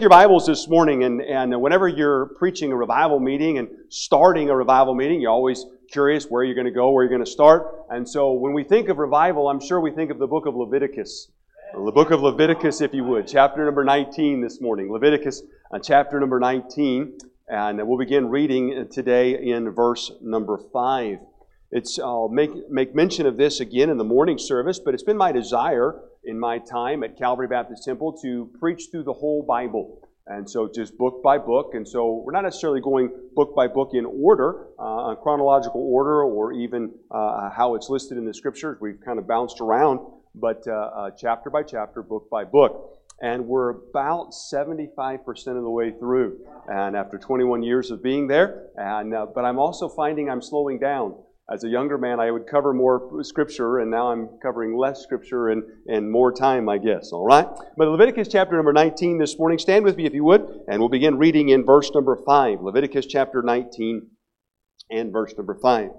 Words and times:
your 0.00 0.10
Bibles 0.10 0.46
this 0.46 0.68
morning, 0.68 1.02
and, 1.02 1.20
and 1.20 1.60
whenever 1.60 1.88
you're 1.88 2.26
preaching 2.26 2.70
a 2.70 2.76
revival 2.76 3.18
meeting 3.18 3.58
and 3.58 3.68
starting 3.88 4.48
a 4.48 4.54
revival 4.54 4.94
meeting, 4.94 5.20
you're 5.20 5.32
always 5.32 5.66
curious 5.90 6.26
where 6.26 6.44
you're 6.44 6.54
going 6.54 6.66
to 6.66 6.70
go, 6.70 6.90
where 6.90 7.02
you're 7.02 7.10
going 7.10 7.24
to 7.24 7.30
start. 7.30 7.84
And 7.90 8.08
so 8.08 8.32
when 8.32 8.52
we 8.52 8.62
think 8.62 8.88
of 8.90 8.98
revival, 8.98 9.48
I'm 9.48 9.58
sure 9.58 9.80
we 9.80 9.90
think 9.90 10.12
of 10.12 10.20
the 10.20 10.28
book 10.28 10.46
of 10.46 10.54
Leviticus. 10.54 11.32
The 11.74 11.90
book 11.90 12.12
of 12.12 12.22
Leviticus, 12.22 12.80
if 12.80 12.94
you 12.94 13.02
would, 13.04 13.26
chapter 13.26 13.64
number 13.64 13.82
19 13.82 14.40
this 14.40 14.60
morning. 14.60 14.92
Leviticus, 14.92 15.42
uh, 15.72 15.80
chapter 15.80 16.20
number 16.20 16.38
19. 16.38 17.18
And 17.48 17.88
we'll 17.88 17.98
begin 17.98 18.28
reading 18.28 18.86
today 18.92 19.50
in 19.50 19.70
verse 19.70 20.12
number 20.22 20.58
5. 20.72 21.18
It's, 21.72 21.98
I'll 21.98 22.28
make, 22.28 22.70
make 22.70 22.94
mention 22.94 23.26
of 23.26 23.36
this 23.36 23.58
again 23.58 23.90
in 23.90 23.98
the 23.98 24.04
morning 24.04 24.38
service, 24.38 24.78
but 24.78 24.94
it's 24.94 25.02
been 25.02 25.16
my 25.16 25.32
desire 25.32 26.00
in 26.24 26.38
my 26.38 26.58
time 26.58 27.02
at 27.02 27.16
Calvary 27.16 27.48
Baptist 27.48 27.84
Temple 27.84 28.12
to 28.22 28.50
preach 28.58 28.88
through 28.90 29.04
the 29.04 29.12
whole 29.12 29.42
Bible. 29.42 30.08
And 30.26 30.48
so 30.48 30.68
just 30.68 30.98
book 30.98 31.22
by 31.22 31.38
book. 31.38 31.72
And 31.72 31.88
so 31.88 32.22
we're 32.24 32.32
not 32.32 32.44
necessarily 32.44 32.80
going 32.80 33.10
book 33.34 33.54
by 33.54 33.66
book 33.66 33.90
in 33.94 34.04
order, 34.04 34.66
uh, 34.78 35.14
chronological 35.14 35.80
order, 35.80 36.22
or 36.22 36.52
even 36.52 36.92
uh, 37.10 37.48
how 37.48 37.74
it's 37.74 37.88
listed 37.88 38.18
in 38.18 38.26
the 38.26 38.34
scriptures. 38.34 38.76
We've 38.78 39.00
kind 39.02 39.18
of 39.18 39.26
bounced 39.26 39.60
around, 39.60 40.00
but 40.34 40.64
uh, 40.68 40.72
uh 40.72 41.10
chapter 41.18 41.48
by 41.48 41.62
chapter, 41.62 42.02
book 42.02 42.28
by 42.30 42.44
book. 42.44 42.94
And 43.20 43.46
we're 43.46 43.70
about 43.70 44.30
75% 44.30 45.26
of 45.48 45.62
the 45.62 45.70
way 45.70 45.90
through. 45.90 46.46
And 46.68 46.94
after 46.94 47.18
21 47.18 47.62
years 47.62 47.90
of 47.90 48.02
being 48.02 48.28
there, 48.28 48.66
and, 48.76 49.12
uh, 49.12 49.26
but 49.34 49.44
I'm 49.44 49.58
also 49.58 49.88
finding 49.88 50.30
I'm 50.30 50.42
slowing 50.42 50.78
down 50.78 51.16
as 51.50 51.64
a 51.64 51.68
younger 51.68 51.96
man, 51.96 52.20
I 52.20 52.30
would 52.30 52.46
cover 52.46 52.74
more 52.74 53.24
scripture, 53.24 53.78
and 53.78 53.90
now 53.90 54.12
I'm 54.12 54.28
covering 54.42 54.76
less 54.76 55.02
scripture 55.02 55.48
and, 55.48 55.62
and 55.86 56.10
more 56.10 56.30
time, 56.30 56.68
I 56.68 56.76
guess. 56.76 57.10
All 57.10 57.24
right? 57.24 57.46
But 57.76 57.88
Leviticus 57.88 58.28
chapter 58.28 58.54
number 58.54 58.74
19 58.74 59.18
this 59.18 59.38
morning, 59.38 59.58
stand 59.58 59.84
with 59.84 59.96
me 59.96 60.04
if 60.04 60.12
you 60.12 60.24
would, 60.24 60.46
and 60.68 60.78
we'll 60.78 60.90
begin 60.90 61.16
reading 61.16 61.48
in 61.48 61.64
verse 61.64 61.90
number 61.94 62.16
5. 62.16 62.60
Leviticus 62.60 63.06
chapter 63.06 63.42
19 63.42 64.08
and 64.90 65.10
verse 65.10 65.34
number 65.38 65.54
5. 65.54 65.90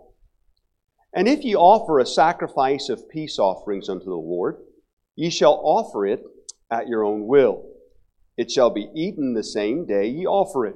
And 1.16 1.28
if 1.28 1.44
ye 1.44 1.56
offer 1.56 1.98
a 1.98 2.06
sacrifice 2.06 2.88
of 2.90 3.10
peace 3.10 3.40
offerings 3.40 3.90
unto 3.90 4.06
the 4.06 4.14
Lord, 4.14 4.58
ye 5.16 5.32
shall 5.32 5.60
offer 5.64 6.06
it 6.06 6.22
at 6.70 6.88
your 6.88 7.04
own 7.04 7.26
will. 7.26 7.66
It 8.38 8.52
shall 8.52 8.70
be 8.70 8.90
eaten 8.94 9.34
the 9.34 9.44
same 9.44 9.88
day 9.88 10.08
ye 10.08 10.28
offer 10.28 10.68
it, 10.68 10.76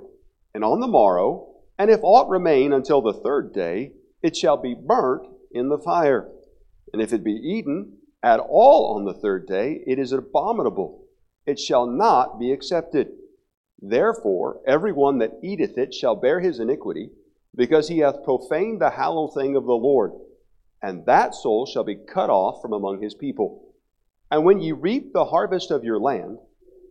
and 0.55 0.63
on 0.63 0.79
the 0.79 0.87
morrow, 0.87 1.53
and 1.77 1.91
if 1.91 1.99
aught 2.01 2.27
remain 2.27 2.73
until 2.73 3.03
the 3.03 3.13
third 3.13 3.53
day, 3.53 3.91
it 4.23 4.35
shall 4.35 4.57
be 4.57 4.73
burnt 4.73 5.27
in 5.51 5.69
the 5.69 5.77
fire. 5.77 6.29
And 6.91 7.01
if 7.01 7.13
it 7.13 7.23
be 7.23 7.33
eaten 7.33 7.97
at 8.23 8.39
all 8.39 8.95
on 8.95 9.05
the 9.05 9.13
third 9.13 9.45
day, 9.47 9.83
it 9.85 9.99
is 9.99 10.13
abominable. 10.13 11.05
It 11.45 11.59
shall 11.59 11.85
not 11.85 12.39
be 12.39 12.51
accepted. 12.51 13.09
Therefore, 13.79 14.61
every 14.65 14.93
one 14.93 15.17
that 15.17 15.39
eateth 15.43 15.77
it 15.77 15.93
shall 15.93 16.15
bear 16.15 16.39
his 16.39 16.59
iniquity, 16.59 17.09
because 17.55 17.89
he 17.89 17.99
hath 17.99 18.23
profaned 18.23 18.81
the 18.81 18.91
hallowed 18.91 19.33
thing 19.33 19.55
of 19.55 19.65
the 19.65 19.73
Lord. 19.73 20.13
And 20.81 21.05
that 21.05 21.35
soul 21.35 21.65
shall 21.65 21.83
be 21.83 21.95
cut 21.95 22.29
off 22.29 22.61
from 22.61 22.73
among 22.73 23.01
his 23.01 23.13
people. 23.13 23.73
And 24.31 24.45
when 24.45 24.59
ye 24.59 24.71
reap 24.71 25.11
the 25.11 25.25
harvest 25.25 25.69
of 25.69 25.83
your 25.83 25.99
land, 25.99 26.39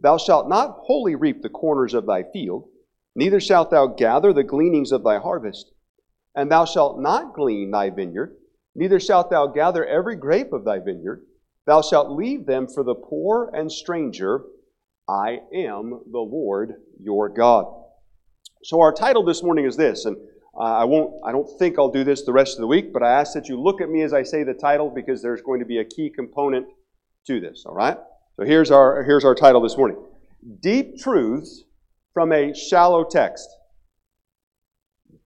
thou 0.03 0.19
shalt 0.19 0.49
not 0.49 0.77
wholly 0.83 1.15
reap 1.15 1.43
the 1.43 1.49
corners 1.49 1.95
of 1.95 2.07
thy 2.07 2.25
field, 2.25 2.69
neither 3.17 3.41
shalt 3.41 3.71
thou 3.71 3.87
gather 3.87 4.33
the 4.33 4.45
gleanings 4.45 4.93
of 4.93 5.03
thy 5.03 5.19
harvest. 5.19 5.72
And 6.35 6.51
thou 6.51 6.65
shalt 6.65 7.01
not 7.01 7.35
glean 7.35 7.71
thy 7.71 7.91
vineyard, 7.91 8.37
neither 8.75 8.99
shalt 8.99 9.31
thou 9.31 9.47
gather 9.47 9.85
every 9.85 10.17
grape 10.17 10.53
of 10.53 10.65
thy 10.65 10.79
vineyard. 10.79 11.25
Thou 11.67 11.83
shalt 11.83 12.11
leave 12.11 12.47
them 12.47 12.67
for 12.67 12.83
the 12.83 12.95
poor 12.95 13.51
and 13.55 13.71
stranger. 13.71 14.45
I 15.09 15.41
am 15.55 16.01
the 16.11 16.19
Lord 16.19 16.75
your 17.01 17.29
God. 17.29 17.67
So 18.65 18.81
our 18.81 18.93
title 18.93 19.25
this 19.25 19.43
morning 19.43 19.67
is 19.67 19.77
this, 19.77 20.05
and 20.05 20.17
uh, 20.57 20.63
I 20.63 20.85
won't. 20.85 21.15
I 21.25 21.33
don't 21.33 21.49
think 21.59 21.79
I'll 21.79 21.91
do 21.91 22.05
this 22.05 22.23
the 22.23 22.33
rest 22.33 22.57
of 22.57 22.61
the 22.61 22.67
week, 22.67 22.93
but 22.93 23.03
I 23.03 23.11
ask 23.11 23.35
that 23.35 23.49
you 23.49 23.61
look 23.61 23.81
at 23.81 23.89
me 23.89 24.03
as 24.03 24.13
I 24.13 24.23
say 24.23 24.45
the 24.45 24.55
title 24.55 24.91
because 24.91 25.23
there's 25.23 25.43
going 25.43 25.61
to 25.61 25.67
be 25.67 25.79
a 25.79 25.85
key 25.85 26.11
component 26.11 26.67
to 27.27 27.41
this. 27.41 27.65
All 27.67 27.75
right. 27.75 27.97
So 28.37 28.45
here's 28.45 28.71
our 28.71 29.03
here's 29.03 29.25
our 29.25 29.35
title 29.35 29.61
this 29.61 29.77
morning: 29.77 29.99
Deep 30.61 30.99
truths 30.99 31.65
from 32.15 32.33
a 32.33 32.55
shallow 32.55 33.05
text 33.05 33.49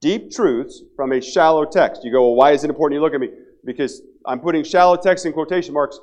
deep 0.00 0.30
truths 0.30 0.82
from 0.94 1.12
a 1.12 1.20
shallow 1.20 1.64
text. 1.64 2.04
You 2.04 2.12
go, 2.12 2.22
well, 2.22 2.34
why 2.34 2.52
is 2.52 2.64
it 2.64 2.70
important 2.70 2.98
you 2.98 3.02
look 3.02 3.14
at 3.14 3.20
me? 3.20 3.30
Because 3.64 4.02
I'm 4.26 4.40
putting 4.40 4.64
shallow 4.64 4.96
text 4.96 5.26
in 5.26 5.32
quotation 5.32 5.74
marks. 5.74 5.98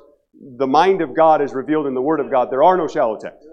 The 0.56 0.66
mind 0.66 1.00
of 1.00 1.14
God 1.14 1.40
is 1.40 1.52
revealed 1.52 1.86
in 1.86 1.94
the 1.94 2.02
Word 2.02 2.20
of 2.20 2.30
God. 2.30 2.50
There 2.50 2.64
are 2.64 2.76
no 2.76 2.88
shallow 2.88 3.16
texts. 3.18 3.46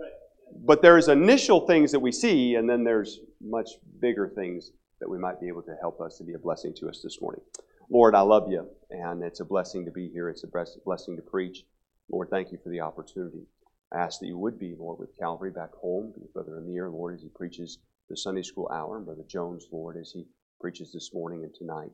But 0.63 0.81
there's 0.81 1.07
initial 1.07 1.65
things 1.65 1.91
that 1.91 1.99
we 1.99 2.11
see, 2.11 2.55
and 2.55 2.69
then 2.69 2.83
there's 2.83 3.19
much 3.39 3.69
bigger 3.99 4.27
things 4.27 4.71
that 4.99 5.09
we 5.09 5.17
might 5.17 5.39
be 5.39 5.47
able 5.47 5.63
to 5.63 5.75
help 5.79 6.01
us 6.01 6.17
to 6.17 6.23
be 6.23 6.33
a 6.33 6.39
blessing 6.39 6.73
to 6.75 6.89
us 6.89 7.01
this 7.01 7.21
morning. 7.21 7.41
Lord, 7.89 8.15
I 8.15 8.21
love 8.21 8.49
you, 8.49 8.67
and 8.89 9.23
it's 9.23 9.39
a 9.39 9.45
blessing 9.45 9.85
to 9.85 9.91
be 9.91 10.07
here. 10.09 10.29
It's 10.29 10.43
a 10.43 10.65
blessing 10.85 11.15
to 11.15 11.21
preach. 11.21 11.65
Lord, 12.11 12.29
thank 12.29 12.51
you 12.51 12.59
for 12.63 12.69
the 12.69 12.81
opportunity. 12.81 13.45
I 13.93 13.99
ask 13.99 14.19
that 14.19 14.27
you 14.27 14.37
would 14.37 14.59
be, 14.59 14.75
Lord, 14.77 14.99
with 14.99 15.17
Calvary 15.17 15.51
back 15.51 15.73
home, 15.73 16.13
Brother 16.33 16.57
Amir, 16.57 16.89
Lord, 16.89 17.15
as 17.15 17.21
he 17.21 17.29
preaches 17.29 17.79
the 18.11 18.17
Sunday 18.17 18.41
school 18.41 18.69
hour, 18.73 18.97
and 18.97 19.05
Brother 19.05 19.23
Jones, 19.25 19.67
Lord, 19.71 19.95
as 19.95 20.11
he 20.11 20.25
preaches 20.59 20.91
this 20.91 21.13
morning 21.13 21.45
and 21.45 21.55
tonight. 21.55 21.91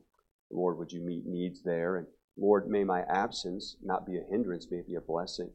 Lord, 0.50 0.76
would 0.76 0.90
you 0.90 1.00
meet 1.00 1.24
needs 1.24 1.62
there? 1.62 1.96
And 1.96 2.08
Lord, 2.36 2.68
may 2.68 2.82
my 2.82 3.02
absence 3.02 3.76
not 3.82 4.04
be 4.04 4.16
a 4.16 4.24
hindrance, 4.28 4.66
may 4.68 4.78
it 4.78 4.88
be 4.88 4.96
a 4.96 5.00
blessing. 5.00 5.48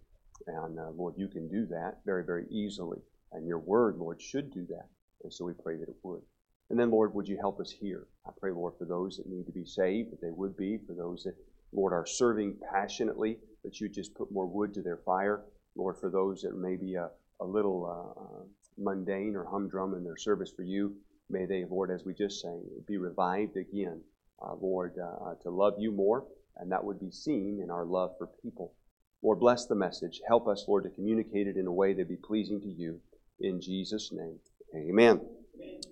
And 0.47 0.79
uh, 0.79 0.91
Lord, 0.91 1.15
you 1.17 1.27
can 1.27 1.49
do 1.49 1.65
that 1.65 1.97
very, 2.05 2.23
very 2.23 2.45
easily. 2.49 2.99
And 3.33 3.45
your 3.45 3.59
word, 3.59 3.97
Lord, 3.97 4.21
should 4.21 4.53
do 4.53 4.65
that. 4.69 4.87
And 5.23 5.33
so 5.33 5.43
we 5.43 5.53
pray 5.53 5.75
that 5.75 5.89
it 5.89 5.97
would. 6.01 6.21
And 6.69 6.79
then, 6.79 6.91
Lord, 6.91 7.13
would 7.13 7.27
you 7.27 7.37
help 7.37 7.59
us 7.59 7.69
here? 7.69 8.07
I 8.25 8.31
pray, 8.39 8.51
Lord, 8.51 8.73
for 8.79 8.85
those 8.85 9.17
that 9.17 9.27
need 9.27 9.45
to 9.47 9.51
be 9.51 9.65
saved, 9.65 10.13
that 10.13 10.21
they 10.21 10.31
would 10.31 10.55
be, 10.55 10.79
for 10.87 10.93
those 10.93 11.23
that, 11.23 11.35
Lord, 11.73 11.91
are 11.91 12.05
serving 12.05 12.55
passionately, 12.71 13.37
that 13.65 13.81
you 13.81 13.89
just 13.89 14.15
put 14.15 14.31
more 14.31 14.47
wood 14.47 14.73
to 14.75 14.81
their 14.81 15.01
fire. 15.05 15.43
Lord, 15.75 15.97
for 15.99 16.09
those 16.09 16.41
that 16.43 16.55
may 16.55 16.77
be 16.77 16.95
a, 16.95 17.09
a 17.41 17.45
little 17.45 17.85
uh, 17.85 18.21
uh 18.21 18.45
mundane 18.77 19.35
or 19.35 19.45
humdrum 19.45 19.93
in 19.93 20.03
their 20.03 20.17
service 20.17 20.51
for 20.55 20.63
you. 20.63 20.95
May 21.29 21.45
they, 21.45 21.65
Lord, 21.65 21.91
as 21.91 22.03
we 22.05 22.13
just 22.13 22.41
sang, 22.41 22.63
be 22.87 22.97
revived 22.97 23.57
again, 23.57 24.01
uh, 24.41 24.55
Lord, 24.55 24.95
uh, 24.99 25.29
uh, 25.29 25.35
to 25.43 25.49
love 25.49 25.75
you 25.79 25.91
more, 25.91 26.25
and 26.57 26.71
that 26.71 26.83
would 26.83 26.99
be 26.99 27.11
seen 27.11 27.59
in 27.63 27.71
our 27.71 27.85
love 27.85 28.11
for 28.17 28.27
people. 28.41 28.73
Lord, 29.21 29.39
bless 29.39 29.65
the 29.65 29.75
message. 29.75 30.21
Help 30.27 30.47
us, 30.47 30.65
Lord, 30.67 30.83
to 30.83 30.89
communicate 30.89 31.47
it 31.47 31.55
in 31.55 31.65
a 31.65 31.71
way 31.71 31.93
that 31.93 32.09
be 32.09 32.17
pleasing 32.17 32.59
to 32.61 32.67
you. 32.67 32.99
In 33.39 33.61
Jesus' 33.61 34.11
name, 34.11 34.39
amen. 34.75 35.21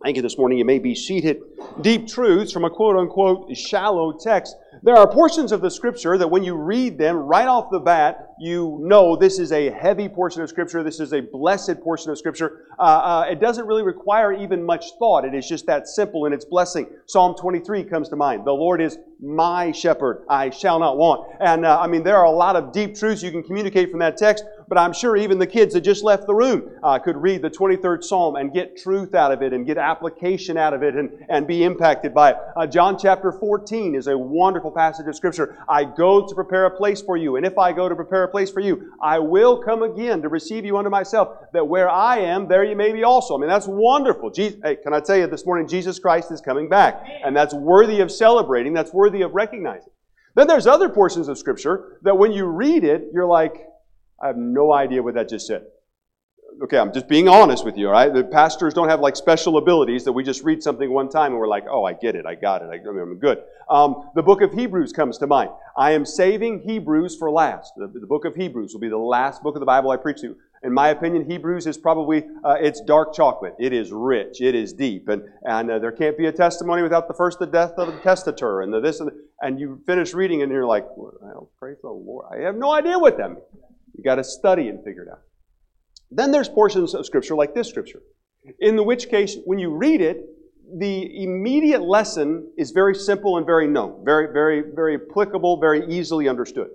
Thank 0.04 0.18
you 0.18 0.22
this 0.22 0.38
morning. 0.38 0.58
You 0.58 0.66
may 0.66 0.80
be 0.80 0.96
seated. 0.96 1.42
Deep 1.80 2.08
truths 2.08 2.52
from 2.52 2.66
a 2.66 2.70
quote 2.70 2.98
unquote 2.98 3.56
shallow 3.56 4.12
text. 4.12 4.56
There 4.84 4.96
are 4.96 5.08
portions 5.08 5.52
of 5.52 5.62
the 5.62 5.70
scripture 5.70 6.18
that 6.18 6.28
when 6.28 6.44
you 6.44 6.56
read 6.56 6.98
them 6.98 7.16
right 7.16 7.48
off 7.48 7.70
the 7.72 7.80
bat, 7.80 8.30
you 8.40 8.80
know 8.82 9.16
this 9.16 9.38
is 9.38 9.52
a 9.52 9.70
heavy 9.70 10.10
portion 10.10 10.42
of 10.42 10.50
scripture. 10.50 10.82
This 10.82 11.00
is 11.00 11.14
a 11.14 11.22
blessed 11.22 11.80
portion 11.82 12.10
of 12.10 12.18
scripture. 12.18 12.66
Uh, 12.80 12.82
uh, 12.82 13.26
it 13.30 13.40
doesn't 13.40 13.68
really 13.68 13.84
require 13.84 14.34
even 14.34 14.64
much 14.64 14.86
thought. 14.98 15.24
It 15.24 15.36
is 15.36 15.48
just 15.48 15.68
that 15.68 15.88
simple 15.88 16.26
in 16.26 16.34
its 16.34 16.46
blessing. 16.46 16.88
Psalm 17.06 17.36
23 17.36 17.84
comes 17.84 18.10
to 18.10 18.16
mind. 18.16 18.44
The 18.44 18.52
Lord 18.52 18.82
is 18.82 18.98
my 19.22 19.72
shepherd. 19.72 20.26
I 20.28 20.50
shall 20.50 20.80
not 20.80 20.98
want. 20.98 21.30
And 21.40 21.64
uh, 21.64 21.80
I 21.80 21.86
mean, 21.86 22.04
there 22.04 22.18
are 22.18 22.26
a 22.26 22.32
lot 22.32 22.56
of 22.56 22.74
deep 22.74 22.96
truths 22.96 23.22
you 23.22 23.30
can 23.30 23.44
communicate 23.44 23.92
from 23.92 24.00
that 24.00 24.18
text, 24.18 24.46
but 24.72 24.78
I'm 24.78 24.94
sure 24.94 25.18
even 25.18 25.38
the 25.38 25.46
kids 25.46 25.74
that 25.74 25.82
just 25.82 26.02
left 26.02 26.28
the 26.28 26.34
room 26.34 26.72
uh, 26.82 26.98
could 26.98 27.18
read 27.18 27.42
the 27.42 27.50
23rd 27.50 28.06
Psalm 28.06 28.38
and 28.38 28.54
get 28.54 28.78
truth 28.78 29.14
out 29.14 29.34
of 29.34 29.42
it 29.42 29.52
and 29.52 29.66
get 29.66 29.78
application 29.78 30.56
out 30.56 30.74
of 30.74 30.82
it 30.82 30.96
and, 30.96 31.10
and 31.28 31.46
be 31.46 31.66
impacted 31.66 32.14
by 32.14 32.32
it. 32.32 32.38
Uh, 32.56 32.66
John 32.66 32.98
chapter 32.98 33.34
14 33.34 33.96
is 33.96 34.08
a 34.08 34.18
wonderful 34.18 34.72
passage 34.72 35.06
of 35.08 35.16
Scripture. 35.18 35.62
I 35.68 35.84
go 35.84 36.26
to 36.26 36.34
prepare 36.34 36.68
a 36.68 36.72
place 36.72 37.02
for 37.02 37.18
you, 37.18 37.36
and 37.36 37.46
if 37.46 37.58
I 37.58 37.74
go 37.74 37.90
to 37.90 37.96
prepare 37.98 38.24
a 38.24 38.30
place 38.30 38.50
for 38.50 38.62
you, 38.62 38.94
I 39.04 39.20
will 39.20 39.62
come 39.62 39.84
again 39.84 40.22
to 40.22 40.30
receive 40.30 40.64
you 40.64 40.78
unto 40.78 40.90
myself, 40.90 41.38
that 41.52 41.68
where 41.68 41.90
I 41.90 42.20
am, 42.20 42.48
there 42.48 42.64
you 42.64 42.78
may 42.78 42.94
be 42.94 43.04
also. 43.04 43.36
I 43.36 43.42
mean, 43.42 43.50
that's 43.50 43.68
wonderful. 43.68 44.30
Jesus, 44.30 44.58
hey, 44.64 44.78
can 44.78 44.94
I 44.94 45.02
tell 45.02 45.18
you 45.18 45.28
this 45.28 45.46
morning, 45.46 45.68
Jesus 45.68 46.00
Christ 46.00 46.32
is 46.32 46.40
coming 46.40 46.70
back, 46.70 47.06
and 47.26 47.36
that's 47.36 47.54
worthy 47.54 48.00
of 48.00 48.10
celebrating. 48.10 48.72
That's 48.72 48.94
worthy 48.94 49.22
of 49.24 49.34
recognizing. 49.34 49.92
Then 50.36 50.48
there's 50.48 50.66
other 50.66 50.88
portions 50.88 51.28
of 51.28 51.38
Scripture 51.38 51.98
that 52.04 52.18
when 52.18 52.32
you 52.32 52.46
read 52.46 52.86
it, 52.86 53.10
you're 53.14 53.26
like, 53.26 53.68
I 54.22 54.28
have 54.28 54.38
no 54.38 54.72
idea 54.72 55.02
what 55.02 55.16
that 55.16 55.30
just 55.30 55.48
said. 55.48 55.66
Okay, 56.62 56.78
I'm 56.78 56.94
just 56.94 57.08
being 57.08 57.28
honest 57.28 57.66
with 57.66 57.76
you, 57.76 57.88
all 57.88 57.94
right? 57.94 58.14
The 58.14 58.24
pastors 58.24 58.74
don't 58.74 58.90
have 58.90 59.00
like 59.00 59.16
special 59.16 59.58
abilities 59.58 60.04
that 60.04 60.12
we 60.12 60.24
just 60.24 60.44
read 60.44 60.62
something 60.62 60.92
one 60.92 61.10
time 61.10 61.32
and 61.32 61.40
we're 61.40 61.48
like, 61.48 61.66
oh, 61.68 61.86
I 61.86 61.94
get 61.94 62.16
it, 62.16 62.26
I 62.26 62.36
got 62.36 62.62
it, 62.62 62.70
I, 62.72 62.76
am 62.76 63.18
good. 63.18 63.42
Um, 63.70 64.10
the 64.16 64.22
book 64.22 64.42
of 64.42 64.54
Hebrews 64.54 64.92
comes 64.92 65.18
to 65.20 65.28
mind. 65.28 65.50
I 65.76 65.92
am 65.92 66.06
saving 66.06 66.60
Hebrews 66.60 67.16
for 67.16 67.32
last. 67.32 67.74
The, 67.78 67.88
the, 67.88 68.06
book 68.06 68.26
of 68.26 68.36
Hebrews 68.36 68.74
will 68.74 68.82
be 68.82 68.90
the 68.90 68.98
last 68.98 69.42
book 69.42 69.56
of 69.56 69.60
the 69.60 69.66
Bible 69.66 69.90
I 69.92 69.98
preach 69.98 70.22
to. 70.22 70.36
In 70.64 70.74
my 70.74 70.90
opinion, 70.90 71.28
Hebrews 71.28 71.66
is 71.66 71.78
probably, 71.78 72.26
uh, 72.44 72.58
it's 72.60 72.82
dark 72.82 73.16
chocolate. 73.16 73.56
It 73.58 73.74
is 73.74 73.92
rich. 73.92 74.42
It 74.42 74.54
is 74.54 74.74
deep. 74.74 75.08
And, 75.08 75.24
and 75.44 75.72
uh, 75.72 75.80
there 75.80 75.92
can't 75.92 76.18
be 76.18 76.28
a 76.28 76.32
testimony 76.32 76.84
without 76.84 77.08
the 77.08 77.16
first 77.16 77.40
the 77.40 77.48
death 77.48 77.74
of 77.78 77.92
the 77.92 78.00
testator 78.02 78.62
and 78.62 78.72
the 78.72 78.80
this 78.80 79.00
and 79.00 79.10
the, 79.10 79.16
and 79.42 79.60
you 79.60 79.82
finish 79.88 80.14
reading 80.14 80.44
and 80.44 80.52
you're 80.52 80.68
like, 80.68 80.86
well, 80.96 81.50
praise 81.58 81.78
the 81.82 81.90
Lord. 81.90 82.26
I 82.32 82.44
have 82.46 82.56
no 82.56 82.72
idea 82.72 83.00
what 83.00 83.18
that 83.18 83.30
means. 83.30 83.46
You 83.96 84.04
got 84.04 84.16
to 84.16 84.24
study 84.24 84.68
and 84.70 84.84
figure 84.84 85.04
it 85.04 85.10
out. 85.10 85.22
Then 86.10 86.32
there's 86.32 86.50
portions 86.50 86.94
of 86.94 87.06
Scripture 87.06 87.36
like 87.36 87.54
this 87.54 87.70
Scripture, 87.70 88.02
in 88.60 88.86
which 88.86 89.10
case, 89.10 89.38
when 89.46 89.60
you 89.60 89.76
read 89.76 90.02
it, 90.02 90.26
the 90.78 91.24
immediate 91.24 91.82
lesson 91.82 92.52
is 92.58 92.72
very 92.72 92.96
simple 92.96 93.38
and 93.38 93.46
very 93.46 93.68
known, 93.68 94.04
very, 94.06 94.32
very, 94.32 94.64
very 94.74 94.96
applicable, 94.96 95.60
very 95.60 95.86
easily 95.94 96.28
understood. 96.28 96.70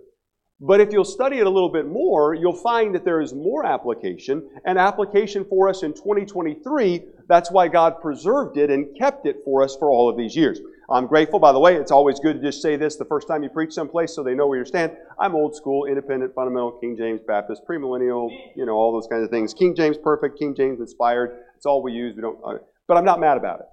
But 0.60 0.80
if 0.80 0.90
you'll 0.90 1.04
study 1.04 1.38
it 1.38 1.46
a 1.46 1.50
little 1.50 1.70
bit 1.70 1.86
more, 1.86 2.34
you'll 2.34 2.54
find 2.54 2.94
that 2.94 3.04
there 3.04 3.20
is 3.20 3.34
more 3.34 3.66
application, 3.66 4.48
and 4.64 4.78
application 4.78 5.44
for 5.44 5.68
us 5.68 5.82
in 5.82 5.92
2023. 5.92 7.02
That's 7.28 7.50
why 7.50 7.68
God 7.68 8.00
preserved 8.00 8.56
it 8.56 8.70
and 8.70 8.96
kept 8.98 9.26
it 9.26 9.36
for 9.44 9.62
us 9.62 9.76
for 9.76 9.90
all 9.90 10.08
of 10.08 10.16
these 10.16 10.34
years. 10.34 10.60
I'm 10.88 11.06
grateful, 11.06 11.40
by 11.40 11.52
the 11.52 11.58
way, 11.58 11.74
it's 11.74 11.90
always 11.90 12.20
good 12.20 12.34
to 12.34 12.42
just 12.42 12.62
say 12.62 12.76
this 12.76 12.96
the 12.96 13.04
first 13.04 13.26
time 13.26 13.42
you 13.42 13.48
preach 13.48 13.72
someplace 13.72 14.14
so 14.14 14.22
they 14.22 14.34
know 14.34 14.46
where 14.46 14.58
you 14.58 14.64
stand. 14.64 14.92
I'm 15.18 15.34
old 15.34 15.56
school, 15.56 15.86
independent, 15.86 16.34
fundamental, 16.34 16.72
King 16.80 16.96
James 16.96 17.20
Baptist, 17.26 17.62
premillennial, 17.68 18.28
you 18.54 18.64
know, 18.66 18.74
all 18.74 18.92
those 18.92 19.08
kinds 19.08 19.24
of 19.24 19.30
things. 19.30 19.52
King 19.52 19.74
James 19.74 19.98
perfect, 19.98 20.38
King 20.38 20.54
James 20.54 20.78
inspired. 20.78 21.38
It's 21.56 21.66
all 21.66 21.82
we 21.82 21.92
use. 21.92 22.14
We 22.14 22.22
don't, 22.22 22.38
uh, 22.44 22.58
but 22.86 22.96
I'm 22.96 23.04
not 23.04 23.18
mad 23.18 23.36
about 23.36 23.60
it. 23.60 23.66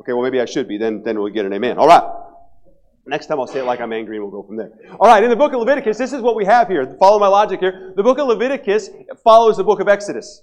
Okay, 0.00 0.12
well, 0.12 0.22
maybe 0.22 0.40
I 0.40 0.44
should 0.44 0.68
be. 0.68 0.76
Then, 0.76 1.02
then 1.04 1.18
we'll 1.18 1.32
get 1.32 1.46
an 1.46 1.52
amen. 1.54 1.78
All 1.78 1.86
right. 1.86 2.02
Next 3.06 3.26
time 3.26 3.40
I'll 3.40 3.46
say 3.46 3.60
it 3.60 3.64
like 3.64 3.80
I'm 3.80 3.92
angry 3.92 4.16
and 4.16 4.24
we'll 4.24 4.42
go 4.42 4.46
from 4.46 4.56
there. 4.56 4.72
All 5.00 5.08
right, 5.08 5.24
in 5.24 5.30
the 5.30 5.36
book 5.36 5.52
of 5.52 5.60
Leviticus, 5.60 5.98
this 5.98 6.12
is 6.12 6.20
what 6.20 6.36
we 6.36 6.44
have 6.44 6.68
here. 6.68 6.96
Follow 7.00 7.18
my 7.18 7.26
logic 7.26 7.60
here. 7.60 7.92
The 7.96 8.02
book 8.02 8.18
of 8.18 8.28
Leviticus 8.28 8.90
follows 9.24 9.56
the 9.56 9.64
book 9.64 9.80
of 9.80 9.88
Exodus. 9.88 10.42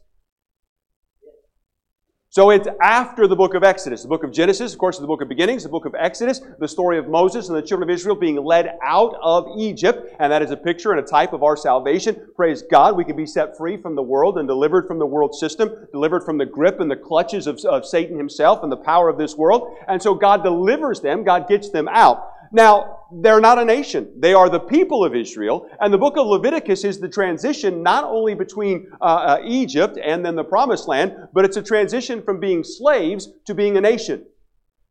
So 2.31 2.52
it's 2.52 2.68
after 2.80 3.26
the 3.26 3.36
book 3.36 3.56
of 3.56 3.64
Exodus. 3.64 4.04
The 4.04 4.08
book 4.08 4.24
of 4.24 4.31
Genesis, 4.31 4.72
of 4.72 4.78
course, 4.78 4.98
is 4.98 5.02
the 5.02 5.08
book 5.08 5.24
of 5.24 5.30
beginnings. 5.30 5.64
The 5.64 5.70
book 5.70 5.86
of 5.86 5.96
Exodus, 5.96 6.42
the 6.60 6.68
story 6.68 7.00
of 7.00 7.08
Moses 7.08 7.50
and 7.50 7.58
the 7.58 7.62
children 7.64 7.90
of 7.90 7.94
Israel 7.94 8.16
being 8.16 8.36
led 8.36 8.78
out 8.84 9.16
of 9.20 9.48
Egypt. 9.58 10.16
And 10.20 10.31
that 10.31 10.44
is 10.44 10.52
a 10.52 10.58
picture 10.58 10.92
and 10.92 11.00
a 11.00 11.04
type 11.04 11.34
of 11.34 11.42
our 11.42 11.58
salvation. 11.58 12.28
Praise 12.36 12.62
God, 12.62 12.96
we 12.96 13.04
can 13.04 13.16
be 13.16 13.26
set 13.26 13.58
free 13.58 13.81
from 13.81 13.96
the 13.96 14.04
world 14.04 14.38
and 14.38 14.48
delivered 14.48 14.86
from 14.86 15.00
the 15.00 15.08
world 15.08 15.34
system, 15.34 15.88
delivered 15.92 16.24
from 16.24 16.38
the 16.38 16.46
grip 16.46 16.80
and 16.80 16.92
the 16.92 16.96
clutches 16.96 17.48
of, 17.48 17.58
of 17.66 17.84
Satan 17.84 18.16
himself 18.16 18.62
and 18.62 18.72
the 18.72 18.78
power 18.78 19.10
of 19.10 19.18
this 19.18 19.36
world. 19.36 19.76
And 19.88 20.00
so 20.00 20.14
God 20.14 20.44
delivers 20.44 21.02
them, 21.02 21.24
God 21.24 21.48
gets 21.48 21.72
them 21.72 21.88
out. 21.88 22.31
Now, 22.51 23.00
they're 23.12 23.42
not 23.42 23.60
a 23.60 23.66
nation. 23.66 24.12
They 24.18 24.34
are 24.34 24.50
the 24.50 24.60
people 24.60 25.04
of 25.04 25.16
Israel. 25.16 25.69
And 25.80 25.94
the 25.94 25.98
book 25.98 26.18
of 26.18 26.28
Leviticus 26.28 26.84
is 26.84 27.00
the 27.00 27.10
transition 27.10 27.81
not 27.84 28.04
only 28.04 28.36
between 28.36 28.88
uh, 29.01 29.04
uh, 29.04 29.42
Egypt 29.44 29.98
and 30.04 30.25
then 30.25 30.36
the 30.36 30.44
promised 30.44 30.88
land, 30.88 31.16
but 31.34 31.46
it's 31.46 31.57
a 31.57 31.63
transition 31.63 32.22
from 32.22 32.40
being 32.40 32.63
slaves 32.63 33.30
to 33.46 33.54
being 33.54 33.78
a 33.78 33.81
nation. 33.81 34.25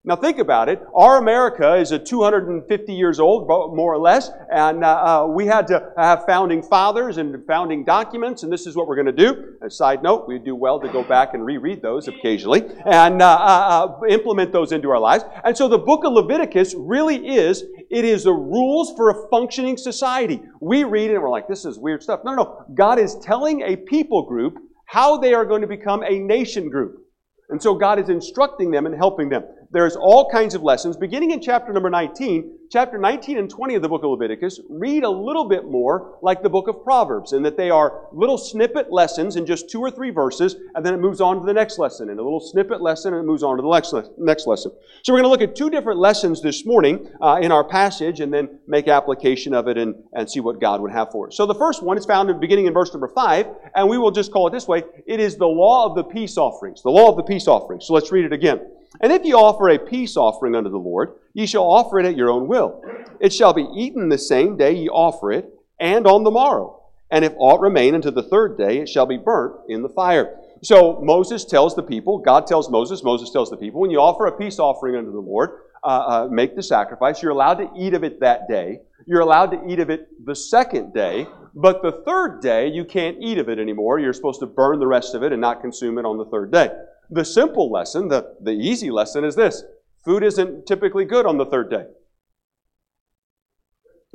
Now 0.04 0.14
think 0.14 0.38
about 0.38 0.68
it. 0.68 0.80
Our 0.94 1.18
America 1.18 1.74
is 1.74 1.90
a 1.90 1.98
250 1.98 2.94
years 2.94 3.18
old, 3.18 3.48
more 3.48 3.92
or 3.92 3.98
less, 3.98 4.30
and 4.50 4.84
uh, 4.84 4.88
uh, 4.88 5.26
we 5.26 5.44
had 5.44 5.66
to 5.66 5.92
have 5.98 6.24
founding 6.24 6.62
fathers 6.62 7.18
and 7.18 7.44
founding 7.46 7.84
documents, 7.84 8.44
and 8.44 8.52
this 8.52 8.64
is 8.64 8.76
what 8.76 8.86
we're 8.86 8.94
going 8.94 9.14
to 9.14 9.26
do. 9.26 9.56
A 9.60 9.68
side 9.68 10.04
note, 10.04 10.28
we 10.28 10.38
do 10.38 10.54
well 10.54 10.78
to 10.80 10.88
go 10.88 11.02
back 11.02 11.34
and 11.34 11.44
reread 11.44 11.82
those 11.82 12.06
occasionally 12.06 12.62
and 12.86 13.20
uh, 13.20 13.26
uh, 13.26 13.98
uh, 14.00 14.06
implement 14.08 14.52
those 14.52 14.70
into 14.70 14.88
our 14.88 15.00
lives. 15.00 15.24
And 15.44 15.56
so 15.56 15.66
the 15.66 15.78
book 15.78 16.04
of 16.04 16.12
Leviticus 16.12 16.76
really 16.78 17.26
is, 17.26 17.64
it 17.90 18.04
is 18.04 18.22
the 18.22 18.32
rules 18.32 18.94
for 18.96 19.10
a 19.10 19.28
functioning 19.30 19.76
society. 19.76 20.40
We 20.60 20.84
read 20.84 21.10
it 21.10 21.14
and 21.14 21.22
we're 21.22 21.30
like, 21.30 21.48
this 21.48 21.64
is 21.64 21.76
weird 21.76 22.04
stuff. 22.04 22.20
No, 22.24 22.36
no, 22.36 22.44
no. 22.44 22.64
God 22.72 23.00
is 23.00 23.16
telling 23.16 23.62
a 23.62 23.74
people 23.74 24.26
group 24.26 24.58
how 24.86 25.18
they 25.18 25.34
are 25.34 25.44
going 25.44 25.62
to 25.62 25.66
become 25.66 26.04
a 26.04 26.20
nation 26.20 26.70
group. 26.70 27.04
And 27.50 27.62
so 27.62 27.74
God 27.74 27.98
is 27.98 28.10
instructing 28.10 28.70
them 28.70 28.86
and 28.86 28.94
helping 28.94 29.28
them 29.30 29.42
there's 29.70 29.96
all 29.96 30.30
kinds 30.30 30.54
of 30.54 30.62
lessons. 30.62 30.96
Beginning 30.96 31.30
in 31.32 31.40
chapter 31.40 31.72
number 31.72 31.90
19, 31.90 32.58
chapter 32.70 32.96
19 32.96 33.38
and 33.38 33.50
20 33.50 33.74
of 33.74 33.82
the 33.82 33.88
book 33.88 34.02
of 34.02 34.10
Leviticus 34.10 34.60
read 34.68 35.04
a 35.04 35.10
little 35.10 35.44
bit 35.44 35.66
more 35.66 36.18
like 36.22 36.42
the 36.42 36.48
book 36.48 36.68
of 36.68 36.82
Proverbs, 36.82 37.32
in 37.32 37.42
that 37.42 37.56
they 37.56 37.68
are 37.68 38.06
little 38.12 38.38
snippet 38.38 38.90
lessons 38.90 39.36
in 39.36 39.44
just 39.44 39.68
two 39.68 39.80
or 39.80 39.90
three 39.90 40.10
verses, 40.10 40.56
and 40.74 40.84
then 40.84 40.94
it 40.94 40.98
moves 40.98 41.20
on 41.20 41.38
to 41.38 41.44
the 41.44 41.52
next 41.52 41.78
lesson, 41.78 42.08
and 42.08 42.18
a 42.18 42.22
little 42.22 42.40
snippet 42.40 42.80
lesson, 42.80 43.12
and 43.12 43.22
it 43.22 43.26
moves 43.26 43.42
on 43.42 43.56
to 43.56 43.62
the 43.62 43.68
next, 43.68 43.94
next 44.16 44.46
lesson. 44.46 44.72
So 45.02 45.12
we're 45.12 45.20
going 45.20 45.24
to 45.24 45.30
look 45.30 45.42
at 45.42 45.54
two 45.54 45.68
different 45.68 45.98
lessons 45.98 46.40
this 46.40 46.64
morning 46.64 47.10
uh, 47.20 47.38
in 47.42 47.52
our 47.52 47.64
passage, 47.64 48.20
and 48.20 48.32
then 48.32 48.58
make 48.66 48.88
application 48.88 49.52
of 49.52 49.68
it 49.68 49.76
and, 49.76 49.94
and 50.14 50.30
see 50.30 50.40
what 50.40 50.60
God 50.60 50.80
would 50.80 50.92
have 50.92 51.12
for 51.12 51.28
us. 51.28 51.36
So 51.36 51.44
the 51.44 51.54
first 51.54 51.82
one 51.82 51.98
is 51.98 52.06
found 52.06 52.30
in 52.30 52.40
beginning 52.40 52.66
in 52.66 52.72
verse 52.72 52.92
number 52.92 53.08
5, 53.08 53.46
and 53.74 53.88
we 53.88 53.98
will 53.98 54.10
just 54.10 54.32
call 54.32 54.46
it 54.46 54.52
this 54.52 54.66
way. 54.66 54.82
It 55.06 55.20
is 55.20 55.36
the 55.36 55.46
law 55.46 55.86
of 55.86 55.94
the 55.94 56.04
peace 56.04 56.38
offerings. 56.38 56.82
The 56.82 56.90
law 56.90 57.10
of 57.10 57.16
the 57.16 57.22
peace 57.22 57.46
offerings. 57.46 57.86
So 57.86 57.92
let's 57.92 58.10
read 58.10 58.24
it 58.24 58.32
again. 58.32 58.60
And 59.00 59.12
if 59.12 59.24
ye 59.24 59.32
offer 59.32 59.68
a 59.68 59.78
peace 59.78 60.16
offering 60.16 60.54
unto 60.54 60.70
the 60.70 60.78
Lord, 60.78 61.14
ye 61.34 61.46
shall 61.46 61.70
offer 61.70 61.98
it 61.98 62.06
at 62.06 62.16
your 62.16 62.30
own 62.30 62.48
will. 62.48 62.82
It 63.20 63.32
shall 63.32 63.52
be 63.52 63.66
eaten 63.74 64.08
the 64.08 64.18
same 64.18 64.56
day 64.56 64.72
ye 64.72 64.88
offer 64.88 65.32
it, 65.32 65.48
and 65.78 66.06
on 66.06 66.24
the 66.24 66.30
morrow. 66.30 66.82
And 67.10 67.24
if 67.24 67.32
aught 67.38 67.60
remain 67.60 67.94
unto 67.94 68.10
the 68.10 68.22
third 68.22 68.58
day, 68.58 68.78
it 68.78 68.88
shall 68.88 69.06
be 69.06 69.16
burnt 69.16 69.56
in 69.68 69.82
the 69.82 69.88
fire. 69.88 70.36
So 70.62 71.00
Moses 71.00 71.44
tells 71.44 71.74
the 71.74 71.82
people, 71.82 72.18
God 72.18 72.46
tells 72.46 72.70
Moses, 72.70 73.02
Moses 73.02 73.30
tells 73.30 73.50
the 73.50 73.56
people, 73.56 73.80
when 73.80 73.90
you 73.90 74.00
offer 74.00 74.26
a 74.26 74.36
peace 74.36 74.58
offering 74.58 74.96
unto 74.96 75.12
the 75.12 75.20
Lord, 75.20 75.50
uh, 75.84 75.86
uh, 75.86 76.28
make 76.30 76.56
the 76.56 76.62
sacrifice. 76.62 77.22
You're 77.22 77.32
allowed 77.32 77.54
to 77.54 77.70
eat 77.76 77.94
of 77.94 78.02
it 78.02 78.20
that 78.20 78.48
day. 78.48 78.80
You're 79.06 79.20
allowed 79.20 79.52
to 79.52 79.62
eat 79.68 79.78
of 79.78 79.90
it 79.90 80.08
the 80.26 80.34
second 80.34 80.92
day, 80.92 81.26
but 81.54 81.82
the 81.82 82.02
third 82.04 82.40
day, 82.40 82.68
you 82.68 82.84
can't 82.84 83.16
eat 83.20 83.38
of 83.38 83.48
it 83.48 83.58
anymore. 83.58 83.98
You're 83.98 84.12
supposed 84.12 84.40
to 84.40 84.46
burn 84.46 84.80
the 84.80 84.86
rest 84.86 85.14
of 85.14 85.22
it 85.22 85.32
and 85.32 85.40
not 85.40 85.60
consume 85.60 85.98
it 85.98 86.04
on 86.04 86.18
the 86.18 86.26
third 86.26 86.52
day. 86.52 86.70
The 87.10 87.24
simple 87.24 87.70
lesson, 87.70 88.08
the, 88.08 88.36
the 88.40 88.52
easy 88.52 88.90
lesson 88.90 89.24
is 89.24 89.34
this 89.34 89.64
food 90.04 90.22
isn't 90.22 90.66
typically 90.66 91.04
good 91.04 91.26
on 91.26 91.38
the 91.38 91.46
third 91.46 91.70
day. 91.70 91.86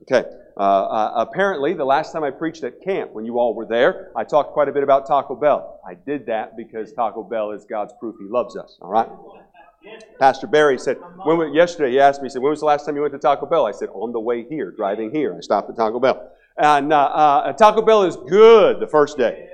Okay. 0.03 0.27
Uh, 0.55 0.59
uh, 0.59 1.13
apparently, 1.15 1.73
the 1.73 1.85
last 1.85 2.11
time 2.11 2.23
I 2.23 2.29
preached 2.29 2.63
at 2.63 2.81
camp, 2.83 3.11
when 3.11 3.25
you 3.25 3.39
all 3.39 3.55
were 3.55 3.65
there, 3.65 4.11
I 4.15 4.23
talked 4.23 4.53
quite 4.53 4.67
a 4.67 4.71
bit 4.71 4.83
about 4.83 5.07
Taco 5.07 5.35
Bell. 5.35 5.79
I 5.87 5.95
did 5.95 6.27
that 6.27 6.55
because 6.55 6.93
Taco 6.93 7.23
Bell 7.23 7.51
is 7.51 7.65
God's 7.65 7.93
proof 7.99 8.15
He 8.19 8.27
loves 8.27 8.55
us. 8.55 8.77
All 8.81 8.91
right. 8.91 9.09
Pastor 10.19 10.47
Barry 10.47 10.77
said, 10.77 10.97
when 11.23 11.37
we, 11.37 11.51
yesterday 11.55 11.91
he 11.91 11.99
asked 11.99 12.21
me, 12.21 12.27
he 12.27 12.29
said, 12.29 12.41
when 12.41 12.51
was 12.51 12.59
the 12.59 12.65
last 12.65 12.85
time 12.85 12.95
you 12.95 13.01
went 13.01 13.13
to 13.13 13.19
Taco 13.19 13.45
Bell? 13.45 13.65
I 13.65 13.71
said, 13.71 13.89
on 13.89 14.11
the 14.13 14.19
way 14.19 14.45
here, 14.47 14.71
driving 14.71 15.11
here. 15.11 15.35
I 15.35 15.41
stopped 15.41 15.69
at 15.69 15.75
Taco 15.75 15.99
Bell. 15.99 16.31
And 16.57 16.93
uh, 16.93 16.97
uh 16.97 17.53
Taco 17.53 17.81
Bell 17.81 18.03
is 18.03 18.15
good 18.15 18.79
the 18.79 18.87
first 18.87 19.17
day. 19.17 19.49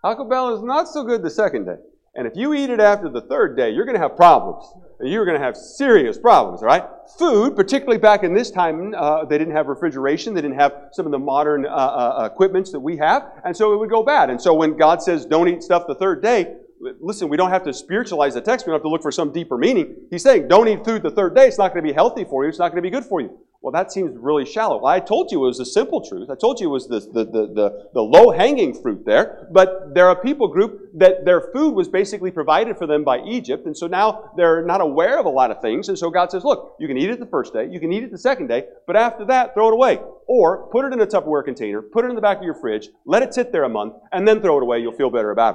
Taco 0.00 0.24
Bell 0.24 0.56
is 0.56 0.62
not 0.62 0.88
so 0.88 1.04
good 1.04 1.22
the 1.22 1.30
second 1.30 1.66
day. 1.66 1.76
And 2.14 2.26
if 2.26 2.34
you 2.36 2.52
eat 2.52 2.68
it 2.68 2.78
after 2.78 3.08
the 3.08 3.22
third 3.22 3.56
day, 3.56 3.70
you're 3.70 3.86
going 3.86 3.96
to 3.96 4.00
have 4.00 4.16
problems. 4.16 4.66
You're 5.00 5.24
going 5.24 5.38
to 5.38 5.44
have 5.44 5.56
serious 5.56 6.18
problems, 6.18 6.60
right? 6.62 6.84
Food, 7.18 7.56
particularly 7.56 7.98
back 7.98 8.22
in 8.22 8.34
this 8.34 8.50
time, 8.50 8.94
uh, 8.94 9.24
they 9.24 9.38
didn't 9.38 9.56
have 9.56 9.66
refrigeration. 9.66 10.34
They 10.34 10.42
didn't 10.42 10.58
have 10.58 10.90
some 10.92 11.06
of 11.06 11.12
the 11.12 11.18
modern 11.18 11.64
uh, 11.64 11.68
uh, 11.70 12.28
equipments 12.30 12.70
that 12.72 12.80
we 12.80 12.98
have. 12.98 13.32
And 13.44 13.56
so 13.56 13.72
it 13.72 13.78
would 13.78 13.88
go 13.88 14.02
bad. 14.02 14.28
And 14.28 14.40
so 14.40 14.52
when 14.52 14.76
God 14.76 15.02
says, 15.02 15.24
don't 15.24 15.48
eat 15.48 15.62
stuff 15.62 15.86
the 15.88 15.94
third 15.94 16.22
day, 16.22 16.54
listen, 17.00 17.28
we 17.30 17.38
don't 17.38 17.50
have 17.50 17.64
to 17.64 17.72
spiritualize 17.72 18.34
the 18.34 18.42
text. 18.42 18.66
We 18.66 18.70
don't 18.70 18.78
have 18.78 18.82
to 18.82 18.90
look 18.90 19.02
for 19.02 19.12
some 19.12 19.32
deeper 19.32 19.56
meaning. 19.56 19.96
He's 20.10 20.22
saying, 20.22 20.48
don't 20.48 20.68
eat 20.68 20.84
food 20.84 21.02
the 21.02 21.10
third 21.10 21.34
day. 21.34 21.46
It's 21.46 21.58
not 21.58 21.72
going 21.72 21.82
to 21.82 21.88
be 21.88 21.94
healthy 21.94 22.24
for 22.24 22.44
you. 22.44 22.50
It's 22.50 22.58
not 22.58 22.68
going 22.68 22.82
to 22.82 22.88
be 22.88 22.90
good 22.90 23.04
for 23.04 23.20
you. 23.22 23.38
Well, 23.62 23.70
that 23.70 23.92
seems 23.92 24.18
really 24.18 24.44
shallow. 24.44 24.78
Well, 24.78 24.92
I 24.92 24.98
told 24.98 25.30
you 25.30 25.44
it 25.44 25.46
was 25.46 25.60
a 25.60 25.64
simple 25.64 26.04
truth. 26.04 26.28
I 26.28 26.34
told 26.34 26.60
you 26.60 26.68
it 26.68 26.72
was 26.72 26.88
the, 26.88 26.98
the, 26.98 27.24
the, 27.24 27.46
the, 27.46 27.88
the 27.94 28.00
low-hanging 28.00 28.82
fruit 28.82 29.04
there. 29.06 29.46
But 29.52 29.94
they're 29.94 30.10
a 30.10 30.16
people 30.20 30.48
group 30.48 30.90
that 30.94 31.24
their 31.24 31.40
food 31.52 31.76
was 31.76 31.86
basically 31.86 32.32
provided 32.32 32.76
for 32.76 32.88
them 32.88 33.04
by 33.04 33.20
Egypt. 33.22 33.64
And 33.66 33.76
so 33.76 33.86
now 33.86 34.32
they're 34.36 34.66
not 34.66 34.80
aware 34.80 35.16
of 35.20 35.26
a 35.26 35.30
lot 35.30 35.52
of 35.52 35.62
things. 35.62 35.88
And 35.88 35.96
so 35.96 36.10
God 36.10 36.32
says, 36.32 36.42
look, 36.42 36.74
you 36.80 36.88
can 36.88 36.98
eat 36.98 37.08
it 37.10 37.20
the 37.20 37.26
first 37.26 37.52
day. 37.52 37.68
You 37.70 37.78
can 37.78 37.92
eat 37.92 38.02
it 38.02 38.10
the 38.10 38.18
second 38.18 38.48
day. 38.48 38.64
But 38.84 38.96
after 38.96 39.24
that, 39.26 39.54
throw 39.54 39.68
it 39.68 39.74
away. 39.74 40.00
Or 40.26 40.68
put 40.72 40.84
it 40.84 40.92
in 40.92 41.00
a 41.00 41.06
Tupperware 41.06 41.44
container. 41.44 41.82
Put 41.82 42.04
it 42.04 42.08
in 42.08 42.16
the 42.16 42.20
back 42.20 42.38
of 42.38 42.42
your 42.42 42.56
fridge. 42.60 42.88
Let 43.06 43.22
it 43.22 43.32
sit 43.32 43.52
there 43.52 43.62
a 43.62 43.68
month. 43.68 43.94
And 44.10 44.26
then 44.26 44.42
throw 44.42 44.56
it 44.56 44.64
away. 44.64 44.80
You'll 44.80 44.90
feel 44.90 45.10
better 45.10 45.30
about 45.30 45.54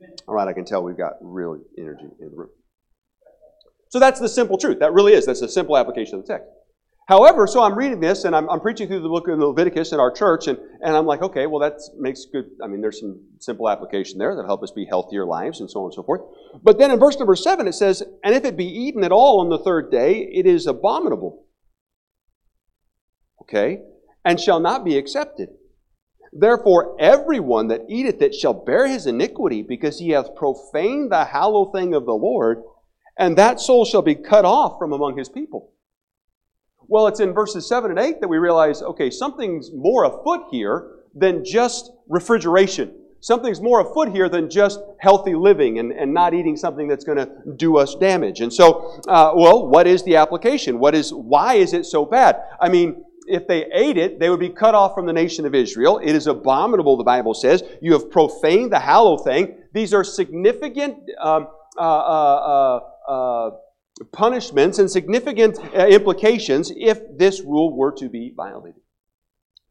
it. 0.00 0.20
All 0.28 0.36
right, 0.36 0.46
I 0.46 0.52
can 0.52 0.64
tell 0.64 0.84
we've 0.84 0.96
got 0.96 1.14
really 1.20 1.62
energy 1.76 2.06
in 2.20 2.30
the 2.30 2.36
room. 2.36 2.50
So 3.94 4.00
that's 4.00 4.18
the 4.18 4.28
simple 4.28 4.58
truth. 4.58 4.80
That 4.80 4.92
really 4.92 5.12
is. 5.12 5.24
That's 5.24 5.40
a 5.42 5.48
simple 5.48 5.76
application 5.76 6.18
of 6.18 6.26
the 6.26 6.32
text. 6.32 6.50
However, 7.06 7.46
so 7.46 7.62
I'm 7.62 7.78
reading 7.78 8.00
this 8.00 8.24
and 8.24 8.34
I'm, 8.34 8.50
I'm, 8.50 8.58
preaching 8.58 8.88
through 8.88 9.02
the 9.02 9.08
book 9.08 9.28
of 9.28 9.38
Leviticus 9.38 9.92
in 9.92 10.00
our 10.00 10.10
church, 10.10 10.48
and, 10.48 10.58
and 10.84 10.96
I'm 10.96 11.06
like, 11.06 11.22
okay, 11.22 11.46
well, 11.46 11.60
that 11.60 11.80
makes 11.96 12.24
good. 12.24 12.46
I 12.60 12.66
mean, 12.66 12.80
there's 12.80 12.98
some 12.98 13.22
simple 13.38 13.70
application 13.70 14.18
there 14.18 14.34
that 14.34 14.46
help 14.46 14.64
us 14.64 14.72
be 14.72 14.84
healthier 14.84 15.24
lives 15.24 15.60
and 15.60 15.70
so 15.70 15.78
on 15.78 15.84
and 15.84 15.94
so 15.94 16.02
forth. 16.02 16.22
But 16.60 16.80
then 16.80 16.90
in 16.90 16.98
verse 16.98 17.16
number 17.20 17.36
seven, 17.36 17.68
it 17.68 17.74
says, 17.74 18.02
And 18.24 18.34
if 18.34 18.44
it 18.44 18.56
be 18.56 18.66
eaten 18.66 19.04
at 19.04 19.12
all 19.12 19.38
on 19.38 19.48
the 19.48 19.62
third 19.62 19.92
day, 19.92 20.22
it 20.22 20.44
is 20.44 20.66
abominable. 20.66 21.46
Okay? 23.42 23.78
And 24.24 24.40
shall 24.40 24.58
not 24.58 24.84
be 24.84 24.98
accepted. 24.98 25.50
Therefore, 26.32 26.96
everyone 26.98 27.68
that 27.68 27.82
eateth 27.88 28.20
it 28.22 28.34
shall 28.34 28.54
bear 28.54 28.88
his 28.88 29.06
iniquity, 29.06 29.62
because 29.62 30.00
he 30.00 30.08
hath 30.08 30.34
profaned 30.34 31.12
the 31.12 31.26
hallow 31.26 31.70
thing 31.70 31.94
of 31.94 32.06
the 32.06 32.12
Lord 32.12 32.64
and 33.16 33.36
that 33.38 33.60
soul 33.60 33.84
shall 33.84 34.02
be 34.02 34.14
cut 34.14 34.44
off 34.44 34.78
from 34.78 34.92
among 34.92 35.16
his 35.16 35.28
people. 35.28 35.72
Well, 36.86 37.06
it's 37.06 37.20
in 37.20 37.32
verses 37.32 37.66
7 37.68 37.90
and 37.90 37.98
8 37.98 38.20
that 38.20 38.28
we 38.28 38.38
realize 38.38 38.82
okay, 38.82 39.10
something's 39.10 39.70
more 39.72 40.04
afoot 40.04 40.42
here 40.50 40.90
than 41.14 41.44
just 41.44 41.90
refrigeration. 42.08 42.94
Something's 43.20 43.62
more 43.62 43.80
afoot 43.80 44.10
here 44.10 44.28
than 44.28 44.50
just 44.50 44.80
healthy 45.00 45.34
living 45.34 45.78
and, 45.78 45.92
and 45.92 46.12
not 46.12 46.34
eating 46.34 46.58
something 46.58 46.86
that's 46.86 47.04
going 47.04 47.16
to 47.16 47.30
do 47.56 47.78
us 47.78 47.94
damage. 47.94 48.42
And 48.42 48.52
so, 48.52 49.00
uh, 49.08 49.32
well, 49.34 49.66
what 49.66 49.86
is 49.86 50.02
the 50.02 50.16
application? 50.16 50.78
What 50.78 50.94
is, 50.94 51.10
why 51.10 51.54
is 51.54 51.72
it 51.72 51.86
so 51.86 52.04
bad? 52.04 52.36
I 52.60 52.68
mean, 52.68 53.02
if 53.26 53.46
they 53.46 53.64
ate 53.72 53.96
it, 53.96 54.20
they 54.20 54.28
would 54.28 54.40
be 54.40 54.50
cut 54.50 54.74
off 54.74 54.94
from 54.94 55.06
the 55.06 55.12
nation 55.14 55.46
of 55.46 55.54
Israel. 55.54 55.98
It 56.04 56.14
is 56.14 56.26
abominable, 56.26 56.98
the 56.98 57.04
Bible 57.04 57.32
says. 57.32 57.62
You 57.80 57.94
have 57.94 58.10
profaned 58.10 58.72
the 58.72 58.80
hallow 58.80 59.16
thing. 59.16 59.56
These 59.72 59.94
are 59.94 60.04
significant 60.04 60.98
um, 61.18 61.48
uh, 61.78 61.80
uh, 61.80 62.80
uh, 63.08 63.50
punishments 64.12 64.78
and 64.78 64.90
significant 64.90 65.58
uh, 65.74 65.86
implications 65.86 66.72
if 66.76 67.00
this 67.16 67.40
rule 67.40 67.76
were 67.76 67.92
to 67.92 68.08
be 68.08 68.32
violated. 68.36 68.80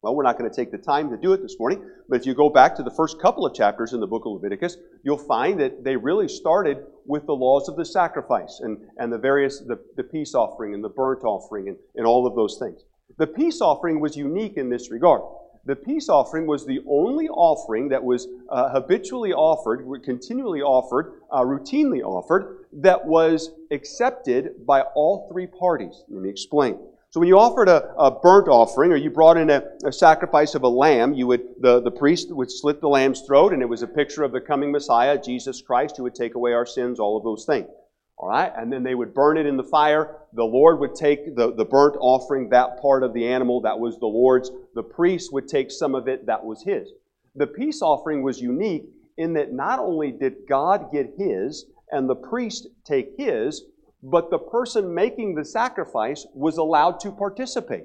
Well, 0.02 0.14
we're 0.14 0.24
not 0.24 0.38
going 0.38 0.50
to 0.50 0.54
take 0.54 0.70
the 0.70 0.76
time 0.76 1.08
to 1.10 1.16
do 1.16 1.32
it 1.32 1.40
this 1.40 1.56
morning, 1.58 1.82
but 2.10 2.20
if 2.20 2.26
you 2.26 2.34
go 2.34 2.50
back 2.50 2.76
to 2.76 2.82
the 2.82 2.90
first 2.90 3.18
couple 3.22 3.46
of 3.46 3.54
chapters 3.54 3.94
in 3.94 4.00
the 4.00 4.06
book 4.06 4.26
of 4.26 4.32
Leviticus, 4.32 4.76
you'll 5.02 5.16
find 5.16 5.58
that 5.60 5.82
they 5.82 5.96
really 5.96 6.28
started 6.28 6.84
with 7.06 7.24
the 7.24 7.32
laws 7.32 7.70
of 7.70 7.76
the 7.76 7.86
sacrifice 7.86 8.60
and, 8.62 8.76
and 8.98 9.10
the 9.10 9.16
various, 9.16 9.60
the, 9.60 9.82
the 9.96 10.02
peace 10.02 10.34
offering 10.34 10.74
and 10.74 10.84
the 10.84 10.90
burnt 10.90 11.24
offering 11.24 11.68
and, 11.68 11.78
and 11.94 12.06
all 12.06 12.26
of 12.26 12.34
those 12.34 12.58
things. 12.58 12.82
The 13.16 13.26
peace 13.26 13.62
offering 13.62 13.98
was 13.98 14.14
unique 14.14 14.58
in 14.58 14.68
this 14.68 14.90
regard. 14.90 15.22
The 15.66 15.76
peace 15.76 16.10
offering 16.10 16.46
was 16.46 16.66
the 16.66 16.80
only 16.86 17.28
offering 17.28 17.88
that 17.88 18.04
was 18.04 18.28
uh, 18.50 18.68
habitually 18.68 19.32
offered, 19.32 19.86
continually 20.02 20.60
offered, 20.60 21.22
uh, 21.30 21.40
routinely 21.40 22.02
offered, 22.02 22.66
that 22.74 23.06
was 23.06 23.50
accepted 23.70 24.66
by 24.66 24.82
all 24.94 25.26
three 25.30 25.46
parties. 25.46 26.04
Let 26.08 26.22
me 26.22 26.28
explain. 26.28 26.78
So 27.14 27.20
when 27.20 27.28
you 27.28 27.38
offered 27.38 27.68
a, 27.68 27.94
a 27.96 28.10
burnt 28.10 28.48
offering 28.48 28.92
or 28.92 28.96
you 28.96 29.08
brought 29.08 29.38
in 29.38 29.48
a, 29.48 29.62
a, 29.84 29.92
sacrifice 29.92 30.54
of 30.54 30.64
a 30.64 30.68
lamb, 30.68 31.14
you 31.14 31.28
would 31.28 31.42
the, 31.60 31.80
the 31.80 31.90
priest 31.90 32.30
would 32.30 32.50
slit 32.50 32.80
the 32.80 32.88
lamb's 32.88 33.22
throat, 33.22 33.52
and 33.52 33.62
it 33.62 33.68
was 33.68 33.82
a 33.82 33.86
picture 33.86 34.24
of 34.24 34.32
the 34.32 34.40
coming 34.40 34.72
Messiah, 34.72 35.16
Jesus 35.16 35.62
Christ, 35.62 35.96
who 35.96 36.02
would 36.02 36.16
take 36.16 36.34
away 36.34 36.52
our 36.52 36.66
sins, 36.66 36.98
all 36.98 37.16
of 37.16 37.22
those 37.22 37.44
things. 37.44 37.68
All 38.16 38.28
right? 38.28 38.52
And 38.56 38.72
then 38.72 38.82
they 38.82 38.94
would 38.94 39.14
burn 39.14 39.36
it 39.36 39.46
in 39.46 39.56
the 39.56 39.64
fire. 39.64 40.18
The 40.32 40.44
Lord 40.44 40.78
would 40.80 40.94
take 40.94 41.34
the, 41.36 41.52
the 41.52 41.64
burnt 41.64 41.96
offering, 42.00 42.50
that 42.50 42.80
part 42.80 43.02
of 43.02 43.12
the 43.12 43.26
animal 43.26 43.60
that 43.62 43.78
was 43.78 43.98
the 43.98 44.06
Lord's. 44.06 44.50
The 44.74 44.82
priest 44.82 45.32
would 45.32 45.48
take 45.48 45.70
some 45.70 45.94
of 45.94 46.08
it 46.08 46.26
that 46.26 46.44
was 46.44 46.62
his. 46.62 46.90
The 47.34 47.46
peace 47.46 47.82
offering 47.82 48.22
was 48.22 48.40
unique 48.40 48.84
in 49.16 49.32
that 49.34 49.52
not 49.52 49.78
only 49.78 50.12
did 50.12 50.46
God 50.48 50.92
get 50.92 51.14
his 51.18 51.66
and 51.90 52.08
the 52.08 52.14
priest 52.14 52.68
take 52.84 53.10
his, 53.18 53.64
but 54.02 54.30
the 54.30 54.38
person 54.38 54.94
making 54.94 55.34
the 55.34 55.44
sacrifice 55.44 56.26
was 56.34 56.58
allowed 56.58 57.00
to 57.00 57.10
participate. 57.10 57.84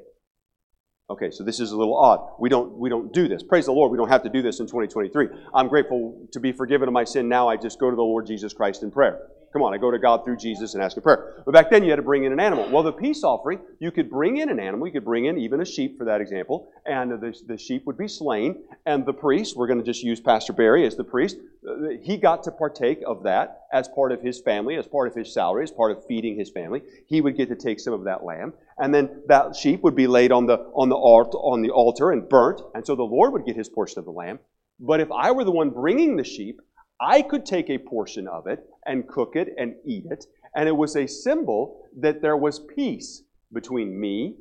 Okay, 1.09 1.31
so 1.31 1.43
this 1.43 1.59
is 1.59 1.71
a 1.71 1.77
little 1.77 1.97
odd. 1.97 2.33
We 2.39 2.49
don't, 2.49 2.77
we 2.77 2.89
don't 2.89 3.11
do 3.11 3.27
this. 3.27 3.41
Praise 3.41 3.65
the 3.65 3.71
Lord, 3.71 3.91
we 3.91 3.97
don't 3.97 4.09
have 4.09 4.23
to 4.23 4.29
do 4.29 4.43
this 4.43 4.59
in 4.59 4.67
2023. 4.67 5.27
I'm 5.55 5.67
grateful 5.67 6.27
to 6.33 6.39
be 6.39 6.51
forgiven 6.51 6.87
of 6.87 6.93
my 6.93 7.03
sin 7.03 7.27
now. 7.27 7.47
I 7.47 7.57
just 7.57 7.79
go 7.79 7.89
to 7.89 7.95
the 7.95 8.03
Lord 8.03 8.27
Jesus 8.27 8.53
Christ 8.53 8.83
in 8.83 8.91
prayer. 8.91 9.27
Come 9.51 9.63
on, 9.63 9.73
I 9.73 9.77
go 9.77 9.89
to 9.89 9.97
God 9.97 10.23
through 10.23 10.37
Jesus 10.37 10.75
and 10.75 10.83
ask 10.83 10.95
a 10.97 11.01
prayer. 11.01 11.41
But 11.43 11.53
back 11.53 11.71
then 11.71 11.83
you 11.83 11.89
had 11.89 11.95
to 11.95 12.03
bring 12.03 12.23
in 12.23 12.31
an 12.31 12.39
animal. 12.39 12.69
Well, 12.69 12.83
the 12.83 12.93
peace 12.93 13.23
offering, 13.23 13.59
you 13.79 13.91
could 13.91 14.09
bring 14.09 14.37
in 14.37 14.49
an 14.49 14.59
animal. 14.59 14.85
You 14.85 14.93
could 14.93 15.05
bring 15.05 15.25
in 15.25 15.39
even 15.39 15.59
a 15.59 15.65
sheep 15.65 15.97
for 15.97 16.05
that 16.05 16.21
example. 16.21 16.71
And 16.85 17.11
the, 17.11 17.35
the 17.47 17.57
sheep 17.57 17.87
would 17.87 17.97
be 17.97 18.07
slain. 18.07 18.61
And 18.85 19.05
the 19.05 19.13
priest, 19.13 19.55
we're 19.57 19.65
going 19.65 19.79
to 19.79 19.85
just 19.85 20.03
use 20.03 20.19
Pastor 20.19 20.53
Barry 20.53 20.85
as 20.85 20.95
the 20.95 21.03
priest, 21.03 21.37
uh, 21.67 21.89
he 22.01 22.17
got 22.17 22.43
to 22.43 22.51
partake 22.51 23.01
of 23.05 23.23
that 23.23 23.63
as 23.73 23.87
part 23.87 24.11
of 24.11 24.21
his 24.21 24.39
family, 24.39 24.75
as 24.75 24.87
part 24.87 25.07
of 25.07 25.15
his 25.15 25.33
salary, 25.33 25.63
as 25.63 25.71
part 25.71 25.91
of 25.91 26.05
feeding 26.05 26.37
his 26.37 26.51
family. 26.51 26.83
He 27.07 27.19
would 27.19 27.35
get 27.35 27.49
to 27.49 27.55
take 27.55 27.79
some 27.79 27.93
of 27.93 28.03
that 28.03 28.23
lamb. 28.23 28.53
And 28.77 28.93
then 28.93 29.23
that 29.27 29.55
sheep 29.55 29.81
would 29.81 29.95
be 29.95 30.07
laid 30.07 30.31
on 30.31 30.45
the, 30.45 30.57
on 30.75 30.89
the, 30.89 30.95
altar, 30.95 31.37
on 31.39 31.61
the 31.63 31.71
altar 31.71 32.11
and 32.11 32.29
burnt. 32.29 32.61
And 32.75 32.85
so 32.85 32.95
the 32.95 33.03
Lord 33.03 33.33
would 33.33 33.45
get 33.45 33.55
his 33.55 33.67
portion 33.67 33.97
of 33.99 34.05
the 34.05 34.11
lamb. 34.11 34.39
But 34.79 35.01
if 35.01 35.11
I 35.11 35.31
were 35.31 35.43
the 35.43 35.51
one 35.51 35.71
bringing 35.71 36.15
the 36.15 36.23
sheep, 36.23 36.61
I 37.01 37.21
could 37.21 37.45
take 37.45 37.69
a 37.69 37.77
portion 37.77 38.27
of 38.27 38.47
it 38.47 38.59
and 38.85 39.07
cook 39.07 39.35
it 39.35 39.49
and 39.57 39.75
eat 39.85 40.05
it, 40.09 40.25
and 40.55 40.67
it 40.67 40.75
was 40.75 40.95
a 40.95 41.07
symbol 41.07 41.85
that 41.99 42.21
there 42.21 42.37
was 42.37 42.59
peace 42.59 43.23
between 43.53 43.99
me 43.99 44.35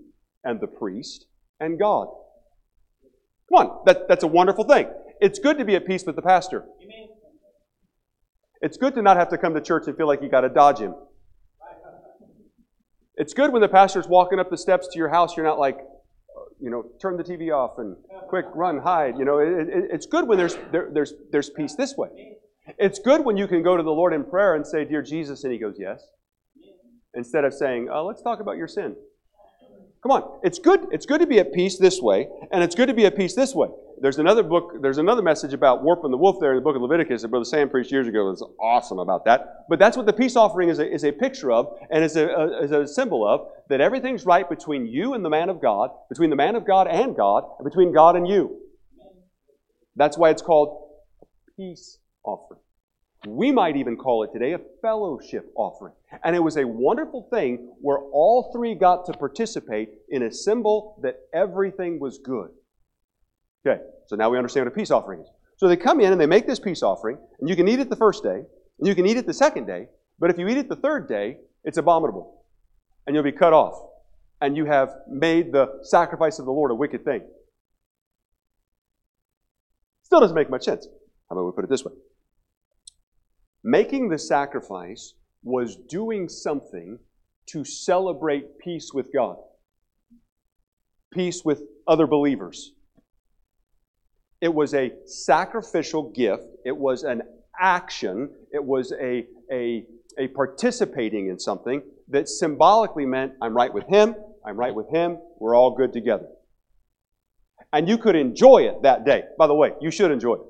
and 0.44 0.60
the 0.60 0.66
priest 0.66 1.26
and 1.60 1.78
God. 1.78 2.08
Come 3.48 3.66
on, 3.66 3.82
that, 3.86 4.08
that's 4.08 4.24
a 4.24 4.28
wonderful 4.28 4.64
thing. 4.64 4.88
It's 5.20 5.38
good 5.38 5.58
to 5.58 5.64
be 5.64 5.74
at 5.74 5.86
peace 5.86 6.04
with 6.04 6.16
the 6.16 6.22
pastor. 6.22 6.64
It's 8.60 8.76
good 8.76 8.94
to 8.94 9.02
not 9.02 9.16
have 9.16 9.28
to 9.30 9.38
come 9.38 9.54
to 9.54 9.60
church 9.60 9.86
and 9.86 9.96
feel 9.96 10.06
like 10.06 10.20
you 10.22 10.28
got 10.28 10.40
to 10.40 10.48
dodge 10.48 10.78
him. 10.80 10.94
It's 13.16 13.34
good 13.34 13.52
when 13.52 13.62
the 13.62 13.68
pastor's 13.68 14.06
walking 14.06 14.38
up 14.38 14.50
the 14.50 14.58
steps 14.58 14.88
to 14.88 14.98
your 14.98 15.08
house, 15.08 15.36
you're 15.36 15.46
not 15.46 15.58
like, 15.58 15.78
uh, 15.78 16.42
you 16.60 16.70
know, 16.70 16.84
turn 17.00 17.16
the 17.16 17.24
TV 17.24 17.52
off 17.52 17.78
and 17.78 17.96
quick 18.28 18.46
run, 18.54 18.78
hide. 18.78 19.18
You 19.18 19.24
know, 19.24 19.38
it, 19.38 19.68
it, 19.68 19.84
it's 19.92 20.06
good 20.06 20.28
when 20.28 20.38
there's, 20.38 20.56
there, 20.70 20.88
there's, 20.92 21.14
there's 21.32 21.50
peace 21.50 21.74
this 21.74 21.96
way. 21.96 22.08
It's 22.76 22.98
good 22.98 23.24
when 23.24 23.36
you 23.36 23.46
can 23.46 23.62
go 23.62 23.76
to 23.76 23.82
the 23.82 23.90
Lord 23.90 24.12
in 24.12 24.24
prayer 24.24 24.54
and 24.54 24.66
say, 24.66 24.84
Dear 24.84 25.02
Jesus, 25.02 25.44
and 25.44 25.52
He 25.52 25.58
goes, 25.58 25.76
Yes. 25.78 26.02
Instead 27.14 27.44
of 27.44 27.54
saying, 27.54 27.88
oh, 27.92 28.04
Let's 28.04 28.22
talk 28.22 28.40
about 28.40 28.56
your 28.56 28.68
sin. 28.68 28.96
Come 30.02 30.12
on. 30.12 30.40
It's 30.44 30.58
good. 30.58 30.86
It's 30.92 31.06
good 31.06 31.20
to 31.20 31.26
be 31.26 31.40
at 31.40 31.52
peace 31.52 31.76
this 31.76 32.00
way, 32.00 32.28
and 32.52 32.62
it's 32.62 32.74
good 32.74 32.86
to 32.86 32.94
be 32.94 33.06
at 33.06 33.16
peace 33.16 33.34
this 33.34 33.54
way. 33.54 33.68
There's 34.00 34.20
another 34.20 34.44
book, 34.44 34.80
there's 34.80 34.98
another 34.98 35.22
message 35.22 35.52
about 35.52 35.82
warping 35.82 36.12
the 36.12 36.16
wolf 36.16 36.36
there 36.40 36.52
in 36.52 36.56
the 36.56 36.62
book 36.62 36.76
of 36.76 36.82
Leviticus 36.82 37.22
that 37.22 37.28
Brother 37.28 37.44
Sam 37.44 37.68
preached 37.68 37.90
years 37.90 38.06
ago. 38.06 38.30
It's 38.30 38.44
awesome 38.60 39.00
about 39.00 39.24
that. 39.24 39.66
But 39.68 39.80
that's 39.80 39.96
what 39.96 40.06
the 40.06 40.12
peace 40.12 40.36
offering 40.36 40.68
is 40.68 40.78
a, 40.78 40.88
is 40.88 41.04
a 41.04 41.10
picture 41.10 41.50
of 41.50 41.76
and 41.90 42.04
is 42.04 42.14
a, 42.14 42.28
a, 42.28 42.62
is 42.62 42.70
a 42.70 42.86
symbol 42.86 43.26
of 43.26 43.48
that 43.70 43.80
everything's 43.80 44.24
right 44.24 44.48
between 44.48 44.86
you 44.86 45.14
and 45.14 45.24
the 45.24 45.30
man 45.30 45.48
of 45.48 45.60
God, 45.60 45.90
between 46.08 46.30
the 46.30 46.36
man 46.36 46.54
of 46.54 46.64
God 46.64 46.86
and 46.86 47.16
God, 47.16 47.42
and 47.58 47.64
between 47.64 47.92
God 47.92 48.14
and 48.14 48.28
you. 48.28 48.56
That's 49.96 50.16
why 50.16 50.30
it's 50.30 50.42
called 50.42 50.90
peace 51.56 51.98
offering. 52.28 52.60
We 53.26 53.50
might 53.50 53.76
even 53.76 53.96
call 53.96 54.22
it 54.22 54.30
today 54.32 54.52
a 54.52 54.60
fellowship 54.80 55.52
offering. 55.56 55.94
And 56.24 56.36
it 56.36 56.42
was 56.42 56.56
a 56.56 56.66
wonderful 56.66 57.26
thing 57.32 57.74
where 57.80 57.98
all 57.98 58.52
three 58.54 58.74
got 58.74 59.06
to 59.06 59.12
participate 59.12 59.88
in 60.08 60.22
a 60.22 60.32
symbol 60.32 61.00
that 61.02 61.16
everything 61.34 61.98
was 61.98 62.18
good. 62.18 62.50
Okay, 63.66 63.82
so 64.06 64.14
now 64.14 64.30
we 64.30 64.38
understand 64.38 64.66
what 64.66 64.72
a 64.72 64.76
peace 64.76 64.92
offering 64.92 65.20
is. 65.20 65.28
So 65.56 65.66
they 65.66 65.76
come 65.76 66.00
in 66.00 66.12
and 66.12 66.20
they 66.20 66.26
make 66.26 66.46
this 66.46 66.60
peace 66.60 66.82
offering, 66.82 67.18
and 67.40 67.48
you 67.48 67.56
can 67.56 67.66
eat 67.66 67.80
it 67.80 67.90
the 67.90 67.96
first 67.96 68.22
day, 68.22 68.44
and 68.78 68.86
you 68.86 68.94
can 68.94 69.04
eat 69.06 69.16
it 69.16 69.26
the 69.26 69.34
second 69.34 69.66
day, 69.66 69.88
but 70.20 70.30
if 70.30 70.38
you 70.38 70.46
eat 70.46 70.56
it 70.56 70.68
the 70.68 70.76
third 70.76 71.08
day, 71.08 71.38
it's 71.64 71.78
abominable, 71.78 72.44
and 73.06 73.14
you'll 73.14 73.24
be 73.24 73.32
cut 73.32 73.52
off, 73.52 73.74
and 74.40 74.56
you 74.56 74.66
have 74.66 74.90
made 75.08 75.52
the 75.52 75.80
sacrifice 75.82 76.38
of 76.38 76.44
the 76.44 76.52
Lord 76.52 76.70
a 76.70 76.74
wicked 76.76 77.04
thing. 77.04 77.22
Still 80.04 80.20
doesn't 80.20 80.36
make 80.36 80.48
much 80.48 80.62
sense. 80.62 80.86
How 81.28 81.36
about 81.36 81.46
we 81.46 81.52
put 81.52 81.64
it 81.64 81.70
this 81.70 81.84
way? 81.84 81.92
Making 83.64 84.08
the 84.08 84.18
sacrifice 84.18 85.14
was 85.42 85.76
doing 85.76 86.28
something 86.28 86.98
to 87.46 87.64
celebrate 87.64 88.58
peace 88.58 88.92
with 88.92 89.12
God, 89.12 89.36
peace 91.12 91.44
with 91.44 91.62
other 91.86 92.06
believers. 92.06 92.72
It 94.40 94.54
was 94.54 94.74
a 94.74 94.92
sacrificial 95.06 96.12
gift, 96.12 96.44
it 96.64 96.76
was 96.76 97.02
an 97.02 97.22
action, 97.58 98.30
it 98.52 98.62
was 98.62 98.92
a, 98.92 99.26
a, 99.50 99.84
a 100.18 100.28
participating 100.28 101.28
in 101.28 101.38
something 101.38 101.82
that 102.08 102.28
symbolically 102.28 103.06
meant 103.06 103.32
I'm 103.42 103.56
right 103.56 103.72
with 103.72 103.86
Him, 103.88 104.14
I'm 104.46 104.56
right 104.56 104.74
with 104.74 104.88
Him, 104.90 105.18
we're 105.40 105.56
all 105.56 105.74
good 105.74 105.92
together. 105.92 106.26
And 107.72 107.88
you 107.88 107.98
could 107.98 108.16
enjoy 108.16 108.58
it 108.68 108.82
that 108.82 109.04
day. 109.04 109.24
By 109.38 109.46
the 109.46 109.54
way, 109.54 109.72
you 109.80 109.90
should 109.90 110.10
enjoy 110.10 110.34
it. 110.34 110.40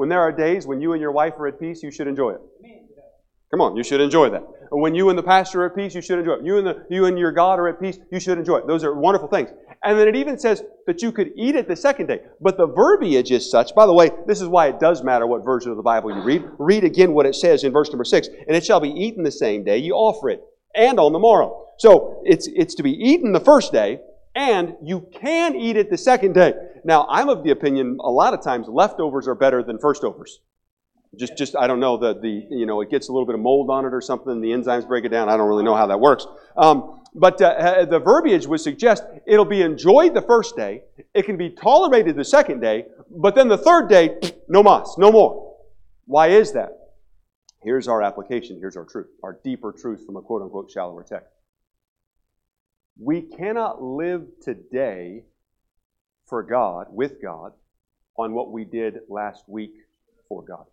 When 0.00 0.08
there 0.08 0.20
are 0.20 0.32
days 0.32 0.66
when 0.66 0.80
you 0.80 0.94
and 0.94 1.00
your 1.02 1.12
wife 1.12 1.34
are 1.38 1.46
at 1.46 1.60
peace, 1.60 1.82
you 1.82 1.90
should 1.90 2.06
enjoy 2.06 2.30
it. 2.30 2.40
Come 3.50 3.60
on, 3.60 3.76
you 3.76 3.84
should 3.84 4.00
enjoy 4.00 4.30
that. 4.30 4.42
When 4.70 4.94
you 4.94 5.10
and 5.10 5.18
the 5.18 5.22
pastor 5.22 5.62
are 5.62 5.66
at 5.66 5.76
peace, 5.76 5.94
you 5.94 6.00
should 6.00 6.18
enjoy 6.18 6.36
it. 6.36 6.42
You 6.42 6.56
and, 6.56 6.66
the, 6.66 6.86
you 6.88 7.04
and 7.04 7.18
your 7.18 7.32
God 7.32 7.58
are 7.58 7.68
at 7.68 7.78
peace, 7.78 7.98
you 8.10 8.18
should 8.18 8.38
enjoy 8.38 8.60
it. 8.60 8.66
Those 8.66 8.82
are 8.82 8.94
wonderful 8.94 9.28
things. 9.28 9.50
And 9.84 9.98
then 9.98 10.08
it 10.08 10.16
even 10.16 10.38
says 10.38 10.64
that 10.86 11.02
you 11.02 11.12
could 11.12 11.32
eat 11.36 11.54
it 11.54 11.68
the 11.68 11.76
second 11.76 12.06
day. 12.06 12.20
But 12.40 12.56
the 12.56 12.66
verbiage 12.66 13.30
is 13.30 13.50
such, 13.50 13.74
by 13.74 13.84
the 13.84 13.92
way, 13.92 14.08
this 14.26 14.40
is 14.40 14.48
why 14.48 14.68
it 14.68 14.80
does 14.80 15.04
matter 15.04 15.26
what 15.26 15.44
version 15.44 15.70
of 15.70 15.76
the 15.76 15.82
Bible 15.82 16.16
you 16.16 16.22
read. 16.22 16.44
Read 16.58 16.84
again 16.84 17.12
what 17.12 17.26
it 17.26 17.34
says 17.34 17.62
in 17.62 17.70
verse 17.70 17.90
number 17.90 18.04
six. 18.04 18.26
And 18.28 18.56
it 18.56 18.64
shall 18.64 18.80
be 18.80 18.88
eaten 18.88 19.22
the 19.22 19.30
same 19.30 19.64
day 19.64 19.76
you 19.76 19.92
offer 19.92 20.30
it, 20.30 20.42
and 20.74 20.98
on 20.98 21.12
the 21.12 21.18
morrow. 21.18 21.66
So 21.78 22.22
it's, 22.24 22.48
it's 22.54 22.74
to 22.76 22.82
be 22.82 22.92
eaten 22.92 23.32
the 23.32 23.40
first 23.40 23.70
day, 23.70 24.00
and 24.34 24.76
you 24.82 25.08
can 25.12 25.56
eat 25.56 25.76
it 25.76 25.90
the 25.90 25.98
second 25.98 26.34
day. 26.34 26.54
Now, 26.84 27.06
I'm 27.08 27.28
of 27.28 27.44
the 27.44 27.50
opinion 27.50 27.98
a 28.00 28.10
lot 28.10 28.34
of 28.34 28.42
times 28.42 28.68
leftovers 28.68 29.28
are 29.28 29.34
better 29.34 29.62
than 29.62 29.78
first 29.78 30.04
overs. 30.04 30.40
Just, 31.16 31.36
just 31.36 31.56
I 31.56 31.66
don't 31.66 31.80
know 31.80 31.96
the 31.96 32.14
the 32.14 32.46
you 32.50 32.66
know 32.66 32.80
it 32.82 32.90
gets 32.90 33.08
a 33.08 33.12
little 33.12 33.26
bit 33.26 33.34
of 33.34 33.40
mold 33.40 33.68
on 33.68 33.84
it 33.84 33.92
or 33.92 34.00
something. 34.00 34.40
The 34.40 34.50
enzymes 34.50 34.86
break 34.86 35.04
it 35.04 35.08
down. 35.08 35.28
I 35.28 35.36
don't 35.36 35.48
really 35.48 35.64
know 35.64 35.74
how 35.74 35.88
that 35.88 35.98
works. 35.98 36.24
Um, 36.56 37.00
but 37.14 37.42
uh, 37.42 37.84
the 37.86 37.98
verbiage 37.98 38.46
would 38.46 38.60
suggest 38.60 39.02
it'll 39.26 39.44
be 39.44 39.62
enjoyed 39.62 40.14
the 40.14 40.22
first 40.22 40.54
day. 40.54 40.82
It 41.12 41.24
can 41.24 41.36
be 41.36 41.50
tolerated 41.50 42.14
the 42.14 42.24
second 42.24 42.60
day, 42.60 42.86
but 43.10 43.34
then 43.34 43.48
the 43.48 43.58
third 43.58 43.88
day, 43.88 44.20
no 44.48 44.62
mas, 44.62 44.94
no 44.98 45.10
more. 45.10 45.56
Why 46.04 46.28
is 46.28 46.52
that? 46.52 46.70
Here's 47.62 47.88
our 47.88 48.02
application. 48.02 48.58
Here's 48.60 48.76
our 48.76 48.84
truth, 48.84 49.08
our 49.24 49.38
deeper 49.42 49.72
truth 49.72 50.06
from 50.06 50.16
a 50.16 50.22
quote 50.22 50.42
unquote 50.42 50.70
shallower 50.70 51.02
text. 51.02 51.39
We 53.02 53.22
cannot 53.22 53.82
live 53.82 54.26
today 54.42 55.24
for 56.28 56.42
God, 56.42 56.88
with 56.90 57.22
God, 57.22 57.52
on 58.18 58.34
what 58.34 58.52
we 58.52 58.66
did 58.66 58.98
last 59.08 59.44
week 59.48 59.72
for 60.28 60.44
God. 60.44 60.66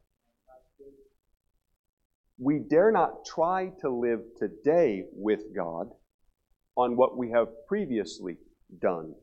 We 2.38 2.60
dare 2.60 2.92
not 2.92 3.26
try 3.26 3.72
to 3.80 3.90
live 3.90 4.20
today 4.38 5.06
with 5.14 5.56
God 5.56 5.90
on 6.76 6.98
what 6.98 7.18
we 7.18 7.32
have 7.32 7.48
previously 7.66 8.36
done 8.82 9.16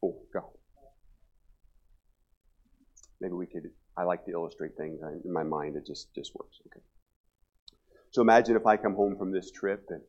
for 0.00 0.16
God. 0.32 0.50
Maybe 3.20 3.34
we 3.34 3.46
could, 3.46 3.64
I 3.94 4.04
like 4.04 4.24
to 4.24 4.32
illustrate 4.32 4.72
things. 4.78 5.00
In 5.22 5.32
my 5.32 5.42
mind, 5.42 5.76
it 5.76 5.84
just, 5.86 6.14
just 6.14 6.34
works. 6.34 6.56
Okay. 6.66 6.82
So 8.10 8.22
imagine 8.22 8.56
if 8.56 8.66
I 8.66 8.78
come 8.78 8.94
home 8.94 9.18
from 9.18 9.32
this 9.32 9.50
trip 9.50 9.84
and, 9.90 10.00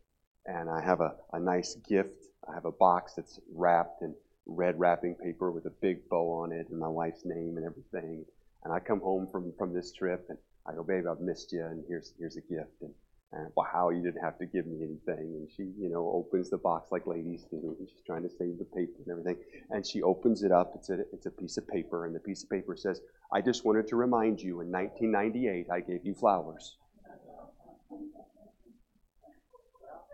and 0.46 0.70
I 0.70 0.82
have 0.82 1.02
a, 1.02 1.16
a 1.34 1.40
nice 1.40 1.76
gift. 1.88 2.29
I 2.50 2.56
have 2.56 2.66
a 2.66 2.72
box 2.72 3.14
that's 3.16 3.40
wrapped 3.54 4.02
in 4.02 4.16
red 4.46 4.80
wrapping 4.80 5.16
paper 5.16 5.52
with 5.52 5.66
a 5.66 5.74
big 5.82 6.08
bow 6.10 6.42
on 6.44 6.52
it 6.52 6.68
and 6.70 6.80
my 6.80 6.88
wife's 6.88 7.24
name 7.26 7.56
and 7.58 7.66
everything. 7.66 8.26
And 8.64 8.74
I 8.74 8.80
come 8.80 9.00
home 9.00 9.28
from, 9.32 9.54
from 9.58 9.74
this 9.74 9.94
trip 9.94 10.26
and 10.30 10.38
I 10.68 10.74
go, 10.74 10.84
babe, 10.84 11.06
I've 11.10 11.22
missed 11.22 11.52
you 11.52 11.64
and 11.64 11.84
here's, 11.88 12.14
here's 12.18 12.38
a 12.38 12.42
gift. 12.42 12.82
And, 12.82 12.94
and 13.32 13.52
wow, 13.56 13.90
you 13.90 14.02
didn't 14.02 14.24
have 14.24 14.40
to 14.40 14.46
give 14.48 14.66
me 14.66 14.78
anything. 14.84 15.36
And 15.36 15.48
she, 15.56 15.64
you 15.80 15.90
know, 15.90 16.10
opens 16.10 16.50
the 16.50 16.58
box 16.58 16.92
like 16.92 17.06
ladies 17.06 17.46
do. 17.52 17.76
And 17.78 17.88
she's 17.88 18.02
trying 18.06 18.24
to 18.24 18.30
save 18.30 18.58
the 18.58 18.66
paper 18.66 18.98
and 19.06 19.12
everything. 19.12 19.38
And 19.70 19.86
she 19.86 20.02
opens 20.02 20.44
it 20.44 20.52
up. 20.52 20.74
It's 20.76 20.90
a, 20.90 21.00
it's 21.14 21.28
a 21.28 21.32
piece 21.32 21.58
of 21.58 21.68
paper. 21.68 22.06
And 22.06 22.16
the 22.16 22.20
piece 22.20 22.44
of 22.44 22.50
paper 22.50 22.76
says, 22.76 23.02
I 23.32 23.42
just 23.42 23.66
wanted 23.66 23.88
to 23.90 23.96
remind 23.96 24.42
you 24.42 24.62
in 24.62 24.72
1998, 24.72 25.68
I 25.72 25.80
gave 25.82 26.04
you 26.04 26.16
flowers. 26.16 26.78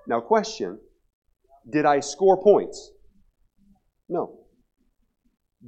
Now, 0.08 0.20
question 0.20 0.78
Did 1.70 1.86
I 1.86 2.00
score 2.00 2.42
points? 2.42 2.92
No. 4.08 4.40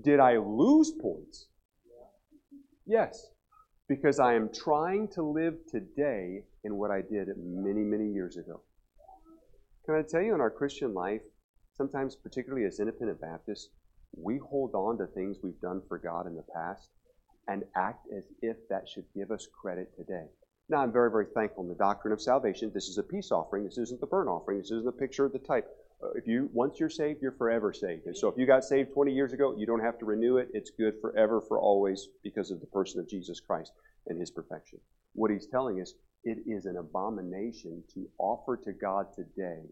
Did 0.03 0.19
I 0.19 0.37
lose 0.37 0.91
points? 0.91 1.47
Yes, 2.85 3.27
because 3.89 4.19
I 4.19 4.35
am 4.35 4.49
trying 4.53 5.07
to 5.09 5.23
live 5.23 5.55
today 5.69 6.43
in 6.63 6.75
what 6.75 6.91
I 6.91 7.01
did 7.01 7.29
many, 7.37 7.81
many 7.81 8.11
years 8.11 8.37
ago. 8.37 8.61
Can 9.85 9.95
I 9.95 10.03
tell 10.03 10.21
you 10.21 10.35
in 10.35 10.41
our 10.41 10.51
Christian 10.51 10.93
life, 10.93 11.21
sometimes, 11.73 12.15
particularly 12.15 12.65
as 12.65 12.79
independent 12.79 13.19
Baptists, 13.19 13.69
we 14.15 14.37
hold 14.37 14.73
on 14.73 14.97
to 14.99 15.07
things 15.07 15.37
we've 15.41 15.59
done 15.61 15.81
for 15.87 15.97
God 15.97 16.27
in 16.27 16.35
the 16.35 16.45
past 16.53 16.89
and 17.47 17.63
act 17.75 18.07
as 18.15 18.25
if 18.41 18.57
that 18.69 18.87
should 18.87 19.05
give 19.15 19.31
us 19.31 19.47
credit 19.61 19.89
today. 19.97 20.25
Now, 20.69 20.79
I'm 20.79 20.91
very, 20.91 21.09
very 21.09 21.27
thankful 21.33 21.63
in 21.63 21.69
the 21.69 21.75
doctrine 21.75 22.11
of 22.11 22.21
salvation. 22.21 22.71
This 22.73 22.89
is 22.89 22.97
a 22.97 23.03
peace 23.03 23.31
offering. 23.31 23.63
This 23.63 23.77
isn't 23.77 24.01
the 24.01 24.07
burnt 24.07 24.29
offering. 24.29 24.59
This 24.59 24.71
isn't 24.71 24.87
a 24.87 24.91
picture 24.91 25.25
of 25.25 25.31
the 25.31 25.39
type. 25.39 25.67
If 26.15 26.27
you 26.27 26.49
once 26.53 26.79
you're 26.79 26.89
saved, 26.89 27.21
you're 27.21 27.31
forever 27.31 27.73
saved. 27.73 28.05
And 28.05 28.15
so, 28.15 28.27
if 28.27 28.37
you 28.37 28.45
got 28.45 28.63
saved 28.63 28.93
20 28.93 29.11
years 29.11 29.33
ago, 29.33 29.55
you 29.57 29.65
don't 29.65 29.83
have 29.83 29.97
to 29.99 30.05
renew 30.05 30.37
it. 30.37 30.49
It's 30.53 30.69
good 30.69 30.93
forever, 31.01 31.41
for 31.41 31.59
always, 31.59 32.07
because 32.23 32.51
of 32.51 32.59
the 32.59 32.67
person 32.67 32.99
of 32.99 33.09
Jesus 33.09 33.39
Christ 33.39 33.71
and 34.05 34.19
His 34.19 34.29
perfection. 34.29 34.79
What 35.13 35.31
He's 35.31 35.47
telling 35.47 35.81
us, 35.81 35.93
it 36.23 36.37
is 36.45 36.65
an 36.65 36.77
abomination 36.77 37.83
to 37.95 38.07
offer 38.19 38.57
to 38.57 38.73
God 38.73 39.07
today 39.15 39.63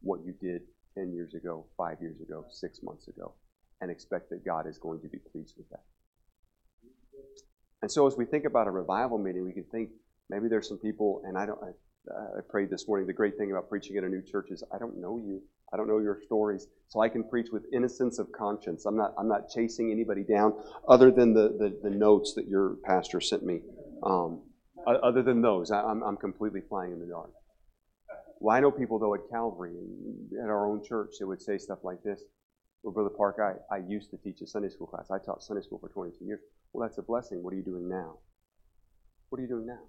what 0.00 0.20
you 0.24 0.34
did 0.40 0.62
10 0.96 1.12
years 1.12 1.34
ago, 1.34 1.66
five 1.76 1.98
years 2.00 2.20
ago, 2.20 2.44
six 2.50 2.80
months 2.82 3.08
ago, 3.08 3.34
and 3.80 3.90
expect 3.90 4.30
that 4.30 4.44
God 4.44 4.66
is 4.66 4.78
going 4.78 5.00
to 5.02 5.08
be 5.08 5.18
pleased 5.32 5.54
with 5.58 5.68
that. 5.68 5.84
And 7.82 7.92
so, 7.92 8.06
as 8.06 8.16
we 8.16 8.24
think 8.24 8.46
about 8.46 8.68
a 8.68 8.70
revival 8.70 9.18
meeting, 9.18 9.44
we 9.44 9.52
can 9.52 9.64
think 9.64 9.90
Maybe 10.30 10.48
there's 10.48 10.68
some 10.68 10.78
people, 10.78 11.22
and 11.26 11.36
I 11.36 11.46
don't. 11.46 11.58
I, 11.62 12.38
I 12.38 12.40
prayed 12.48 12.70
this 12.70 12.86
morning. 12.86 13.06
The 13.06 13.12
great 13.12 13.36
thing 13.36 13.50
about 13.50 13.68
preaching 13.68 13.96
at 13.96 14.04
a 14.04 14.08
new 14.08 14.22
church 14.22 14.48
is 14.50 14.62
I 14.74 14.78
don't 14.78 15.00
know 15.00 15.18
you. 15.18 15.42
I 15.72 15.76
don't 15.76 15.88
know 15.88 15.98
your 15.98 16.18
stories, 16.24 16.66
so 16.88 17.00
I 17.00 17.08
can 17.08 17.24
preach 17.24 17.48
with 17.52 17.64
innocence 17.72 18.18
of 18.18 18.30
conscience. 18.32 18.86
I'm 18.86 18.96
not. 18.96 19.14
I'm 19.18 19.28
not 19.28 19.48
chasing 19.48 19.90
anybody 19.90 20.22
down, 20.22 20.54
other 20.88 21.10
than 21.10 21.34
the 21.34 21.48
the, 21.58 21.88
the 21.88 21.94
notes 21.94 22.34
that 22.34 22.48
your 22.48 22.76
pastor 22.84 23.20
sent 23.20 23.44
me. 23.44 23.60
Um, 24.02 24.42
other 24.86 25.22
than 25.22 25.42
those, 25.42 25.70
I, 25.70 25.82
I'm 25.82 26.02
I'm 26.02 26.16
completely 26.16 26.60
flying 26.68 26.92
in 26.92 27.00
the 27.00 27.06
dark. 27.06 27.30
Well, 28.40 28.56
I 28.56 28.60
know 28.60 28.70
people 28.70 28.98
though 28.98 29.14
at 29.14 29.20
Calvary 29.30 29.72
and 29.74 30.38
at 30.42 30.50
our 30.50 30.66
own 30.66 30.84
church 30.84 31.12
that 31.18 31.26
would 31.26 31.40
say 31.40 31.58
stuff 31.58 31.78
like 31.82 32.02
this. 32.02 32.20
Well, 32.82 32.92
Brother 32.92 33.14
Park, 33.16 33.36
I, 33.40 33.74
I 33.74 33.78
used 33.78 34.10
to 34.10 34.18
teach 34.18 34.42
a 34.42 34.46
Sunday 34.46 34.68
school 34.68 34.86
class. 34.86 35.10
I 35.10 35.16
taught 35.18 35.42
Sunday 35.42 35.62
school 35.62 35.78
for 35.78 35.88
22 35.88 36.22
years. 36.26 36.40
Well, 36.72 36.86
that's 36.86 36.98
a 36.98 37.02
blessing. 37.02 37.42
What 37.42 37.54
are 37.54 37.56
you 37.56 37.62
doing 37.62 37.88
now? 37.88 38.18
What 39.30 39.38
are 39.38 39.42
you 39.42 39.48
doing 39.48 39.66
now? 39.66 39.80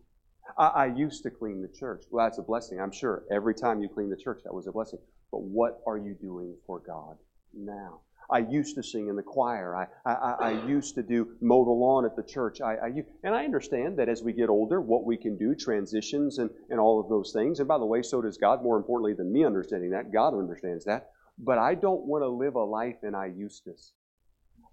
I, 0.57 0.67
I 0.67 0.85
used 0.87 1.23
to 1.23 1.29
clean 1.29 1.61
the 1.61 1.67
church. 1.67 2.03
Well, 2.09 2.25
that's 2.25 2.37
a 2.37 2.43
blessing, 2.43 2.79
I'm 2.79 2.91
sure. 2.91 3.23
Every 3.31 3.55
time 3.55 3.81
you 3.81 3.89
clean 3.89 4.09
the 4.09 4.17
church, 4.17 4.41
that 4.43 4.53
was 4.53 4.67
a 4.67 4.72
blessing. 4.72 5.00
But 5.31 5.41
what 5.41 5.81
are 5.85 5.98
you 5.98 6.13
doing 6.13 6.55
for 6.65 6.79
God 6.79 7.17
now? 7.53 8.01
I 8.29 8.39
used 8.39 8.75
to 8.75 8.83
sing 8.83 9.07
in 9.07 9.15
the 9.15 9.24
choir. 9.24 9.75
I, 9.75 9.87
I, 10.05 10.35
I 10.39 10.67
used 10.67 10.96
to 10.96 11.03
do 11.03 11.35
mow 11.41 11.63
the 11.63 11.72
lawn 11.72 12.05
at 12.05 12.15
the 12.15 12.24
church. 12.24 12.59
I, 12.59 12.75
I, 12.75 13.03
and 13.24 13.35
I 13.35 13.43
understand 13.43 14.00
that 14.00 14.09
as 14.09 14.24
we 14.24 14.33
get 14.33 14.50
older, 14.50 14.81
what 14.81 15.05
we 15.05 15.15
can 15.15 15.37
do, 15.37 15.53
transitions 15.53 16.39
and, 16.39 16.50
and 16.70 16.79
all 16.79 17.00
of 17.00 17.07
those 17.07 17.31
things. 17.31 17.59
And 17.59 17.67
by 17.67 17.77
the 17.77 17.85
way, 17.85 18.01
so 18.01 18.22
does 18.22 18.37
God, 18.37 18.63
more 18.63 18.77
importantly 18.77 19.13
than 19.13 19.31
me 19.31 19.46
understanding 19.46 19.91
that. 19.91 20.11
God 20.11 20.33
understands 20.33 20.85
that. 20.85 21.11
But 21.37 21.59
I 21.59 21.75
don't 21.75 22.05
want 22.05 22.24
to 22.24 22.29
live 22.29 22.55
a 22.55 22.63
life 22.63 22.96
in 23.03 23.13
I 23.13 23.27
used 23.27 23.65
to. 23.65 23.74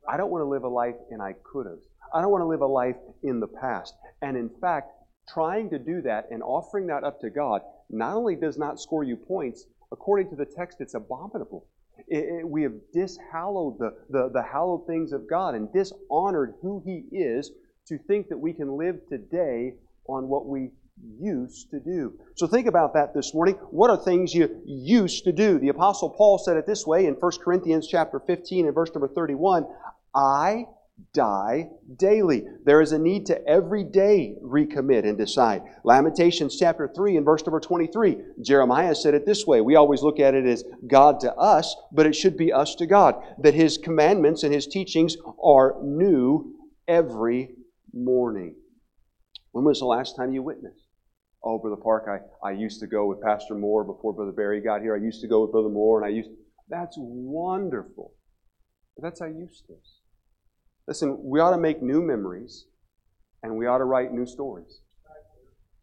I 0.09 0.17
don't 0.17 0.31
want 0.31 0.43
to 0.43 0.49
live 0.49 0.65
a 0.65 0.69
life 0.69 0.97
in 1.11 1.21
I 1.21 1.35
could 1.45 1.67
have. 1.67 1.81
I 2.15 2.21
don't 2.21 2.31
want 2.31 2.43
to 2.43 2.47
live 2.47 2.61
a 2.61 2.67
life 2.67 2.97
in 3.23 3.41
the 3.41 3.49
past. 3.49 3.95
And 4.23 4.37
in 4.37 4.49
fact, 4.61 4.93
trying 5.33 5.71
to 5.71 5.79
do 5.79 6.03
that 6.03 6.29
and 6.31 6.43
offering 6.43 6.87
that 6.87 7.05
up 7.05 7.21
to 7.21 7.31
God 7.31 7.63
not 7.91 8.17
only 8.17 8.37
does 8.37 8.59
not 8.59 8.81
score 8.81 9.05
you 9.05 9.17
points, 9.17 9.67
according 9.93 10.31
to 10.31 10.37
the 10.37 10.47
text, 10.47 10.81
it's 10.81 10.95
abominable. 10.95 11.67
It, 12.09 12.41
it, 12.41 12.49
we 12.49 12.63
have 12.63 12.73
dishallowed 12.95 13.79
the, 13.79 13.95
the, 14.11 14.31
the 14.33 14.43
hallowed 14.43 14.87
things 14.87 15.13
of 15.13 15.29
God 15.29 15.55
and 15.55 15.73
dishonored 15.73 16.55
who 16.63 16.83
He 16.85 17.05
is 17.15 17.51
to 17.89 17.99
think 17.99 18.29
that 18.29 18.39
we 18.39 18.53
can 18.53 18.77
live 18.77 19.01
today 19.09 19.75
on 20.09 20.29
what 20.29 20.47
we 20.47 20.71
used 21.21 21.71
to 21.71 21.81
do. 21.81 22.19
So 22.37 22.47
think 22.47 22.67
about 22.67 22.95
that 22.95 23.15
this 23.15 23.35
morning. 23.35 23.55
What 23.71 23.91
are 23.91 23.97
things 23.97 24.35
you 24.35 24.63
used 24.65 25.25
to 25.25 25.33
do? 25.33 25.59
The 25.59 25.69
apostle 25.69 26.11
Paul 26.11 26.39
said 26.39 26.57
it 26.57 26.67
this 26.67 26.87
way 26.87 27.07
in 27.07 27.15
1 27.15 27.33
Corinthians 27.43 27.89
chapter 27.89 28.21
15 28.21 28.67
and 28.67 28.75
verse 28.75 28.91
number 28.95 29.09
31, 29.09 29.67
I 30.15 30.67
die 31.13 31.69
daily. 31.97 32.45
There 32.65 32.81
is 32.81 32.93
a 32.93 32.99
need 32.99 33.27
to 33.27 33.47
every 33.47 33.85
day 33.85 34.37
recommit 34.43 35.07
and 35.07 35.19
decide. 35.19 35.63
Lamentations 35.85 36.59
chapter 36.59 36.91
3 36.95 37.17
and 37.17 37.25
verse 37.25 37.45
number 37.45 37.61
23. 37.61 38.19
Jeremiah 38.41 38.95
said 38.95 39.15
it 39.15 39.27
this 39.27 39.47
way. 39.47 39.61
We 39.61 39.77
always 39.77 40.03
look 40.03 40.21
at 40.21 40.35
it 40.35 40.47
as 40.47 40.65
God 40.87 41.21
to 41.21 41.35
us, 41.35 41.75
but 41.93 42.07
it 42.07 42.15
should 42.15 42.37
be 42.37 42.53
us 42.53 42.75
to 42.77 42.87
God. 42.87 43.17
That 43.39 43.55
his 43.55 43.79
commandments 43.79 44.43
and 44.43 44.55
his 44.55 44.67
teachings 44.67 45.17
are 45.43 45.77
new 45.83 46.55
every 46.89 47.51
morning. 47.93 48.57
When 49.53 49.65
was 49.65 49.81
the 49.81 49.87
last 49.87 50.17
time 50.17 50.33
you 50.33 50.43
witnessed? 50.43 50.87
Oh, 51.45 51.59
Brother 51.59 51.81
Park, 51.83 52.07
I, 52.09 52.49
I 52.49 52.53
used 52.53 52.81
to 52.81 52.87
go 52.87 53.07
with 53.07 53.21
Pastor 53.21 53.55
Moore 53.55 53.85
before 53.85 54.13
Brother 54.13 54.33
Barry 54.33 54.61
got 54.61 54.81
here. 54.81 54.95
I 54.95 54.99
used 54.99 55.21
to 55.23 55.29
go 55.29 55.43
with 55.43 55.53
Brother 55.53 55.69
Moore, 55.69 56.03
and 56.03 56.07
I 56.07 56.17
used 56.17 56.31
that's 56.69 56.97
wonderful. 56.99 58.15
But 58.97 59.03
that's 59.03 59.21
how 59.21 59.27
to. 59.27 60.02
Listen, 60.89 61.19
we 61.23 61.41
ought 61.41 61.53
to 61.53 61.59
make 61.59 61.83
new 61.83 62.03
memories 62.03 62.67
and 63.43 63.57
we 63.57 63.67
ought 63.67 63.79
to 63.79 63.85
write 63.85 64.13
new 64.13 64.27
stories. 64.27 64.81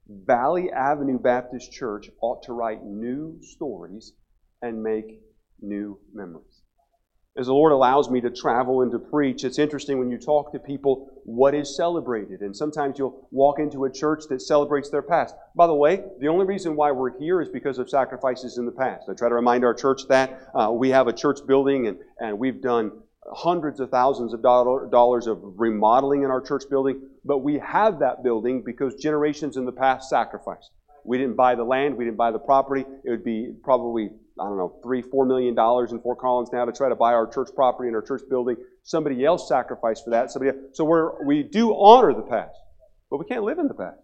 Valley 0.07 0.71
Avenue 0.71 1.19
Baptist 1.19 1.71
Church 1.71 2.09
ought 2.21 2.43
to 2.43 2.53
write 2.53 2.83
new 2.83 3.37
stories 3.41 4.13
and 4.61 4.83
make 4.83 5.21
new 5.61 5.99
memories. 6.13 6.61
As 7.37 7.45
the 7.45 7.53
Lord 7.53 7.71
allows 7.71 8.09
me 8.09 8.19
to 8.21 8.29
travel 8.29 8.81
and 8.81 8.91
to 8.91 8.99
preach, 8.99 9.45
it's 9.45 9.59
interesting 9.59 9.99
when 9.99 10.09
you 10.09 10.17
talk 10.17 10.51
to 10.51 10.59
people 10.59 11.07
what 11.23 11.53
is 11.53 11.77
celebrated. 11.77 12.41
And 12.41 12.57
sometimes 12.57 12.97
you'll 12.97 13.29
walk 13.31 13.59
into 13.59 13.85
a 13.85 13.91
church 13.91 14.23
that 14.29 14.41
celebrates 14.41 14.89
their 14.89 15.03
past. 15.03 15.35
By 15.55 15.67
the 15.67 15.75
way, 15.75 16.03
the 16.19 16.27
only 16.27 16.45
reason 16.45 16.75
why 16.75 16.91
we're 16.91 17.17
here 17.17 17.39
is 17.39 17.47
because 17.47 17.77
of 17.77 17.89
sacrifices 17.89 18.57
in 18.57 18.65
the 18.65 18.71
past. 18.71 19.07
I 19.09 19.13
try 19.13 19.29
to 19.29 19.35
remind 19.35 19.63
our 19.63 19.75
church 19.75 20.01
that. 20.09 20.49
Uh, 20.53 20.71
we 20.71 20.89
have 20.89 21.07
a 21.07 21.13
church 21.13 21.39
building 21.47 21.87
and, 21.87 21.99
and 22.19 22.37
we've 22.37 22.61
done 22.61 22.91
hundreds 23.31 23.79
of 23.79 23.89
thousands 23.89 24.33
of 24.33 24.41
dollars 24.41 25.27
of 25.27 25.39
remodeling 25.57 26.23
in 26.23 26.31
our 26.31 26.41
church 26.41 26.63
building, 26.69 27.01
but 27.23 27.39
we 27.39 27.59
have 27.59 27.99
that 27.99 28.23
building 28.23 28.63
because 28.65 28.95
generations 28.95 29.57
in 29.57 29.65
the 29.65 29.71
past 29.71 30.09
sacrificed. 30.09 30.71
We 31.05 31.17
didn't 31.17 31.35
buy 31.35 31.55
the 31.55 31.63
land, 31.63 31.95
we 31.95 32.05
didn't 32.05 32.17
buy 32.17 32.31
the 32.31 32.39
property. 32.39 32.85
It 33.03 33.09
would 33.09 33.23
be 33.23 33.53
probably, 33.63 34.09
I 34.39 34.43
don't 34.43 34.57
know, 34.57 34.79
three, 34.83 35.01
four 35.01 35.25
million 35.25 35.55
dollars 35.55 35.91
in 35.91 36.01
Fort 36.01 36.19
Collins 36.19 36.49
now 36.51 36.65
to 36.65 36.71
try 36.71 36.89
to 36.89 36.95
buy 36.95 37.13
our 37.13 37.27
church 37.27 37.49
property 37.55 37.87
and 37.87 37.95
our 37.95 38.01
church 38.01 38.21
building. 38.29 38.57
Somebody 38.83 39.23
else 39.23 39.47
sacrificed 39.47 40.03
for 40.03 40.11
that. 40.11 40.31
Somebody 40.31 40.57
else. 40.57 40.67
So 40.73 40.83
we're, 40.85 41.25
we 41.25 41.43
do 41.43 41.73
honor 41.75 42.13
the 42.13 42.21
past, 42.23 42.55
but 43.09 43.17
we 43.17 43.25
can't 43.25 43.43
live 43.43 43.59
in 43.59 43.67
the 43.67 43.73
past. 43.73 43.97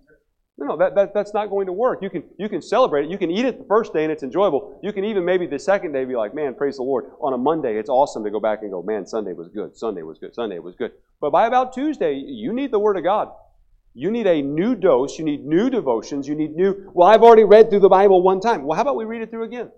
No, 0.58 0.68
no, 0.68 0.78
that, 0.78 0.96
that, 0.96 1.14
that's 1.14 1.34
not 1.34 1.50
going 1.50 1.66
to 1.66 1.74
work. 1.74 2.02
You 2.02 2.10
can, 2.10 2.24
you 2.38 2.48
can 2.48 2.62
celebrate 2.62 3.06
it. 3.06 3.12
You 3.12 3.18
can 3.18 3.30
eat 3.30 3.46
it 3.46 3.60
the 3.60 3.66
first 3.66 3.94
day 3.94 4.04
and 4.04 4.12
it's 4.12 4.24
enjoyable. 4.24 4.80
You 4.82 4.94
can 4.94 5.04
even 5.04 5.26
maybe 5.26 5.48
the 5.48 5.60
second 5.60 5.92
day 5.92 6.06
be 6.06 6.16
like, 6.16 6.34
man, 6.34 6.54
praise 6.56 6.78
the 6.78 6.84
Lord. 6.84 7.12
On 7.20 7.34
a 7.34 7.38
Monday, 7.38 7.78
it's 7.78 7.90
awesome 7.90 8.24
to 8.24 8.32
go 8.32 8.40
back 8.40 8.62
and 8.62 8.72
go, 8.72 8.82
man, 8.82 9.06
Sunday 9.06 9.34
was 9.34 9.50
good. 9.50 9.76
Sunday 9.76 10.02
was 10.02 10.18
good. 10.18 10.34
Sunday 10.34 10.60
was 10.60 10.76
good. 10.76 10.94
But 11.20 11.32
by 11.32 11.48
about 11.48 11.74
Tuesday, 11.74 12.14
you 12.14 12.54
need 12.54 12.72
the 12.72 12.80
Word 12.80 12.96
of 12.96 13.04
God. 13.04 13.32
You 13.94 14.12
need 14.12 14.28
a 14.28 14.42
new 14.42 14.76
dose. 14.76 15.20
You 15.20 15.26
need 15.26 15.46
new 15.46 15.70
devotions. 15.70 16.26
You 16.28 16.36
need 16.36 16.56
new. 16.56 16.90
Well, 16.94 17.08
I've 17.08 17.24
already 17.24 17.44
read 17.44 17.70
through 17.70 17.80
the 17.82 17.90
Bible 17.90 18.22
one 18.22 18.40
time. 18.40 18.64
Well, 18.64 18.76
how 18.78 18.82
about 18.82 18.96
we 18.96 19.06
read 19.06 19.22
it 19.22 19.32
through 19.32 19.44
again? 19.44 19.72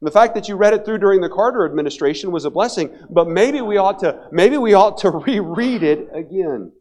The 0.00 0.10
fact 0.10 0.34
that 0.34 0.48
you 0.48 0.56
read 0.56 0.74
it 0.74 0.84
through 0.84 0.98
during 0.98 1.20
the 1.20 1.30
Carter 1.30 1.66
administration 1.66 2.30
was 2.30 2.44
a 2.44 2.50
blessing, 2.50 2.90
but 3.08 3.26
maybe 3.28 3.62
we 3.62 3.78
ought 3.78 3.98
to, 4.00 4.28
maybe 4.32 4.58
we 4.58 4.74
ought 4.74 4.98
to 4.98 5.10
reread 5.26 5.82
it 5.82 6.08
again. 6.12 6.72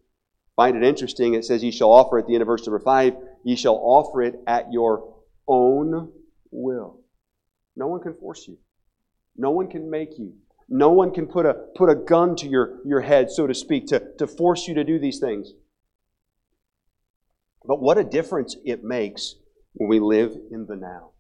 Find 0.56 0.78
it 0.78 0.84
interesting. 0.84 1.34
It 1.34 1.46
says, 1.46 1.64
Ye 1.64 1.72
shall 1.72 1.92
offer 1.92 2.20
at 2.20 2.28
the 2.28 2.34
end 2.34 2.42
of 2.42 2.48
verse 2.48 2.66
number 2.66 2.80
5, 2.80 3.16
ye 3.44 3.56
shall 3.56 3.76
offer 3.76 4.22
it 4.22 4.36
at 4.48 4.72
your 4.72 5.16
own 5.48 6.12
will. 6.52 7.00
No 7.76 7.88
one 7.88 8.02
can 8.02 8.14
force 8.14 8.48
you. 8.48 8.58
No 9.36 9.52
one 9.52 9.68
can 9.70 9.90
make 9.90 10.18
you. 10.18 10.34
No 10.70 10.92
one 10.92 11.12
can 11.12 11.28
put 11.28 11.46
a, 11.46 11.54
put 11.76 11.90
a 11.90 11.96
gun 11.96 12.36
to 12.38 12.48
your, 12.48 12.80
your 12.86 13.02
head, 13.02 13.30
so 13.30 13.48
to 13.48 13.54
speak, 13.54 13.88
to, 13.88 14.02
to 14.18 14.28
force 14.28 14.68
you 14.68 14.76
to 14.76 14.84
do 14.84 15.00
these 15.00 15.20
things. 15.20 15.52
But 17.66 17.82
what 17.82 17.98
a 17.98 18.04
difference 18.04 18.56
it 18.66 18.84
makes 18.84 19.36
when 19.74 19.90
we 19.90 20.00
live 20.00 20.36
in 20.52 20.66
the 20.66 20.76
now. 20.76 21.12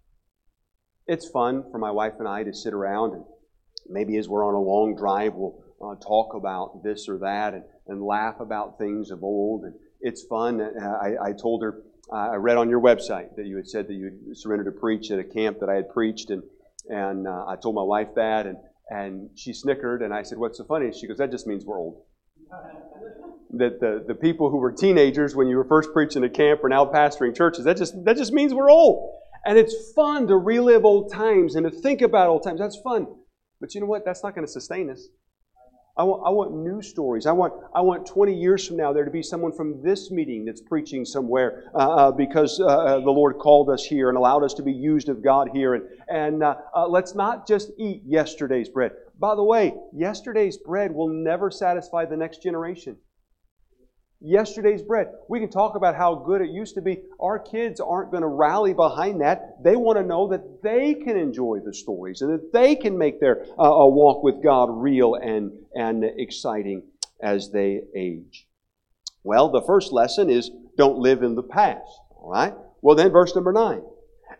It's 1.07 1.29
fun 1.29 1.63
for 1.71 1.77
my 1.77 1.91
wife 1.91 2.13
and 2.19 2.27
I 2.27 2.43
to 2.43 2.53
sit 2.53 2.73
around 2.73 3.13
and 3.13 3.25
maybe 3.89 4.17
as 4.17 4.29
we're 4.29 4.45
on 4.45 4.53
a 4.53 4.59
long 4.59 4.95
drive, 4.95 5.33
we'll 5.35 5.63
uh, 5.81 5.95
talk 5.95 6.33
about 6.33 6.83
this 6.83 7.09
or 7.09 7.19
that 7.19 7.53
and, 7.53 7.63
and 7.87 8.01
laugh 8.01 8.39
about 8.39 8.77
things 8.77 9.11
of 9.11 9.23
old. 9.23 9.65
And 9.65 9.73
it's 9.99 10.23
fun. 10.23 10.61
I, 10.61 11.29
I 11.29 11.33
told 11.33 11.63
her, 11.63 11.81
uh, 11.81 11.92
I 12.11 12.35
read 12.35 12.57
on 12.57 12.69
your 12.69 12.81
website 12.81 13.35
that 13.37 13.45
you 13.45 13.55
had 13.55 13.67
said 13.67 13.87
that 13.87 13.93
you 13.93 14.05
had 14.05 14.37
surrendered 14.37 14.73
to 14.73 14.79
preach 14.79 15.09
at 15.11 15.19
a 15.19 15.23
camp 15.23 15.59
that 15.59 15.69
I 15.69 15.75
had 15.75 15.89
preached. 15.89 16.29
And, 16.29 16.43
and 16.89 17.27
uh, 17.27 17.45
I 17.47 17.55
told 17.55 17.75
my 17.75 17.83
wife 17.83 18.09
that. 18.15 18.45
And, 18.45 18.57
and 18.89 19.29
she 19.35 19.53
snickered. 19.53 20.01
And 20.01 20.13
I 20.13 20.23
said, 20.23 20.37
What's 20.37 20.57
so 20.57 20.65
funny? 20.65 20.91
She 20.91 21.07
goes, 21.07 21.17
That 21.17 21.31
just 21.31 21.47
means 21.47 21.65
we're 21.65 21.79
old. 21.79 22.03
that 23.51 23.79
the, 23.79 24.03
the 24.05 24.15
people 24.15 24.49
who 24.49 24.57
were 24.57 24.71
teenagers 24.71 25.35
when 25.35 25.47
you 25.47 25.55
were 25.57 25.63
first 25.63 25.93
preaching 25.93 26.23
at 26.23 26.33
camp 26.33 26.63
are 26.63 26.69
now 26.69 26.85
pastoring 26.85 27.35
churches. 27.35 27.65
That 27.65 27.77
just, 27.77 27.93
that 28.05 28.17
just 28.17 28.33
means 28.33 28.53
we're 28.53 28.69
old. 28.69 29.19
And 29.45 29.57
it's 29.57 29.91
fun 29.93 30.27
to 30.27 30.37
relive 30.37 30.85
old 30.85 31.11
times 31.11 31.55
and 31.55 31.69
to 31.69 31.71
think 31.71 32.01
about 32.01 32.29
old 32.29 32.43
times. 32.43 32.59
That's 32.59 32.79
fun. 32.83 33.07
But 33.59 33.75
you 33.75 33.81
know 33.81 33.87
what? 33.87 34.05
That's 34.05 34.23
not 34.23 34.35
going 34.35 34.45
to 34.45 34.51
sustain 34.51 34.89
us. 34.89 35.07
I 35.95 36.03
want, 36.03 36.23
I 36.25 36.29
want 36.31 36.53
new 36.53 36.81
stories. 36.81 37.27
I 37.27 37.31
want, 37.33 37.53
I 37.75 37.81
want 37.81 38.07
20 38.07 38.33
years 38.33 38.67
from 38.67 38.77
now 38.77 38.93
there 38.93 39.05
to 39.05 39.11
be 39.11 39.21
someone 39.21 39.51
from 39.51 39.79
this 39.83 40.09
meeting 40.09 40.43
that's 40.43 40.59
preaching 40.61 41.05
somewhere 41.05 41.65
uh, 41.75 41.77
uh, 41.77 42.11
because 42.11 42.59
uh, 42.59 42.65
uh, 42.65 42.99
the 42.99 43.11
Lord 43.11 43.37
called 43.37 43.69
us 43.69 43.85
here 43.85 44.09
and 44.09 44.17
allowed 44.17 44.43
us 44.43 44.55
to 44.55 44.63
be 44.63 44.71
used 44.71 45.07
of 45.07 45.23
God 45.23 45.49
here. 45.53 45.75
And, 45.75 45.83
and 46.09 46.43
uh, 46.43 46.55
uh, 46.75 46.87
let's 46.87 47.13
not 47.13 47.47
just 47.47 47.69
eat 47.77 48.01
yesterday's 48.07 48.69
bread. 48.69 48.93
By 49.19 49.35
the 49.35 49.43
way, 49.43 49.75
yesterday's 49.95 50.57
bread 50.57 50.91
will 50.91 51.09
never 51.09 51.51
satisfy 51.51 52.05
the 52.05 52.17
next 52.17 52.41
generation 52.41 52.97
yesterday's 54.23 54.81
bread. 54.81 55.07
We 55.27 55.39
can 55.39 55.49
talk 55.49 55.75
about 55.75 55.95
how 55.95 56.15
good 56.15 56.41
it 56.41 56.49
used 56.49 56.75
to 56.75 56.81
be. 56.81 57.01
Our 57.19 57.37
kids 57.37 57.79
aren't 57.81 58.09
going 58.09 58.21
to 58.21 58.27
rally 58.27 58.73
behind 58.73 59.21
that. 59.21 59.61
They 59.61 59.75
want 59.75 59.97
to 59.99 60.03
know 60.03 60.29
that 60.29 60.63
they 60.63 60.93
can 60.93 61.17
enjoy 61.17 61.59
the 61.63 61.73
stories 61.73 62.21
and 62.21 62.33
that 62.33 62.53
they 62.53 62.75
can 62.75 62.97
make 62.97 63.19
their 63.19 63.43
uh, 63.59 63.85
walk 63.85 64.23
with 64.23 64.41
God 64.41 64.69
real 64.71 65.15
and, 65.15 65.51
and 65.75 66.03
exciting 66.03 66.83
as 67.21 67.51
they 67.51 67.81
age. 67.95 68.47
Well, 69.23 69.49
the 69.49 69.61
first 69.61 69.91
lesson 69.91 70.29
is 70.29 70.49
don't 70.77 70.97
live 70.97 71.21
in 71.21 71.35
the 71.35 71.43
past. 71.43 71.99
All 72.15 72.31
right? 72.31 72.53
Well, 72.81 72.95
then, 72.95 73.11
verse 73.11 73.35
number 73.35 73.53
nine. 73.53 73.83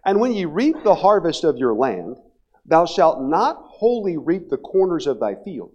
And 0.05 0.19
when 0.19 0.33
ye 0.33 0.45
reap 0.45 0.83
the 0.83 0.95
harvest 0.95 1.43
of 1.43 1.57
your 1.57 1.73
land, 1.73 2.17
thou 2.65 2.85
shalt 2.85 3.21
not 3.21 3.57
wholly 3.59 4.17
reap 4.17 4.49
the 4.49 4.57
corners 4.57 5.07
of 5.07 5.19
thy 5.19 5.35
field, 5.43 5.71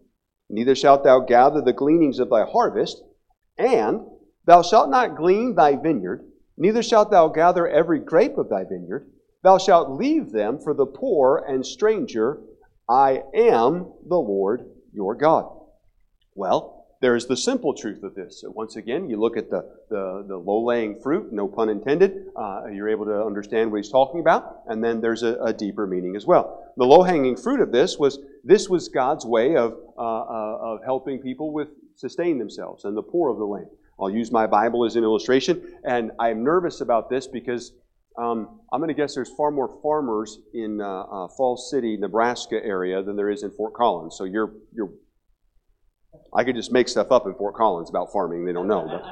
neither 0.49 0.75
shalt 0.75 1.05
thou 1.05 1.21
gather 1.21 1.61
the 1.61 1.73
gleanings 1.73 2.19
of 2.19 2.31
thy 2.31 2.45
harvest 2.45 3.03
and 3.59 4.01
thou 4.47 4.63
shalt 4.63 4.91
not 4.91 5.17
glean 5.17 5.55
thy 5.55 5.77
vineyard, 5.77 6.25
neither 6.57 6.83
shalt 6.83 7.11
thou 7.11 7.29
gather 7.29 7.69
every 7.69 7.99
grape 7.99 8.39
of 8.39 8.49
thy 8.49 8.65
vineyard. 8.65 9.11
Thou 9.43 9.59
shalt 9.59 9.91
leave 9.91 10.33
them 10.33 10.59
for 10.59 10.75
the 10.75 10.87
poor 10.87 11.45
and 11.47 11.65
stranger. 11.65 12.41
I 12.89 13.23
am 13.35 13.93
the 14.09 14.17
Lord 14.17 14.65
your 14.93 15.15
God. 15.15 15.53
Well, 16.35 16.79
there 17.01 17.15
is 17.15 17.27
the 17.27 17.37
simple 17.37 17.75
truth 17.75 18.03
of 18.03 18.15
this. 18.15 18.43
Once 18.45 18.75
again, 18.75 19.09
you 19.09 19.21
look 19.21 19.37
at 19.37 19.51
the, 19.51 19.63
the, 19.89 20.25
the 20.27 20.37
low 20.37 20.65
laying 20.65 21.01
fruit, 21.01 21.33
no 21.33 21.47
pun 21.47 21.69
intended, 21.69 22.27
uh, 22.37 22.63
you're 22.73 22.89
able 22.89 23.05
to 23.05 23.25
understand 23.25 23.71
what 23.71 23.77
he's 23.77 23.91
talking 23.91 24.21
about, 24.21 24.63
and 24.67 24.83
then 24.83 25.01
there's 25.01 25.23
a, 25.23 25.35
a 25.45 25.53
deeper 25.53 25.87
meaning 25.87 26.17
as 26.17 26.27
well. 26.27 26.73
The 26.77 26.85
low 26.85 27.03
hanging 27.03 27.37
fruit 27.37 27.61
of 27.61 27.71
this 27.71 27.99
was 27.99 28.19
this 28.43 28.69
was 28.69 28.89
God's 28.89 29.25
way 29.25 29.57
of, 29.57 29.77
uh, 29.97 30.01
uh, 30.01 30.59
of 30.61 30.81
helping 30.85 31.21
people 31.21 31.53
with 31.53 31.69
sustain 31.99 32.39
themselves 32.39 32.85
and 32.85 32.97
the 32.97 33.03
poor 33.03 33.29
of 33.29 33.39
the 33.39 33.45
land. 33.45 33.67
I'll 34.01 34.09
use 34.09 34.31
my 34.31 34.47
Bible 34.47 34.85
as 34.85 34.95
an 34.95 35.03
illustration, 35.03 35.61
and 35.85 36.13
I'm 36.21 36.45
nervous 36.45 36.81
about 36.81 37.11
this 37.11 37.27
because 37.27 37.73
um, 38.17 38.61
I'm 38.73 38.81
going 38.81 38.89
to 38.89 38.95
guess 38.95 39.17
there's 39.17 39.31
far 39.37 39.51
more 39.51 39.81
farmers 39.83 40.39
in 40.55 40.81
uh, 40.81 41.03
uh, 41.03 41.29
Falls 41.37 41.69
City, 41.71 41.97
Nebraska 41.97 42.65
area 42.65 43.03
than 43.03 43.17
there 43.17 43.29
is 43.29 43.43
in 43.43 43.51
Fort 43.51 43.75
Collins. 43.75 44.15
So 44.17 44.25
you're 44.25 44.55
you're. 44.73 44.91
I 46.35 46.45
could 46.45 46.55
just 46.55 46.73
make 46.73 46.89
stuff 46.89 47.11
up 47.11 47.27
in 47.27 47.35
Fort 47.35 47.57
Collins 47.57 47.91
about 47.91 48.13
farming. 48.13 48.45
They 48.45 48.53
don't 48.53 48.69
know. 48.69 48.87
But. 48.87 49.03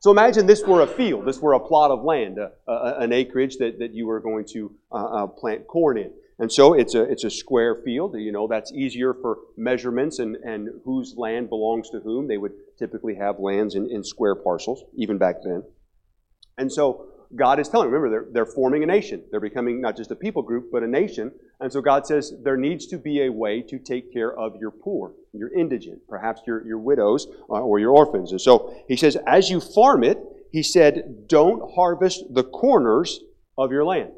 So 0.00 0.10
imagine 0.10 0.46
this 0.46 0.64
were 0.64 0.80
a 0.80 0.86
field, 0.86 1.26
this 1.26 1.40
were 1.40 1.52
a 1.52 1.60
plot 1.60 1.90
of 1.90 2.04
land, 2.04 2.38
uh, 2.38 2.48
uh 2.70 2.96
an 3.00 3.12
acreage 3.12 3.58
that, 3.58 3.78
that 3.80 3.92
you 3.92 4.06
were 4.06 4.20
going 4.20 4.46
to 4.52 4.74
uh, 4.92 4.94
uh, 4.94 5.26
plant 5.26 5.66
corn 5.66 5.98
in. 5.98 6.10
And 6.40 6.50
so 6.50 6.72
it's 6.72 6.94
a, 6.94 7.02
it's 7.02 7.24
a 7.24 7.30
square 7.30 7.82
field. 7.84 8.14
You 8.18 8.32
know, 8.32 8.48
that's 8.48 8.72
easier 8.72 9.12
for 9.12 9.38
measurements 9.58 10.20
and, 10.20 10.36
and 10.36 10.70
whose 10.86 11.14
land 11.16 11.50
belongs 11.50 11.90
to 11.90 12.00
whom. 12.00 12.28
They 12.28 12.38
would 12.38 12.52
typically 12.78 13.14
have 13.16 13.38
lands 13.38 13.74
in, 13.74 13.90
in 13.90 14.02
square 14.02 14.34
parcels, 14.34 14.82
even 14.96 15.18
back 15.18 15.36
then. 15.44 15.62
And 16.56 16.72
so 16.72 17.08
God 17.36 17.60
is 17.60 17.68
telling, 17.68 17.90
remember, 17.90 18.08
they're, 18.08 18.32
they're 18.32 18.52
forming 18.54 18.82
a 18.82 18.86
nation. 18.86 19.22
They're 19.30 19.38
becoming 19.38 19.82
not 19.82 19.98
just 19.98 20.10
a 20.12 20.16
people 20.16 20.40
group, 20.40 20.70
but 20.72 20.82
a 20.82 20.86
nation. 20.86 21.30
And 21.60 21.70
so 21.70 21.82
God 21.82 22.06
says 22.06 22.32
there 22.42 22.56
needs 22.56 22.86
to 22.86 22.96
be 22.96 23.26
a 23.26 23.30
way 23.30 23.60
to 23.60 23.78
take 23.78 24.10
care 24.10 24.32
of 24.32 24.56
your 24.56 24.70
poor, 24.70 25.12
your 25.34 25.52
indigent, 25.52 26.00
perhaps 26.08 26.40
your, 26.46 26.66
your 26.66 26.78
widows 26.78 27.28
uh, 27.50 27.60
or 27.60 27.78
your 27.78 27.90
orphans. 27.90 28.32
And 28.32 28.40
so 28.40 28.82
he 28.88 28.96
says, 28.96 29.18
as 29.26 29.50
you 29.50 29.60
farm 29.60 30.02
it, 30.02 30.18
he 30.50 30.62
said, 30.62 31.28
don't 31.28 31.70
harvest 31.74 32.24
the 32.30 32.44
corners 32.44 33.20
of 33.58 33.70
your 33.70 33.84
land. 33.84 34.12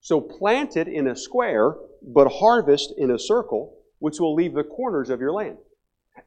So 0.00 0.20
plant 0.20 0.76
it 0.76 0.88
in 0.88 1.08
a 1.08 1.16
square, 1.16 1.74
but 2.02 2.32
harvest 2.32 2.94
in 2.96 3.10
a 3.10 3.18
circle, 3.18 3.76
which 3.98 4.20
will 4.20 4.34
leave 4.34 4.54
the 4.54 4.64
corners 4.64 5.10
of 5.10 5.20
your 5.20 5.32
land. 5.32 5.58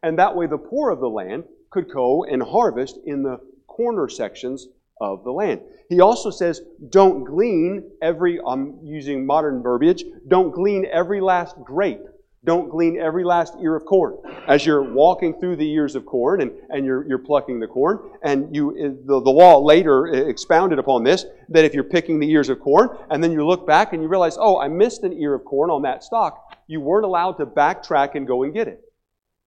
And 0.04 0.20
that 0.20 0.36
way 0.36 0.48
the 0.48 0.58
poor 0.58 0.90
of 0.90 1.00
the 1.00 1.10
land 1.10 1.46
could 1.70 1.90
go 1.92 2.24
and 2.24 2.44
harvest 2.44 3.00
in 3.06 3.24
the 3.24 3.40
corner 3.68 4.10
sections 4.10 4.68
of 5.00 5.24
the 5.24 5.32
land. 5.32 5.62
He 5.90 6.00
also 6.00 6.30
says, 6.30 6.62
don't 6.90 7.24
glean 7.24 7.90
every, 8.02 8.40
I'm 8.46 8.80
using 8.84 9.26
modern 9.26 9.64
verbiage, 9.64 10.04
don't 10.28 10.52
glean 10.52 10.86
every 10.92 11.22
last 11.22 11.56
grape 11.64 12.04
don't 12.44 12.70
glean 12.70 12.98
every 13.00 13.24
last 13.24 13.54
ear 13.62 13.76
of 13.76 13.86
corn. 13.86 14.18
As 14.48 14.66
you're 14.66 14.82
walking 14.82 15.40
through 15.40 15.58
the 15.58 15.72
ears 15.72 15.96
of 15.96 16.08
corn 16.08 16.42
and, 16.42 16.52
and 16.70 16.86
you're, 16.86 17.08
you're 17.08 17.20
plucking 17.20 17.60
the 17.60 17.68
corn, 17.68 18.00
and 18.24 18.56
you 18.56 18.76
eh, 18.78 18.90
the, 19.06 19.22
the 19.22 19.30
law 19.30 19.60
later 19.60 20.08
eh, 20.08 20.28
expounded 20.28 20.80
upon 20.80 21.04
this, 21.04 21.26
that 21.50 21.66
if 21.66 21.76
you're 21.76 21.84
picking 21.84 22.20
the 22.20 22.30
ears 22.30 22.50
of 22.50 22.60
corn, 22.60 22.90
and 23.12 23.24
then 23.24 23.32
you 23.32 23.46
look 23.46 23.68
back 23.68 23.94
and 23.94 24.02
you 24.02 24.08
realize, 24.08 24.38
oh, 24.40 24.60
I 24.60 24.68
missed 24.70 25.04
an 25.04 25.14
ear 25.14 25.36
of 25.36 25.46
corn 25.46 25.70
on 25.70 25.84
that 25.84 26.04
stalk, 26.04 26.58
you 26.66 26.82
weren't 26.82 27.06
allowed 27.06 27.34
to 27.34 27.46
backtrack 27.46 28.16
and 28.16 28.26
go 28.26 28.42
and 28.42 28.54
get 28.54 28.68
it. 28.68 28.82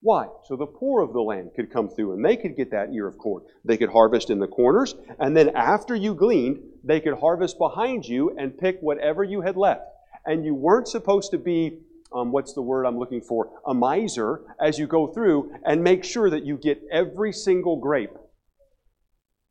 Why? 0.01 0.27
So 0.45 0.55
the 0.55 0.65
poor 0.65 1.01
of 1.01 1.11
the 1.11 1.21
land 1.21 1.51
could 1.53 1.73
come 1.73 1.89
through 1.89 2.13
and 2.13 2.23
they 2.23 2.37
could 2.37 2.55
get 2.55 2.71
that 2.71 2.93
ear 2.93 3.07
of 3.07 3.17
corn. 3.17 3.43
They 3.65 3.75
could 3.75 3.89
harvest 3.89 4.29
in 4.29 4.39
the 4.39 4.47
corners, 4.47 4.95
and 5.19 5.35
then 5.35 5.49
after 5.49 5.95
you 5.95 6.15
gleaned, 6.15 6.63
they 6.83 7.01
could 7.01 7.17
harvest 7.19 7.57
behind 7.57 8.07
you 8.07 8.37
and 8.37 8.57
pick 8.57 8.79
whatever 8.79 9.21
you 9.21 9.41
had 9.41 9.57
left. 9.57 9.81
And 10.25 10.45
you 10.45 10.55
weren't 10.55 10.87
supposed 10.87 11.31
to 11.31 11.37
be 11.37 11.79
um, 12.13 12.31
what's 12.31 12.53
the 12.53 12.61
word 12.61 12.85
I'm 12.85 12.97
looking 12.97 13.21
for? 13.21 13.49
A 13.65 13.73
miser 13.73 14.41
as 14.61 14.77
you 14.77 14.87
go 14.87 15.07
through 15.07 15.51
and 15.65 15.83
make 15.83 16.03
sure 16.03 16.29
that 16.29 16.45
you 16.45 16.57
get 16.57 16.81
every 16.91 17.33
single 17.33 17.77
grape. 17.77 18.11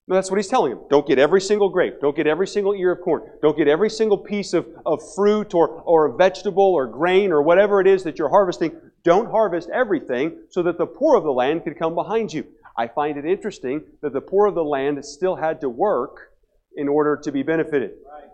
That's 0.07 0.31
what 0.31 0.37
he's 0.37 0.49
telling 0.49 0.73
him. 0.73 0.81
Don't 0.90 1.07
get 1.07 1.19
every 1.19 1.40
single 1.40 1.71
grape. 1.71 2.01
Don't 2.01 2.14
get 2.14 2.27
every 2.27 2.47
single 2.47 2.75
ear 2.75 2.93
of 2.93 3.01
corn. 3.01 3.23
Don't 3.40 3.57
get 3.57 3.69
every 3.69 3.88
single 3.88 4.19
piece 4.19 4.53
of, 4.53 4.67
of 4.85 5.01
fruit 5.14 5.55
or, 5.55 5.69
or 5.69 6.07
a 6.07 6.17
vegetable 6.17 6.75
or 6.75 6.87
grain 6.87 7.33
or 7.33 7.43
whatever 7.43 7.81
it 7.81 7.87
is 7.87 8.05
that 8.05 8.19
you're 8.19 8.29
harvesting. 8.29 8.79
Don't 9.03 9.31
harvest 9.31 9.71
everything 9.71 10.43
so 10.51 10.62
that 10.62 10.77
the 10.77 10.87
poor 10.87 11.17
of 11.17 11.25
the 11.25 11.33
land 11.33 11.64
could 11.64 11.79
come 11.79 11.95
behind 11.95 12.35
you. 12.35 12.47
I 12.77 12.88
find 12.88 13.17
it 13.17 13.25
interesting 13.25 13.85
that 14.03 14.12
the 14.12 14.21
poor 14.21 14.47
of 14.47 14.55
the 14.55 14.64
land 14.64 15.03
still 15.05 15.37
had 15.37 15.61
to 15.62 15.71
work 15.71 16.33
in 16.77 16.88
order 16.88 17.19
to 17.23 17.33
be 17.33 17.43
benefited. 17.43 17.93
Right. 18.11 18.29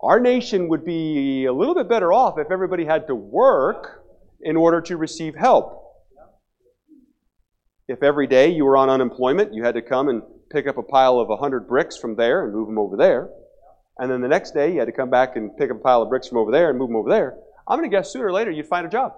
Our 0.00 0.20
nation 0.20 0.68
would 0.68 0.84
be 0.84 1.46
a 1.46 1.52
little 1.52 1.74
bit 1.74 1.88
better 1.88 2.12
off 2.12 2.38
if 2.38 2.50
everybody 2.50 2.84
had 2.84 3.08
to 3.08 3.14
work 3.14 4.04
in 4.40 4.56
order 4.56 4.80
to 4.82 4.96
receive 4.96 5.34
help. 5.34 5.84
If 7.88 8.02
every 8.02 8.26
day 8.26 8.50
you 8.50 8.64
were 8.64 8.76
on 8.76 8.90
unemployment, 8.90 9.54
you 9.54 9.64
had 9.64 9.74
to 9.74 9.82
come 9.82 10.08
and 10.08 10.22
pick 10.50 10.68
up 10.68 10.78
a 10.78 10.82
pile 10.82 11.18
of 11.18 11.28
100 11.28 11.66
bricks 11.66 11.96
from 11.96 12.14
there 12.14 12.44
and 12.44 12.54
move 12.54 12.68
them 12.68 12.78
over 12.78 12.96
there, 12.96 13.30
and 13.98 14.10
then 14.10 14.20
the 14.20 14.28
next 14.28 14.52
day 14.52 14.72
you 14.72 14.78
had 14.78 14.86
to 14.86 14.92
come 14.92 15.10
back 15.10 15.36
and 15.36 15.56
pick 15.56 15.70
up 15.70 15.78
a 15.78 15.80
pile 15.80 16.02
of 16.02 16.08
bricks 16.08 16.28
from 16.28 16.38
over 16.38 16.52
there 16.52 16.70
and 16.70 16.78
move 16.78 16.90
them 16.90 16.96
over 16.96 17.08
there, 17.08 17.36
I'm 17.66 17.78
going 17.78 17.90
to 17.90 17.94
guess 17.94 18.12
sooner 18.12 18.26
or 18.26 18.32
later 18.32 18.50
you'd 18.50 18.66
find 18.66 18.86
a 18.86 18.90
job. 18.90 19.14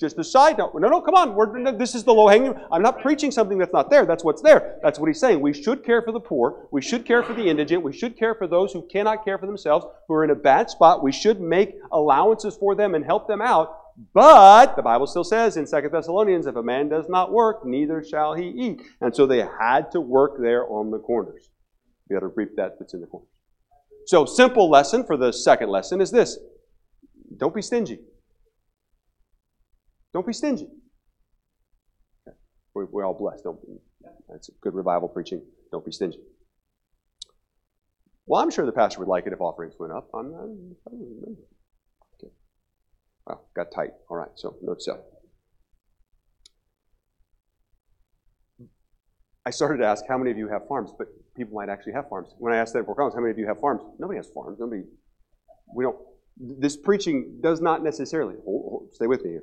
Just 0.00 0.18
a 0.18 0.24
side 0.24 0.58
note. 0.58 0.72
No, 0.74 0.88
no, 0.88 1.00
come 1.00 1.14
on. 1.14 1.34
We're, 1.34 1.72
this 1.72 1.94
is 1.94 2.02
the 2.02 2.12
low 2.12 2.26
hanging. 2.26 2.54
I'm 2.72 2.82
not 2.82 3.00
preaching 3.00 3.30
something 3.30 3.56
that's 3.56 3.72
not 3.72 3.88
there. 3.88 4.04
That's 4.04 4.24
what's 4.24 4.42
there. 4.42 4.78
That's 4.82 4.98
what 4.98 5.06
he's 5.06 5.20
saying. 5.20 5.40
We 5.40 5.52
should 5.52 5.84
care 5.84 6.02
for 6.02 6.10
the 6.10 6.20
poor. 6.20 6.66
We 6.72 6.82
should 6.82 7.04
care 7.04 7.22
for 7.22 7.34
the 7.34 7.48
indigent. 7.48 7.82
We 7.82 7.92
should 7.92 8.18
care 8.18 8.34
for 8.34 8.46
those 8.46 8.72
who 8.72 8.86
cannot 8.88 9.24
care 9.24 9.38
for 9.38 9.46
themselves, 9.46 9.86
who 10.08 10.14
are 10.14 10.24
in 10.24 10.30
a 10.30 10.34
bad 10.34 10.70
spot. 10.70 11.04
We 11.04 11.12
should 11.12 11.40
make 11.40 11.76
allowances 11.92 12.56
for 12.56 12.74
them 12.74 12.94
and 12.94 13.04
help 13.04 13.28
them 13.28 13.40
out. 13.40 13.78
But 14.14 14.74
the 14.74 14.82
Bible 14.82 15.06
still 15.06 15.24
says 15.24 15.56
in 15.56 15.66
Second 15.66 15.92
Thessalonians, 15.92 16.46
if 16.46 16.56
a 16.56 16.62
man 16.62 16.88
does 16.88 17.08
not 17.08 17.30
work, 17.30 17.64
neither 17.64 18.02
shall 18.02 18.34
he 18.34 18.48
eat. 18.48 18.82
And 19.00 19.14
so 19.14 19.26
they 19.26 19.46
had 19.60 19.90
to 19.92 20.00
work 20.00 20.38
there 20.40 20.66
on 20.66 20.90
the 20.90 20.98
corners. 20.98 21.50
You 22.08 22.16
got 22.16 22.20
to 22.20 22.32
reap 22.34 22.56
that 22.56 22.78
that's 22.78 22.94
in 22.94 23.00
the 23.00 23.06
corners. 23.06 23.28
So, 24.06 24.24
simple 24.24 24.68
lesson 24.68 25.04
for 25.04 25.16
the 25.16 25.32
second 25.32 25.68
lesson 25.68 26.00
is 26.00 26.10
this 26.10 26.38
Don't 27.36 27.54
be 27.54 27.62
stingy. 27.62 28.00
Don't 30.12 30.26
be 30.26 30.32
stingy. 30.32 30.68
Okay. 32.26 32.36
We're, 32.74 32.86
we're 32.86 33.04
all 33.04 33.14
blessed. 33.14 33.44
Don't 33.44 33.60
be. 33.62 33.78
That's 34.28 34.50
good 34.60 34.74
revival 34.74 35.08
preaching. 35.08 35.42
Don't 35.70 35.84
be 35.84 35.92
stingy. 35.92 36.18
Well, 38.26 38.40
I'm 38.40 38.50
sure 38.50 38.64
the 38.64 38.72
pastor 38.72 39.00
would 39.00 39.08
like 39.08 39.26
it 39.26 39.32
if 39.32 39.40
offerings 39.40 39.74
went 39.78 39.92
up. 39.92 40.08
I'm, 40.14 40.26
I'm, 40.34 40.76
I'm 40.86 41.36
okay. 42.16 42.32
Wow, 43.26 43.40
got 43.54 43.72
tight. 43.74 43.90
All 44.08 44.16
right, 44.16 44.30
so 44.36 44.56
note 44.62 44.82
self. 44.82 45.00
I 49.44 49.50
started 49.50 49.78
to 49.78 49.86
ask 49.86 50.04
how 50.08 50.18
many 50.18 50.30
of 50.30 50.38
you 50.38 50.48
have 50.48 50.68
farms, 50.68 50.92
but 50.96 51.08
people 51.36 51.54
might 51.54 51.68
actually 51.68 51.94
have 51.94 52.08
farms. 52.08 52.32
When 52.38 52.52
I 52.52 52.58
asked 52.58 52.74
that 52.74 52.80
in 52.80 52.84
Fort 52.84 52.96
Collins, 52.96 53.14
how 53.14 53.20
many 53.20 53.32
of 53.32 53.38
you 53.38 53.46
have 53.46 53.58
farms? 53.58 53.82
Nobody 53.98 54.18
has 54.18 54.28
farms. 54.28 54.58
Nobody. 54.60 54.82
We 55.74 55.84
don't. 55.84 55.98
This 56.36 56.76
preaching 56.76 57.40
does 57.42 57.60
not 57.60 57.82
necessarily. 57.82 58.36
Hold, 58.44 58.70
hold, 58.70 58.94
stay 58.94 59.06
with 59.08 59.24
me 59.24 59.32
here. 59.32 59.42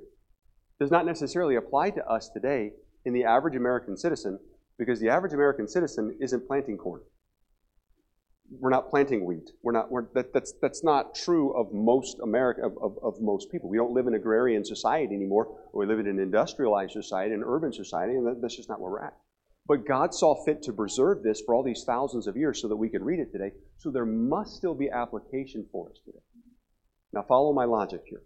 Does 0.79 0.91
not 0.91 1.05
necessarily 1.05 1.55
apply 1.55 1.91
to 1.91 2.05
us 2.05 2.29
today 2.29 2.71
in 3.05 3.13
the 3.13 3.25
average 3.25 3.55
American 3.55 3.97
citizen 3.97 4.39
because 4.77 4.99
the 4.99 5.09
average 5.09 5.33
American 5.33 5.67
citizen 5.67 6.17
isn't 6.21 6.47
planting 6.47 6.77
corn. 6.77 7.01
We're 8.51 8.71
not 8.71 8.89
planting 8.89 9.25
wheat. 9.25 9.51
We're 9.61 9.73
not. 9.73 9.91
We're, 9.91 10.05
that, 10.15 10.33
that's 10.33 10.53
that's 10.59 10.83
not 10.83 11.13
true 11.13 11.53
of 11.53 11.71
most 11.71 12.17
America 12.23 12.61
of, 12.65 12.77
of, 12.81 12.97
of 13.03 13.21
most 13.21 13.51
people. 13.51 13.69
We 13.69 13.77
don't 13.77 13.93
live 13.93 14.07
in 14.07 14.15
agrarian 14.15 14.65
society 14.65 15.13
anymore. 15.13 15.55
We 15.71 15.85
live 15.85 15.99
in 15.99 16.07
an 16.07 16.19
industrialized 16.19 16.93
society, 16.93 17.35
an 17.35 17.43
urban 17.45 17.71
society, 17.71 18.15
and 18.15 18.25
that, 18.25 18.41
that's 18.41 18.55
just 18.55 18.69
not 18.69 18.81
where 18.81 18.91
we're 18.91 19.03
at. 19.03 19.13
But 19.67 19.85
God 19.85 20.15
saw 20.15 20.43
fit 20.45 20.63
to 20.63 20.73
preserve 20.73 21.21
this 21.21 21.43
for 21.45 21.53
all 21.53 21.61
these 21.61 21.83
thousands 21.85 22.25
of 22.25 22.35
years 22.35 22.59
so 22.59 22.67
that 22.69 22.75
we 22.75 22.89
could 22.89 23.03
read 23.03 23.19
it 23.19 23.31
today. 23.31 23.51
So 23.77 23.91
there 23.91 24.05
must 24.05 24.55
still 24.55 24.73
be 24.73 24.89
application 24.89 25.67
for 25.71 25.89
us 25.91 25.99
today. 26.03 26.23
Now, 27.13 27.23
follow 27.27 27.53
my 27.53 27.65
logic 27.65 28.01
here. 28.09 28.23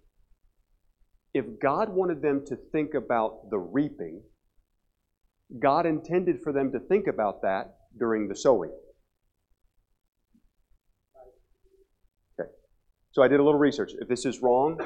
If 1.33 1.45
God 1.61 1.89
wanted 1.89 2.21
them 2.21 2.43
to 2.47 2.55
think 2.71 2.93
about 2.93 3.49
the 3.49 3.57
reaping, 3.57 4.21
God 5.59 5.85
intended 5.85 6.41
for 6.43 6.53
them 6.53 6.71
to 6.71 6.79
think 6.79 7.07
about 7.07 7.41
that 7.41 7.75
during 7.97 8.27
the 8.27 8.35
sowing. 8.35 8.71
Okay. 12.39 12.49
So 13.11 13.23
I 13.23 13.27
did 13.27 13.39
a 13.39 13.43
little 13.43 13.59
research. 13.59 13.91
If 13.99 14.07
this 14.07 14.25
is 14.25 14.41
wrong, 14.41 14.79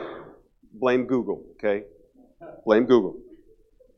blame 0.73 1.05
Google, 1.05 1.43
okay? 1.53 1.83
Blame 2.65 2.85
Google. 2.85 3.17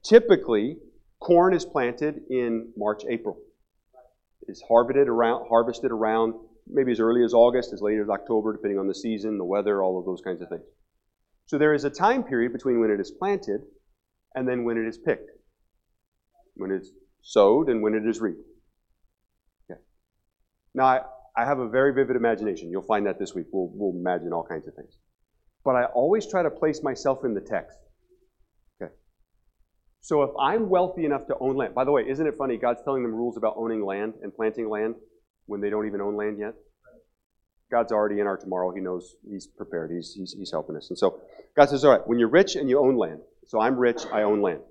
Typically, 0.03 0.77
Corn 1.19 1.53
is 1.53 1.65
planted 1.65 2.21
in 2.29 2.71
March, 2.77 3.03
April. 3.09 3.37
It's 4.47 4.63
harvested 4.67 5.07
around, 5.07 5.47
harvested 5.49 5.91
around 5.91 6.33
maybe 6.67 6.91
as 6.91 6.99
early 6.99 7.23
as 7.23 7.33
August, 7.33 7.73
as 7.73 7.81
late 7.81 7.99
as 7.99 8.09
October, 8.09 8.53
depending 8.53 8.79
on 8.79 8.87
the 8.87 8.95
season, 8.95 9.37
the 9.37 9.45
weather, 9.45 9.83
all 9.83 9.99
of 9.99 10.05
those 10.05 10.21
kinds 10.21 10.41
of 10.41 10.49
things. 10.49 10.63
So 11.49 11.57
there 11.57 11.73
is 11.73 11.83
a 11.83 11.89
time 11.89 12.21
period 12.23 12.53
between 12.53 12.79
when 12.79 12.91
it 12.91 12.99
is 12.99 13.09
planted 13.09 13.61
and 14.35 14.47
then 14.47 14.65
when 14.65 14.77
it 14.77 14.87
is 14.87 14.99
picked, 14.99 15.31
when 16.53 16.69
it's 16.69 16.91
sowed 17.23 17.69
and 17.69 17.81
when 17.81 17.95
it 17.95 18.07
is 18.07 18.21
reaped. 18.21 18.45
Okay. 19.65 19.79
Now, 20.75 20.85
I, 20.85 20.99
I 21.35 21.45
have 21.45 21.57
a 21.57 21.67
very 21.67 21.91
vivid 21.91 22.15
imagination. 22.15 22.69
You'll 22.69 22.83
find 22.83 23.07
that 23.07 23.17
this 23.17 23.33
week. 23.33 23.47
We'll, 23.51 23.71
we'll 23.73 23.99
imagine 23.99 24.31
all 24.31 24.45
kinds 24.47 24.67
of 24.67 24.75
things. 24.75 24.99
But 25.65 25.71
I 25.71 25.85
always 25.85 26.29
try 26.29 26.43
to 26.43 26.51
place 26.51 26.83
myself 26.83 27.25
in 27.25 27.33
the 27.33 27.41
text. 27.41 27.79
Okay. 28.79 28.93
So 30.01 30.21
if 30.21 30.29
I'm 30.39 30.69
wealthy 30.69 31.05
enough 31.05 31.25
to 31.29 31.35
own 31.39 31.57
land, 31.57 31.73
by 31.73 31.83
the 31.83 31.91
way, 31.91 32.03
isn't 32.07 32.27
it 32.27 32.35
funny? 32.37 32.57
God's 32.57 32.83
telling 32.83 33.01
them 33.01 33.15
rules 33.15 33.37
about 33.37 33.55
owning 33.57 33.83
land 33.83 34.13
and 34.21 34.31
planting 34.35 34.69
land 34.69 34.93
when 35.47 35.61
they 35.61 35.71
don't 35.71 35.87
even 35.87 35.99
own 35.99 36.15
land 36.15 36.37
yet. 36.37 36.53
God's 37.71 37.91
already 37.91 38.19
in 38.19 38.27
our 38.27 38.37
tomorrow. 38.37 38.71
He 38.73 38.81
knows 38.81 39.15
He's 39.29 39.47
prepared. 39.47 39.91
He's, 39.91 40.13
he's, 40.13 40.35
he's 40.37 40.51
helping 40.51 40.75
us. 40.75 40.89
And 40.89 40.97
so 40.97 41.21
God 41.55 41.69
says, 41.69 41.85
all 41.85 41.91
right, 41.91 42.07
when 42.07 42.19
you're 42.19 42.29
rich 42.29 42.55
and 42.55 42.69
you 42.69 42.79
own 42.79 42.97
land, 42.97 43.19
so 43.45 43.59
I'm 43.59 43.77
rich, 43.77 44.01
I 44.11 44.23
own 44.23 44.41
land. 44.41 44.61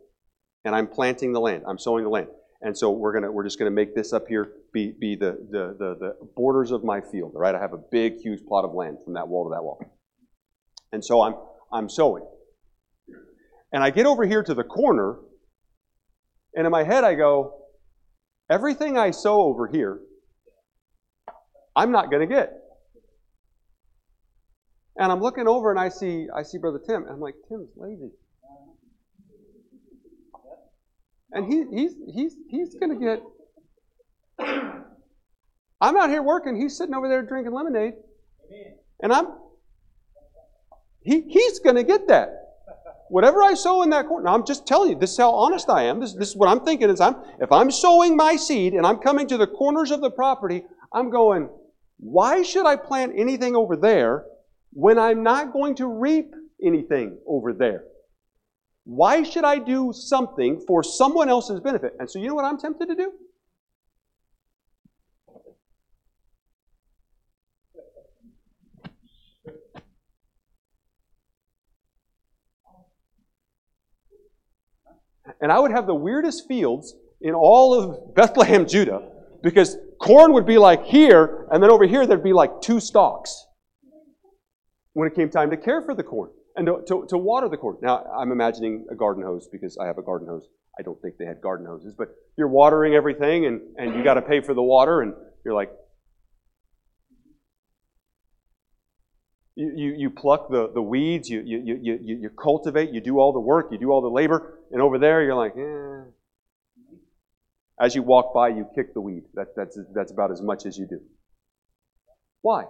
And 0.65 0.75
I'm 0.75 0.87
planting 0.87 1.33
the 1.33 1.41
land. 1.41 1.65
I'm 1.67 1.79
sowing 1.79 2.05
the 2.05 2.11
land. 2.11 2.29
And 2.61 2.77
so 2.77 2.91
we're 2.91 3.13
gonna 3.13 3.31
we're 3.31 3.45
just 3.45 3.59
gonna 3.59 3.71
make 3.71 3.95
this 3.95 4.13
up 4.13 4.27
here 4.29 4.53
be, 4.73 4.93
be 4.99 5.15
the, 5.15 5.39
the, 5.51 5.77
the, 5.79 5.97
the 5.99 6.17
borders 6.37 6.73
of 6.73 6.83
my 6.83 7.01
field. 7.01 7.33
Right, 7.35 7.55
I 7.55 7.61
have 7.61 7.73
a 7.73 7.79
big, 7.79 8.19
huge 8.19 8.45
plot 8.47 8.65
of 8.65 8.75
land 8.75 8.99
from 9.05 9.15
that 9.15 9.29
wall 9.29 9.45
to 9.45 9.55
that 9.55 9.63
wall. 9.63 9.81
And 10.93 11.05
so 11.05 11.23
I'm 11.23 11.35
I'm 11.73 11.89
sowing. 11.89 12.25
And 13.73 13.83
I 13.83 13.91
get 13.91 14.07
over 14.07 14.25
here 14.25 14.43
to 14.43 14.55
the 14.55 14.65
corner, 14.65 15.19
and 16.55 16.67
in 16.67 16.73
my 16.73 16.83
head 16.83 17.05
I 17.05 17.15
go, 17.15 17.61
everything 18.51 18.97
I 18.97 19.11
sow 19.11 19.43
over 19.43 19.69
here, 19.69 20.01
I'm 21.77 21.93
not 21.93 22.11
to 22.11 22.27
get. 22.27 22.55
And 24.99 25.13
I'm 25.13 25.21
looking 25.21 25.47
over 25.47 25.71
and 25.71 25.79
I 25.79 25.89
see 25.89 26.27
I 26.35 26.43
see 26.43 26.59
Brother 26.59 26.81
Tim, 26.85 27.05
and 27.05 27.13
I'm 27.13 27.21
like, 27.21 27.37
Tim's 27.49 27.71
lazy. 27.77 28.11
And 31.31 31.47
he, 31.47 31.65
he's 31.71 31.93
he's 32.13 32.37
he's 32.51 32.75
gonna 32.75 32.99
get 32.99 33.23
I'm 35.81 35.97
out 35.97 36.11
here 36.11 36.23
working, 36.23 36.61
he's 36.61 36.77
sitting 36.77 36.95
over 36.95 37.09
there 37.09 37.23
drinking 37.23 37.53
lemonade. 37.53 37.95
And 39.01 39.13
I'm 39.13 39.29
he, 41.03 41.21
he's 41.21 41.61
gonna 41.61 41.85
get 41.85 42.09
that. 42.09 42.31
Whatever 43.09 43.43
I 43.43 43.55
sow 43.55 43.83
in 43.83 43.91
that 43.91 44.07
corner, 44.07 44.29
I'm 44.29 44.45
just 44.45 44.67
telling 44.67 44.91
you, 44.91 44.99
this 44.99 45.13
is 45.13 45.17
how 45.17 45.31
honest 45.31 45.71
I 45.71 45.85
am. 45.85 46.01
This, 46.01 46.13
this 46.13 46.29
is 46.31 46.37
what 46.37 46.49
I'm 46.49 46.65
thinking 46.65 46.91
is 46.91 47.01
I'm 47.01 47.15
if 47.41 47.53
I'm 47.53 47.71
sowing 47.71 48.17
my 48.17 48.35
seed 48.35 48.73
and 48.73 48.85
I'm 48.85 48.99
coming 48.99 49.29
to 49.29 49.37
the 49.37 49.47
corners 49.47 49.93
of 49.93 50.01
the 50.01 50.11
property, 50.11 50.65
I'm 50.93 51.11
going, 51.11 51.51
why 51.99 52.43
should 52.43 52.67
I 52.67 52.75
plant 52.75 53.13
anything 53.17 53.55
over 53.55 53.77
there 53.77 54.25
when 54.73 54.99
I'm 54.99 55.23
not 55.23 55.53
going 55.53 55.75
to 55.77 55.87
reap 55.87 56.35
anything 56.63 57.19
over 57.27 57.53
there? 57.53 57.85
Why 58.85 59.23
should 59.23 59.45
I 59.45 59.59
do 59.59 59.93
something 59.93 60.65
for 60.67 60.83
someone 60.83 61.29
else's 61.29 61.61
benefit? 61.61 61.95
And 61.99 62.11
so 62.11 62.19
you 62.19 62.29
know 62.29 62.35
what 62.35 62.45
I'm 62.45 62.59
tempted 62.59 62.89
to 62.89 62.95
do? 62.95 63.13
and 75.41 75.53
I 75.53 75.59
would 75.59 75.71
have 75.71 75.87
the 75.87 75.95
weirdest 75.95 76.49
fields 76.49 76.95
in 77.21 77.35
all 77.35 77.75
of 77.75 78.15
Bethlehem, 78.15 78.67
Judah, 78.67 79.03
because 79.43 79.77
corn 80.01 80.33
would 80.33 80.47
be 80.47 80.59
like 80.59 80.85
here, 80.85 81.47
and 81.53 81.63
then 81.63 81.71
over 81.71 81.87
here 81.87 82.07
there'd 82.07 82.25
be 82.25 82.33
like 82.33 82.61
two 82.61 82.81
stalks 82.81 83.47
when 84.99 85.07
it 85.07 85.15
came 85.15 85.31
time 85.31 85.49
to 85.49 85.57
care 85.57 85.81
for 85.81 85.95
the 85.95 86.03
corn 86.03 86.29
and 86.57 86.67
to, 86.67 86.83
to, 86.89 87.07
to, 87.09 87.17
water 87.17 87.49
the 87.49 87.57
corn. 87.57 87.77
Now, 87.81 88.03
I'm 88.19 88.33
imagining 88.33 88.85
a 88.91 88.97
garden 88.97 89.23
hose 89.23 89.47
because 89.47 89.79
I 89.79 89.87
have 89.87 89.97
a 89.97 90.03
garden 90.03 90.27
hose. 90.27 90.49
I 90.77 90.83
don't 90.83 91.01
think 91.01 91.19
they 91.19 91.25
had 91.25 91.41
garden 91.41 91.69
hoses, 91.69 91.95
but 91.97 92.09
you're 92.37 92.49
watering 92.49 92.95
everything 92.95 93.47
and, 93.47 93.61
and 93.77 93.95
you 93.95 94.03
got 94.03 94.15
to 94.15 94.23
pay 94.23 94.41
for 94.41 94.55
the 94.55 94.63
water, 94.63 95.01
and 95.01 95.15
you're 95.45 95.55
like, 95.55 95.71
You, 99.55 99.73
you, 99.77 99.95
you 99.99 100.11
pluck 100.11 100.51
the, 100.51 100.71
the 100.73 100.83
weeds, 100.83 101.29
you, 101.29 101.43
you, 101.45 101.63
you, 101.65 101.79
you, 101.81 102.19
you 102.23 102.31
cultivate, 102.31 102.91
you 102.91 103.01
do 103.01 103.19
all 103.19 103.33
the 103.33 103.41
work, 103.41 103.69
you 103.71 103.79
do 103.79 103.91
all 103.91 104.03
the 104.03 104.09
labor, 104.09 104.59
and 104.73 104.83
over 104.83 104.99
there 104.99 105.23
you're 105.23 105.35
like, 105.37 105.53
eh. 105.57 106.11
As 107.81 107.95
you 107.95 108.03
walk 108.03 108.35
by, 108.35 108.49
you 108.49 108.67
kick 108.75 108.95
the 108.95 109.01
weed. 109.01 109.25
That, 109.35 109.55
that's, 109.57 109.79
that's 109.95 110.13
about 110.13 110.33
as 110.33 110.43
much 110.43 110.67
as 110.67 110.77
you 110.77 110.87
do. 110.89 111.01
Why? 112.43 112.65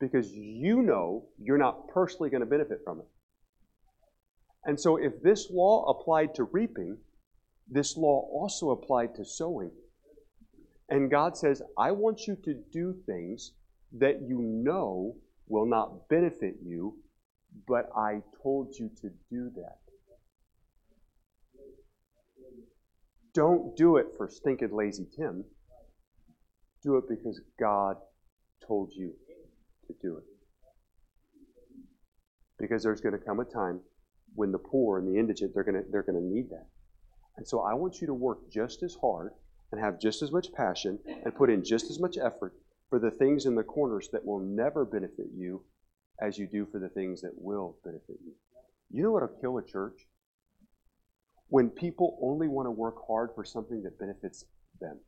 Because 0.00 0.30
you 0.32 0.82
know 0.82 1.26
you're 1.38 1.58
not 1.58 1.88
personally 1.88 2.30
going 2.30 2.40
to 2.40 2.46
benefit 2.46 2.80
from 2.84 3.00
it. 3.00 3.06
And 4.64 4.78
so 4.78 4.96
if 4.96 5.22
this 5.22 5.50
law 5.50 5.84
applied 5.88 6.34
to 6.34 6.44
reaping, 6.44 6.98
this 7.68 7.96
law 7.96 8.28
also 8.32 8.70
applied 8.70 9.14
to 9.16 9.24
sowing. 9.24 9.70
And 10.88 11.10
God 11.10 11.36
says, 11.36 11.62
I 11.76 11.92
want 11.92 12.26
you 12.26 12.36
to 12.44 12.54
do 12.72 12.94
things 13.06 13.52
that 13.98 14.22
you 14.26 14.40
know 14.40 15.16
will 15.48 15.66
not 15.66 16.08
benefit 16.08 16.56
you, 16.62 16.96
but 17.66 17.90
I 17.96 18.22
told 18.42 18.74
you 18.78 18.90
to 19.00 19.10
do 19.30 19.50
that. 19.56 19.78
Don't 23.34 23.76
do 23.76 23.96
it 23.96 24.06
for 24.16 24.28
stinking 24.28 24.74
lazy 24.74 25.06
Tim. 25.16 25.44
Do 26.82 26.96
it 26.96 27.04
because 27.08 27.40
God 27.58 27.96
told 28.66 28.92
you 28.94 29.14
to 29.88 29.94
do 30.00 30.16
it. 30.16 30.24
Because 32.58 32.82
there's 32.82 33.00
going 33.00 33.18
to 33.18 33.24
come 33.24 33.40
a 33.40 33.44
time 33.44 33.80
when 34.34 34.52
the 34.52 34.58
poor 34.58 34.98
and 34.98 35.08
the 35.08 35.18
indigent 35.18 35.52
they're 35.54 35.64
going 35.64 35.82
to 35.82 35.90
they're 35.90 36.02
going 36.02 36.20
to 36.20 36.34
need 36.34 36.50
that. 36.50 36.66
And 37.36 37.46
so 37.46 37.60
I 37.60 37.74
want 37.74 38.00
you 38.00 38.06
to 38.06 38.14
work 38.14 38.50
just 38.50 38.82
as 38.82 38.96
hard 39.00 39.32
and 39.70 39.80
have 39.80 40.00
just 40.00 40.22
as 40.22 40.32
much 40.32 40.52
passion 40.52 40.98
and 41.06 41.34
put 41.34 41.50
in 41.50 41.64
just 41.64 41.90
as 41.90 42.00
much 42.00 42.16
effort 42.18 42.54
for 42.88 42.98
the 42.98 43.10
things 43.10 43.46
in 43.46 43.54
the 43.54 43.62
corners 43.62 44.08
that 44.12 44.24
will 44.24 44.40
never 44.40 44.84
benefit 44.84 45.26
you 45.34 45.62
as 46.20 46.38
you 46.38 46.46
do 46.46 46.66
for 46.66 46.78
the 46.78 46.88
things 46.88 47.20
that 47.20 47.32
will 47.36 47.76
benefit 47.84 48.16
you. 48.24 48.32
You 48.90 49.02
know 49.02 49.12
what'll 49.12 49.28
kill 49.40 49.58
a 49.58 49.64
church? 49.64 50.06
When 51.48 51.70
people 51.70 52.18
only 52.22 52.48
want 52.48 52.66
to 52.66 52.70
work 52.70 52.96
hard 53.06 53.30
for 53.34 53.44
something 53.44 53.82
that 53.82 53.98
benefits 53.98 54.44
them. 54.80 54.98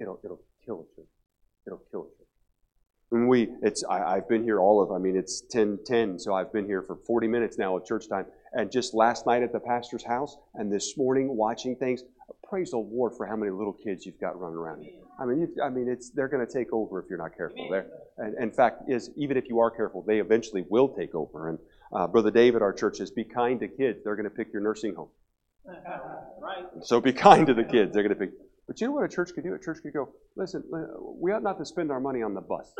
It'll, 0.00 0.20
it'll 0.24 0.42
kill 0.64 0.80
a 0.80 0.94
church. 0.96 1.08
It'll 1.66 1.82
kill 1.90 2.02
a 2.02 2.18
church. 2.18 2.27
We, 3.10 3.48
it's, 3.62 3.84
I, 3.88 4.16
have 4.16 4.28
been 4.28 4.42
here 4.42 4.60
all 4.60 4.82
of, 4.82 4.92
I 4.92 4.98
mean, 4.98 5.16
it's 5.16 5.40
10, 5.50 5.78
10, 5.86 6.18
so 6.18 6.34
I've 6.34 6.52
been 6.52 6.66
here 6.66 6.82
for 6.82 6.96
40 6.96 7.26
minutes 7.26 7.56
now 7.56 7.76
at 7.78 7.86
church 7.86 8.08
time. 8.08 8.26
And 8.52 8.70
just 8.70 8.92
last 8.92 9.26
night 9.26 9.42
at 9.42 9.52
the 9.52 9.60
pastor's 9.60 10.04
house 10.04 10.36
and 10.54 10.70
this 10.70 10.96
morning 10.96 11.34
watching 11.34 11.74
things, 11.76 12.02
praise 12.48 12.70
the 12.70 12.78
Lord 12.78 13.14
for 13.16 13.26
how 13.26 13.36
many 13.36 13.50
little 13.50 13.72
kids 13.72 14.04
you've 14.04 14.20
got 14.20 14.38
running 14.38 14.58
around 14.58 14.82
here. 14.82 14.92
I 15.18 15.24
mean, 15.24 15.40
you, 15.40 15.62
I 15.62 15.68
mean, 15.68 15.88
it's, 15.88 16.10
they're 16.10 16.28
going 16.28 16.46
to 16.46 16.52
take 16.52 16.72
over 16.72 17.00
if 17.00 17.06
you're 17.08 17.18
not 17.18 17.36
careful 17.36 17.68
there. 17.70 17.86
And, 18.18 18.36
in 18.38 18.50
fact, 18.50 18.88
is 18.88 19.10
even 19.16 19.36
if 19.36 19.48
you 19.48 19.58
are 19.60 19.70
careful, 19.70 20.02
they 20.02 20.20
eventually 20.20 20.64
will 20.68 20.88
take 20.88 21.14
over. 21.14 21.48
And 21.48 21.58
uh, 21.92 22.06
Brother 22.06 22.30
David, 22.30 22.62
our 22.62 22.72
church 22.72 22.98
says, 22.98 23.10
be 23.10 23.24
kind 23.24 23.58
to 23.60 23.68
kids. 23.68 24.00
They're 24.04 24.16
going 24.16 24.24
to 24.24 24.30
pick 24.30 24.52
your 24.52 24.62
nursing 24.62 24.94
home. 24.94 25.08
right. 26.40 26.64
So 26.82 27.00
be 27.00 27.12
kind 27.12 27.46
to 27.46 27.54
the 27.54 27.64
kids. 27.64 27.94
They're 27.94 28.02
going 28.02 28.16
to 28.18 28.26
pick. 28.26 28.30
But 28.68 28.82
you 28.82 28.86
know 28.86 28.92
what 28.92 29.04
a 29.04 29.08
church 29.08 29.30
could 29.34 29.44
do? 29.44 29.54
A 29.54 29.58
church 29.58 29.78
could 29.82 29.94
go, 29.94 30.10
listen, 30.36 30.62
we 31.18 31.32
ought 31.32 31.42
not 31.42 31.56
to 31.56 31.64
spend 31.64 31.90
our 31.90 32.00
money 32.00 32.22
on 32.22 32.34
the 32.34 32.42
bus. 32.42 32.74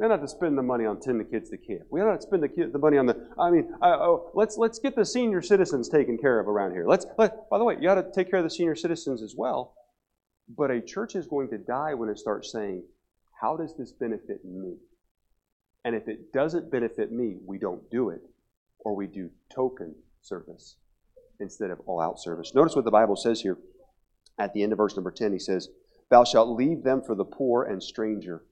We 0.00 0.06
ought 0.06 0.08
not 0.08 0.22
to 0.22 0.28
spend 0.28 0.56
the 0.56 0.62
money 0.62 0.86
on 0.86 1.00
sending 1.02 1.26
the 1.26 1.30
kids 1.30 1.50
to 1.50 1.58
camp. 1.58 1.82
We 1.90 2.00
ought 2.00 2.06
not 2.06 2.22
to 2.22 2.26
spend 2.26 2.42
the, 2.42 2.48
kid, 2.48 2.72
the 2.72 2.78
money 2.78 2.96
on 2.96 3.04
the, 3.04 3.28
I 3.38 3.50
mean, 3.50 3.70
uh, 3.82 3.98
oh, 4.00 4.30
let's, 4.32 4.56
let's 4.56 4.78
get 4.78 4.96
the 4.96 5.04
senior 5.04 5.42
citizens 5.42 5.90
taken 5.90 6.16
care 6.16 6.40
of 6.40 6.48
around 6.48 6.72
here. 6.72 6.86
Let's, 6.88 7.04
let, 7.18 7.50
by 7.50 7.58
the 7.58 7.64
way, 7.64 7.76
you 7.78 7.90
ought 7.90 7.96
to 7.96 8.10
take 8.14 8.30
care 8.30 8.38
of 8.38 8.46
the 8.46 8.50
senior 8.50 8.74
citizens 8.74 9.22
as 9.22 9.34
well. 9.36 9.74
But 10.48 10.70
a 10.70 10.80
church 10.80 11.14
is 11.14 11.26
going 11.26 11.50
to 11.50 11.58
die 11.58 11.92
when 11.92 12.08
it 12.08 12.18
starts 12.18 12.50
saying, 12.50 12.84
how 13.38 13.58
does 13.58 13.76
this 13.76 13.92
benefit 13.92 14.42
me? 14.42 14.76
And 15.84 15.94
if 15.94 16.08
it 16.08 16.32
doesn't 16.32 16.70
benefit 16.70 17.12
me, 17.12 17.36
we 17.44 17.58
don't 17.58 17.90
do 17.90 18.08
it, 18.08 18.22
or 18.78 18.96
we 18.96 19.06
do 19.06 19.28
token 19.54 19.94
service 20.22 20.76
instead 21.40 21.70
of 21.70 21.80
all 21.84 22.00
out 22.00 22.18
service. 22.18 22.54
Notice 22.54 22.74
what 22.74 22.86
the 22.86 22.90
Bible 22.90 23.16
says 23.16 23.42
here 23.42 23.58
at 24.38 24.52
the 24.52 24.62
end 24.62 24.72
of 24.72 24.78
verse 24.78 24.96
number 24.96 25.10
10, 25.10 25.32
he 25.32 25.38
says, 25.38 25.68
Thou 26.10 26.24
shalt 26.24 26.56
leave 26.56 26.82
them 26.82 27.02
for 27.04 27.14
the 27.14 27.24
poor 27.24 27.64
and 27.64 27.82
stranger. 27.82 28.44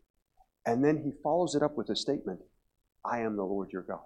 And 0.66 0.85
then 0.85 0.99
he 0.99 1.12
follows 1.23 1.55
it 1.55 1.62
up 1.62 1.77
with 1.77 1.90
a 1.90 1.97
statement 1.97 2.40
I 3.05 3.20
am 3.20 3.37
the 3.37 3.44
Lord 3.44 3.70
your 3.73 3.83
God. 3.83 4.01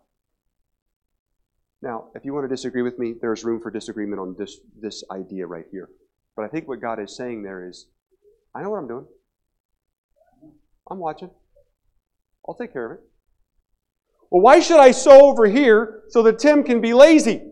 Now, 1.81 2.09
if 2.15 2.25
you 2.25 2.35
want 2.35 2.45
to 2.45 2.55
disagree 2.55 2.83
with 2.83 2.99
me, 2.99 3.15
there's 3.21 3.45
room 3.45 3.61
for 3.61 3.71
disagreement 3.71 4.21
on 4.21 4.35
this, 4.37 4.59
this 4.81 5.05
idea 5.13 5.47
right 5.47 5.67
here. 5.71 5.89
But 6.35 6.45
I 6.45 6.49
think 6.49 6.67
what 6.67 6.81
God 6.81 6.99
is 6.99 7.17
saying 7.17 7.43
there 7.43 7.69
is 7.69 7.87
I 8.55 8.63
know 8.63 8.71
what 8.71 8.79
I'm 8.79 8.89
doing. 8.89 9.07
I'm 10.91 10.99
watching. 10.99 11.31
I'll 12.49 12.55
take 12.55 12.73
care 12.73 12.87
of 12.87 12.99
it. 12.99 13.05
Well, 14.31 14.43
why 14.43 14.61
should 14.61 14.81
I 14.81 14.91
sow 14.91 15.27
over 15.27 15.47
here 15.47 16.03
so 16.09 16.23
that 16.25 16.39
Tim 16.39 16.65
can 16.65 16.81
be 16.81 16.93
lazy? 16.93 17.43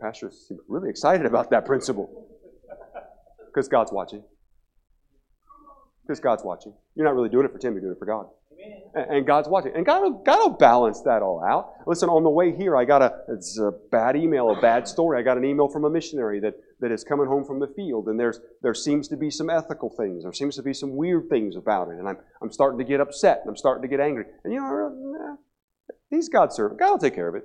Pastor 0.00 0.30
seems 0.30 0.60
really 0.68 0.90
excited 0.90 1.26
about 1.26 1.50
that 1.50 1.64
principle. 1.64 2.28
Because 3.46 3.68
God's 3.68 3.92
watching. 3.92 4.22
Because 6.06 6.20
God's 6.20 6.42
watching. 6.44 6.74
You're 6.94 7.06
not 7.06 7.14
really 7.14 7.28
doing 7.28 7.44
it 7.44 7.52
for 7.52 7.58
Tim, 7.58 7.74
you're 7.74 7.82
doing 7.82 7.94
it 7.94 7.98
for 7.98 8.06
God. 8.06 8.26
And 8.94 9.26
God's 9.26 9.48
watching. 9.48 9.72
And 9.74 9.84
God 9.84 10.02
will, 10.02 10.22
God 10.22 10.38
will 10.38 10.56
balance 10.56 11.00
that 11.02 11.22
all 11.22 11.42
out. 11.42 11.72
Listen, 11.86 12.08
on 12.08 12.22
the 12.22 12.30
way 12.30 12.54
here, 12.54 12.76
I 12.76 12.84
got 12.84 13.02
a, 13.02 13.14
it's 13.28 13.58
a 13.58 13.72
bad 13.90 14.16
email, 14.16 14.50
a 14.50 14.60
bad 14.60 14.86
story. 14.86 15.18
I 15.18 15.22
got 15.22 15.38
an 15.38 15.44
email 15.44 15.68
from 15.68 15.84
a 15.84 15.90
missionary 15.90 16.38
that, 16.40 16.54
that 16.80 16.92
is 16.92 17.02
coming 17.02 17.26
home 17.26 17.44
from 17.44 17.58
the 17.58 17.66
field, 17.66 18.08
and 18.08 18.20
there's, 18.20 18.40
there 18.60 18.74
seems 18.74 19.08
to 19.08 19.16
be 19.16 19.30
some 19.30 19.48
ethical 19.48 19.88
things. 19.88 20.24
There 20.24 20.32
seems 20.32 20.56
to 20.56 20.62
be 20.62 20.74
some 20.74 20.94
weird 20.94 21.28
things 21.30 21.56
about 21.56 21.88
it. 21.88 21.98
And 21.98 22.08
I'm, 22.08 22.18
I'm 22.42 22.52
starting 22.52 22.78
to 22.78 22.84
get 22.84 23.00
upset, 23.00 23.40
and 23.40 23.48
I'm 23.48 23.56
starting 23.56 23.82
to 23.82 23.88
get 23.88 24.00
angry. 24.00 24.24
And 24.44 24.52
you 24.52 24.60
know, 24.60 25.38
he's 26.10 26.28
God's 26.28 26.54
servant. 26.54 26.78
God 26.78 26.90
will 26.90 26.98
take 26.98 27.14
care 27.14 27.28
of 27.28 27.34
it. 27.34 27.44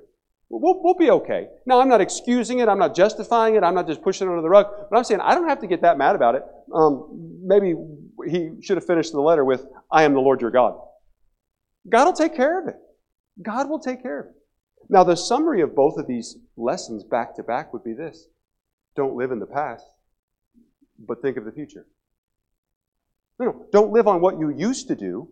We'll, 0.49 0.81
we'll 0.81 0.95
be 0.95 1.11
okay. 1.11 1.47
Now, 1.65 1.81
I'm 1.81 1.89
not 1.89 1.99
excusing 1.99 2.59
it. 2.59 2.69
I'm 2.69 2.79
not 2.79 2.95
justifying 2.95 3.55
it. 3.55 3.63
I'm 3.63 3.75
not 3.75 3.87
just 3.87 4.01
pushing 4.01 4.27
it 4.27 4.29
under 4.29 4.41
the 4.41 4.49
rug. 4.49 4.67
But 4.89 4.97
I'm 4.97 5.03
saying 5.03 5.19
I 5.21 5.35
don't 5.35 5.47
have 5.49 5.59
to 5.61 5.67
get 5.67 5.81
that 5.81 5.97
mad 5.97 6.15
about 6.15 6.35
it. 6.35 6.43
Um, 6.73 7.39
maybe 7.43 7.75
he 8.27 8.51
should 8.61 8.77
have 8.77 8.85
finished 8.85 9.11
the 9.11 9.21
letter 9.21 9.43
with, 9.43 9.65
I 9.91 10.03
am 10.03 10.13
the 10.13 10.21
Lord 10.21 10.41
your 10.41 10.51
God. 10.51 10.79
God 11.89 12.05
will 12.05 12.13
take 12.13 12.35
care 12.35 12.61
of 12.61 12.67
it. 12.67 12.75
God 13.41 13.69
will 13.69 13.79
take 13.79 14.01
care 14.01 14.19
of 14.21 14.25
it. 14.27 14.33
Now, 14.89 15.03
the 15.03 15.15
summary 15.15 15.61
of 15.61 15.75
both 15.75 15.97
of 15.97 16.07
these 16.07 16.37
lessons 16.55 17.03
back 17.03 17.35
to 17.35 17.43
back 17.43 17.73
would 17.73 17.83
be 17.83 17.93
this 17.93 18.27
don't 18.95 19.15
live 19.15 19.31
in 19.31 19.39
the 19.39 19.45
past, 19.45 19.85
but 20.97 21.21
think 21.21 21.37
of 21.37 21.45
the 21.45 21.51
future. 21.51 21.85
No, 23.39 23.45
no, 23.45 23.65
don't 23.71 23.91
live 23.91 24.07
on 24.07 24.21
what 24.21 24.39
you 24.39 24.49
used 24.49 24.87
to 24.87 24.95
do, 24.95 25.29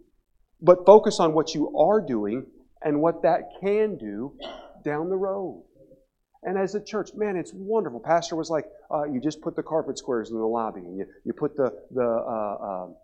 but 0.61 0.85
focus 0.85 1.19
on 1.19 1.33
what 1.33 1.55
you 1.55 1.75
are 1.75 1.99
doing 1.99 2.45
and 2.83 3.01
what 3.01 3.23
that 3.23 3.49
can 3.61 3.97
do 3.97 4.37
down 4.85 5.09
the 5.09 5.17
road. 5.17 5.65
And 6.43 6.57
as 6.57 6.75
a 6.75 6.83
church, 6.83 7.09
man, 7.15 7.35
it's 7.35 7.51
wonderful. 7.53 7.99
Pastor 7.99 8.35
was 8.35 8.51
like, 8.51 8.65
uh, 8.93 9.05
you 9.05 9.19
just 9.19 9.41
put 9.41 9.55
the 9.55 9.63
carpet 9.63 9.97
squares 9.97 10.29
in 10.29 10.37
the 10.37 10.45
lobby, 10.45 10.81
and 10.81 10.95
you, 10.95 11.05
you 11.25 11.33
put 11.33 11.57
the, 11.57 11.73
the 11.91 12.03
uh, 12.05 12.83
um, 12.85 12.95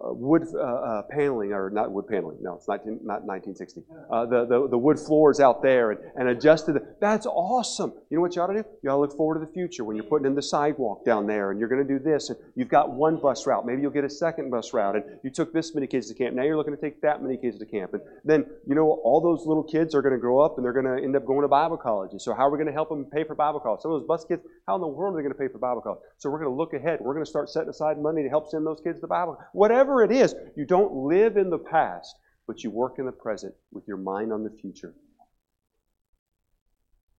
wood 0.00 0.44
uh, 0.54 0.58
uh, 0.58 1.02
paneling, 1.10 1.52
or 1.52 1.70
not 1.70 1.90
wood 1.90 2.06
paneling, 2.06 2.38
no, 2.40 2.56
it's 2.56 2.68
19, 2.68 3.00
not 3.02 3.24
1960. 3.24 3.82
Uh, 4.10 4.26
the, 4.26 4.78
wood 4.78 4.98
floors 4.98 5.40
out 5.40 5.62
there 5.62 5.90
and, 6.16 6.28
adjusted. 6.28 6.74
The, 6.74 6.96
that's 7.00 7.26
awesome. 7.26 7.92
You 8.10 8.18
know 8.18 8.20
what 8.20 8.36
you 8.36 8.42
ought 8.42 8.48
to 8.48 8.62
do? 8.62 8.64
You 8.82 8.90
ought 8.90 8.96
to 8.96 9.00
look 9.00 9.16
forward 9.16 9.40
to 9.40 9.46
the 9.46 9.52
future 9.52 9.84
when 9.84 9.96
you're 9.96 10.04
putting 10.04 10.26
in 10.26 10.34
the 10.34 10.42
sidewalk 10.42 11.04
down 11.04 11.26
there 11.26 11.50
and 11.50 11.58
you're 11.58 11.68
going 11.68 11.86
to 11.86 11.88
do 11.88 11.98
this. 11.98 12.28
And 12.28 12.38
you've 12.54 12.68
got 12.68 12.92
one 12.92 13.16
bus 13.16 13.46
route. 13.46 13.66
Maybe 13.66 13.82
you'll 13.82 13.90
get 13.90 14.04
a 14.04 14.10
second 14.10 14.50
bus 14.50 14.72
route. 14.72 14.96
And 14.96 15.04
you 15.24 15.30
took 15.30 15.52
this 15.52 15.74
many 15.74 15.86
kids 15.86 16.08
to 16.08 16.14
camp. 16.14 16.36
Now 16.36 16.42
you're 16.42 16.56
looking 16.56 16.74
to 16.76 16.80
take 16.80 17.00
that 17.02 17.22
many 17.22 17.36
kids 17.36 17.58
to 17.58 17.66
camp. 17.66 17.94
And 17.94 18.02
then, 18.24 18.44
you 18.66 18.74
know, 18.74 19.00
all 19.02 19.20
those 19.20 19.46
little 19.46 19.64
kids 19.64 19.94
are 19.94 20.02
going 20.02 20.14
to 20.14 20.20
grow 20.20 20.38
up 20.40 20.58
and 20.58 20.64
they're 20.64 20.72
going 20.72 20.86
to 20.86 21.02
end 21.02 21.16
up 21.16 21.24
going 21.24 21.42
to 21.42 21.48
Bible 21.48 21.76
colleges. 21.76 22.24
So 22.24 22.34
how 22.34 22.46
are 22.46 22.50
we 22.50 22.58
going 22.58 22.68
to 22.68 22.72
help 22.72 22.90
them 22.90 23.06
pay 23.06 23.24
for 23.24 23.34
Bible 23.34 23.60
college? 23.60 23.80
Some 23.80 23.92
of 23.92 24.00
those 24.00 24.06
bus 24.06 24.24
kids, 24.24 24.42
how 24.66 24.76
in 24.76 24.80
the 24.80 24.86
world 24.86 25.14
are 25.14 25.16
they 25.16 25.22
going 25.22 25.34
to 25.34 25.38
pay 25.38 25.48
for 25.48 25.58
Bible 25.58 25.80
college? 25.80 26.00
So 26.18 26.30
we're 26.30 26.40
going 26.40 26.50
to 26.50 26.56
look 26.56 26.74
ahead. 26.74 27.00
We're 27.00 27.14
going 27.14 27.24
to 27.24 27.30
start 27.30 27.48
setting 27.48 27.70
aside 27.70 27.98
money 27.98 28.22
to 28.22 28.28
help 28.28 28.50
send 28.50 28.66
those 28.66 28.80
kids 28.84 29.00
to 29.00 29.06
Bible. 29.06 29.38
Whatever 29.52 29.77
it 30.02 30.12
is, 30.12 30.34
you 30.56 30.66
don't 30.66 30.92
live 30.92 31.36
in 31.36 31.50
the 31.50 31.58
past, 31.58 32.16
but 32.46 32.62
you 32.64 32.70
work 32.70 32.98
in 32.98 33.06
the 33.06 33.12
present 33.12 33.54
with 33.72 33.84
your 33.86 33.96
mind 33.96 34.32
on 34.32 34.42
the 34.42 34.50
future. 34.60 34.94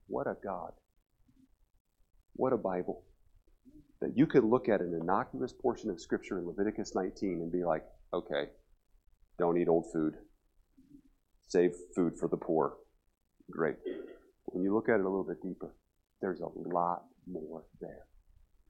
What 0.08 0.28
a 0.28 0.36
God. 0.44 0.72
What 2.34 2.54
a 2.54 2.58
Bible. 2.58 3.04
That 4.02 4.18
you 4.18 4.26
could 4.26 4.44
look 4.44 4.70
at 4.70 4.82
an 4.82 4.98
innocuous 5.00 5.54
portion 5.54 5.90
of 5.90 6.02
Scripture 6.02 6.40
in 6.40 6.48
Leviticus 6.48 6.94
19 6.96 7.42
and 7.42 7.52
be 7.52 7.64
like, 7.64 7.84
okay, 8.14 8.50
don't 9.38 9.58
eat 9.58 9.68
old 9.68 9.92
food. 9.94 10.16
Save 11.48 11.72
food 11.96 12.14
for 12.20 12.28
the 12.28 12.38
poor. 12.38 12.78
Great. 13.52 13.76
When 14.46 14.64
you 14.64 14.74
look 14.74 14.90
at 14.90 15.00
it 15.00 15.06
a 15.06 15.10
little 15.10 15.24
bit 15.24 15.42
deeper, 15.42 15.76
there's 16.22 16.42
a 16.42 16.50
lot 16.74 17.04
more 17.30 17.64
there. 17.80 18.06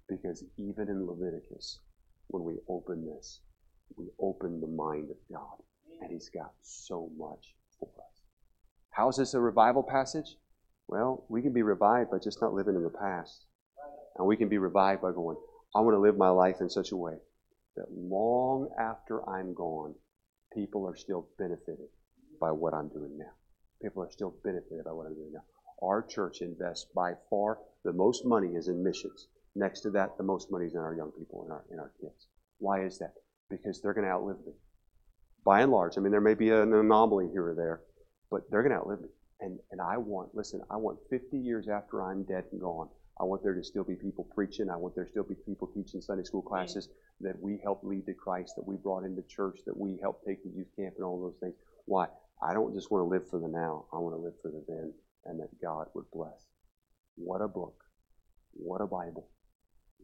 Because 0.07 0.43
even 0.57 0.89
in 0.89 1.05
Leviticus, 1.05 1.79
when 2.27 2.43
we 2.43 2.55
open 2.67 3.05
this, 3.05 3.41
we 3.97 4.07
open 4.19 4.61
the 4.61 4.67
mind 4.67 5.09
of 5.09 5.17
God. 5.31 5.63
And 6.01 6.11
He's 6.11 6.29
got 6.29 6.53
so 6.61 7.09
much 7.17 7.55
for 7.79 7.89
us. 7.89 8.21
How 8.91 9.09
is 9.09 9.17
this 9.17 9.33
a 9.33 9.39
revival 9.39 9.83
passage? 9.83 10.35
Well, 10.87 11.25
we 11.29 11.41
can 11.41 11.53
be 11.53 11.61
revived 11.61 12.11
by 12.11 12.17
just 12.17 12.41
not 12.41 12.53
living 12.53 12.75
in 12.75 12.83
the 12.83 12.89
past. 12.89 13.45
And 14.17 14.27
we 14.27 14.37
can 14.37 14.49
be 14.49 14.57
revived 14.57 15.01
by 15.01 15.11
going, 15.11 15.37
I 15.75 15.81
want 15.81 15.95
to 15.95 15.99
live 15.99 16.17
my 16.17 16.29
life 16.29 16.57
in 16.61 16.69
such 16.69 16.91
a 16.91 16.97
way 16.97 17.15
that 17.75 17.91
long 17.91 18.69
after 18.79 19.27
I'm 19.29 19.53
gone, 19.53 19.93
people 20.53 20.87
are 20.87 20.95
still 20.95 21.27
benefited 21.37 21.87
by 22.41 22.51
what 22.51 22.73
I'm 22.73 22.89
doing 22.89 23.17
now. 23.17 23.31
People 23.81 24.03
are 24.03 24.11
still 24.11 24.35
benefited 24.43 24.83
by 24.83 24.91
what 24.91 25.05
I'm 25.05 25.13
doing 25.13 25.31
now. 25.33 25.43
Our 25.81 26.01
church 26.01 26.41
invests 26.41 26.87
by 26.93 27.13
far 27.29 27.59
the 27.85 27.93
most 27.93 28.25
money 28.25 28.55
is 28.55 28.67
in 28.67 28.83
missions. 28.83 29.27
Next 29.55 29.81
to 29.81 29.91
that, 29.91 30.17
the 30.17 30.23
most 30.23 30.51
money 30.51 30.65
is 30.65 30.73
in 30.73 30.81
our 30.81 30.93
young 30.93 31.11
people 31.11 31.43
and 31.43 31.51
our, 31.51 31.63
in 31.71 31.79
our 31.79 31.91
kids. 32.01 32.27
Why 32.57 32.83
is 32.83 32.99
that? 32.99 33.13
Because 33.49 33.81
they're 33.81 33.93
going 33.93 34.05
to 34.05 34.11
outlive 34.11 34.37
me. 34.45 34.53
By 35.45 35.61
and 35.61 35.71
large, 35.71 35.97
I 35.97 36.01
mean, 36.01 36.11
there 36.11 36.21
may 36.21 36.33
be 36.33 36.49
an 36.49 36.73
anomaly 36.73 37.29
here 37.31 37.49
or 37.49 37.55
there, 37.55 37.81
but 38.29 38.41
they're 38.49 38.61
going 38.61 38.73
to 38.73 38.79
outlive 38.79 39.01
me. 39.01 39.09
And, 39.41 39.59
and 39.71 39.79
I 39.81 39.97
want, 39.97 40.35
listen, 40.35 40.61
I 40.69 40.75
want 40.75 40.99
50 41.09 41.37
years 41.37 41.67
after 41.69 42.03
I'm 42.03 42.23
dead 42.23 42.45
and 42.51 42.59
gone, 42.59 42.89
I 43.19 43.23
want 43.23 43.43
there 43.43 43.53
to 43.53 43.63
still 43.63 43.83
be 43.83 43.95
people 43.95 44.27
preaching. 44.33 44.69
I 44.69 44.77
want 44.77 44.95
there 44.95 45.03
to 45.03 45.09
still 45.09 45.23
be 45.23 45.35
people 45.45 45.67
teaching 45.67 46.01
Sunday 46.01 46.23
school 46.23 46.41
classes 46.41 46.87
that 47.19 47.41
we 47.41 47.59
helped 47.63 47.83
lead 47.83 48.05
to 48.05 48.13
Christ, 48.13 48.53
that 48.55 48.65
we 48.65 48.77
brought 48.77 49.03
into 49.03 49.21
church, 49.23 49.59
that 49.65 49.75
we 49.77 49.97
helped 50.01 50.25
take 50.25 50.41
to 50.43 50.49
youth 50.49 50.67
camp 50.77 50.95
and 50.95 51.03
all 51.05 51.19
those 51.19 51.37
things. 51.41 51.55
Why? 51.85 52.07
I 52.41 52.53
don't 52.53 52.73
just 52.73 52.91
want 52.91 53.01
to 53.03 53.09
live 53.09 53.29
for 53.29 53.39
the 53.39 53.49
now. 53.49 53.85
I 53.91 53.97
want 53.97 54.15
to 54.15 54.21
live 54.21 54.35
for 54.41 54.51
the 54.51 54.63
then 54.67 54.93
and 55.25 55.39
that 55.41 55.49
God 55.61 55.87
would 55.93 56.05
bless. 56.13 56.47
What 57.15 57.41
a 57.41 57.47
book. 57.47 57.83
What 58.53 58.79
a 58.81 58.87
Bible. 58.87 59.27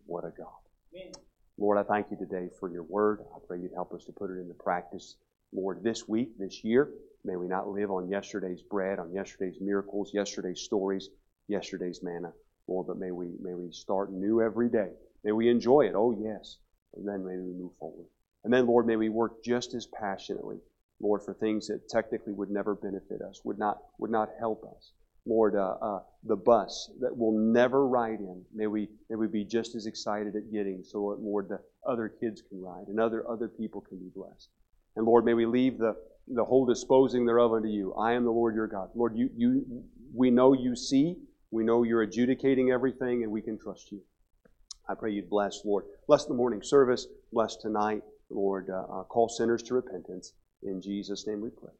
What 0.05 0.25
a 0.25 0.31
God. 0.37 0.59
Amen. 0.93 1.13
Lord, 1.57 1.77
I 1.77 1.83
thank 1.83 2.07
you 2.11 2.17
today 2.17 2.49
for 2.59 2.69
your 2.69 2.83
word. 2.83 3.21
I 3.33 3.39
pray 3.47 3.59
you'd 3.59 3.73
help 3.73 3.93
us 3.93 4.03
to 4.05 4.11
put 4.11 4.29
it 4.29 4.39
into 4.39 4.53
practice. 4.53 5.15
Lord, 5.53 5.83
this 5.83 6.07
week, 6.07 6.37
this 6.37 6.63
year, 6.65 6.91
may 7.23 7.37
we 7.37 7.47
not 7.47 7.69
live 7.69 7.91
on 7.91 8.09
yesterday's 8.09 8.61
bread, 8.61 8.99
on 8.99 9.13
yesterday's 9.13 9.61
miracles, 9.61 10.11
yesterday's 10.13 10.61
stories, 10.61 11.09
yesterday's 11.47 12.01
manna. 12.03 12.33
Lord, 12.67 12.87
but 12.87 12.97
may 12.97 13.11
we, 13.11 13.35
may 13.41 13.53
we 13.53 13.71
start 13.71 14.11
new 14.11 14.41
every 14.41 14.69
day. 14.69 14.89
May 15.23 15.31
we 15.31 15.47
enjoy 15.49 15.83
it. 15.83 15.93
Oh, 15.95 16.11
yes. 16.11 16.57
And 16.93 17.07
then 17.07 17.25
may 17.25 17.37
we 17.37 17.53
move 17.53 17.71
forward. 17.79 18.07
And 18.43 18.53
then, 18.53 18.67
Lord, 18.67 18.85
may 18.85 18.97
we 18.97 19.09
work 19.09 19.43
just 19.43 19.73
as 19.75 19.87
passionately, 19.87 20.57
Lord, 20.99 21.21
for 21.23 21.33
things 21.33 21.67
that 21.67 21.87
technically 21.89 22.33
would 22.33 22.49
never 22.49 22.75
benefit 22.75 23.21
us, 23.21 23.41
would 23.45 23.57
not, 23.57 23.77
would 23.97 24.11
not 24.11 24.29
help 24.39 24.63
us. 24.75 24.91
Lord, 25.25 25.55
uh, 25.55 25.75
uh, 25.81 25.99
the 26.23 26.35
bus 26.35 26.91
that 26.99 27.15
we'll 27.15 27.37
never 27.37 27.87
ride 27.87 28.19
in. 28.19 28.43
May 28.53 28.67
we, 28.67 28.89
may 29.09 29.15
we 29.15 29.27
be 29.27 29.43
just 29.43 29.75
as 29.75 29.85
excited 29.85 30.35
at 30.35 30.51
getting 30.51 30.83
so, 30.83 31.17
Lord, 31.19 31.49
the 31.49 31.59
other 31.87 32.09
kids 32.09 32.41
can 32.47 32.61
ride 32.61 32.87
and 32.87 32.99
other, 32.99 33.27
other 33.29 33.47
people 33.47 33.81
can 33.81 33.97
be 33.97 34.09
blessed. 34.15 34.49
And 34.95 35.05
Lord, 35.05 35.25
may 35.25 35.33
we 35.33 35.45
leave 35.45 35.77
the, 35.77 35.95
the 36.27 36.45
whole 36.45 36.65
disposing 36.65 37.25
thereof 37.25 37.53
unto 37.53 37.67
you. 37.67 37.93
I 37.95 38.13
am 38.13 38.23
the 38.23 38.31
Lord 38.31 38.55
your 38.55 38.67
God. 38.67 38.89
Lord, 38.95 39.15
you, 39.17 39.29
you, 39.35 39.83
we 40.13 40.31
know 40.31 40.53
you 40.53 40.75
see, 40.75 41.17
we 41.51 41.63
know 41.63 41.83
you're 41.83 42.01
adjudicating 42.01 42.71
everything, 42.71 43.23
and 43.23 43.31
we 43.31 43.41
can 43.41 43.57
trust 43.57 43.91
you. 43.91 44.01
I 44.87 44.93
pray 44.93 45.11
you'd 45.11 45.29
bless, 45.29 45.61
Lord. 45.65 45.85
Bless 46.07 46.25
the 46.25 46.33
morning 46.33 46.61
service. 46.61 47.07
Bless 47.31 47.55
tonight, 47.55 48.03
Lord. 48.29 48.69
Uh, 48.69 48.83
uh, 48.83 49.03
call 49.03 49.29
sinners 49.29 49.63
to 49.63 49.73
repentance. 49.73 50.33
In 50.63 50.81
Jesus' 50.81 51.25
name 51.27 51.41
we 51.41 51.49
pray. 51.49 51.73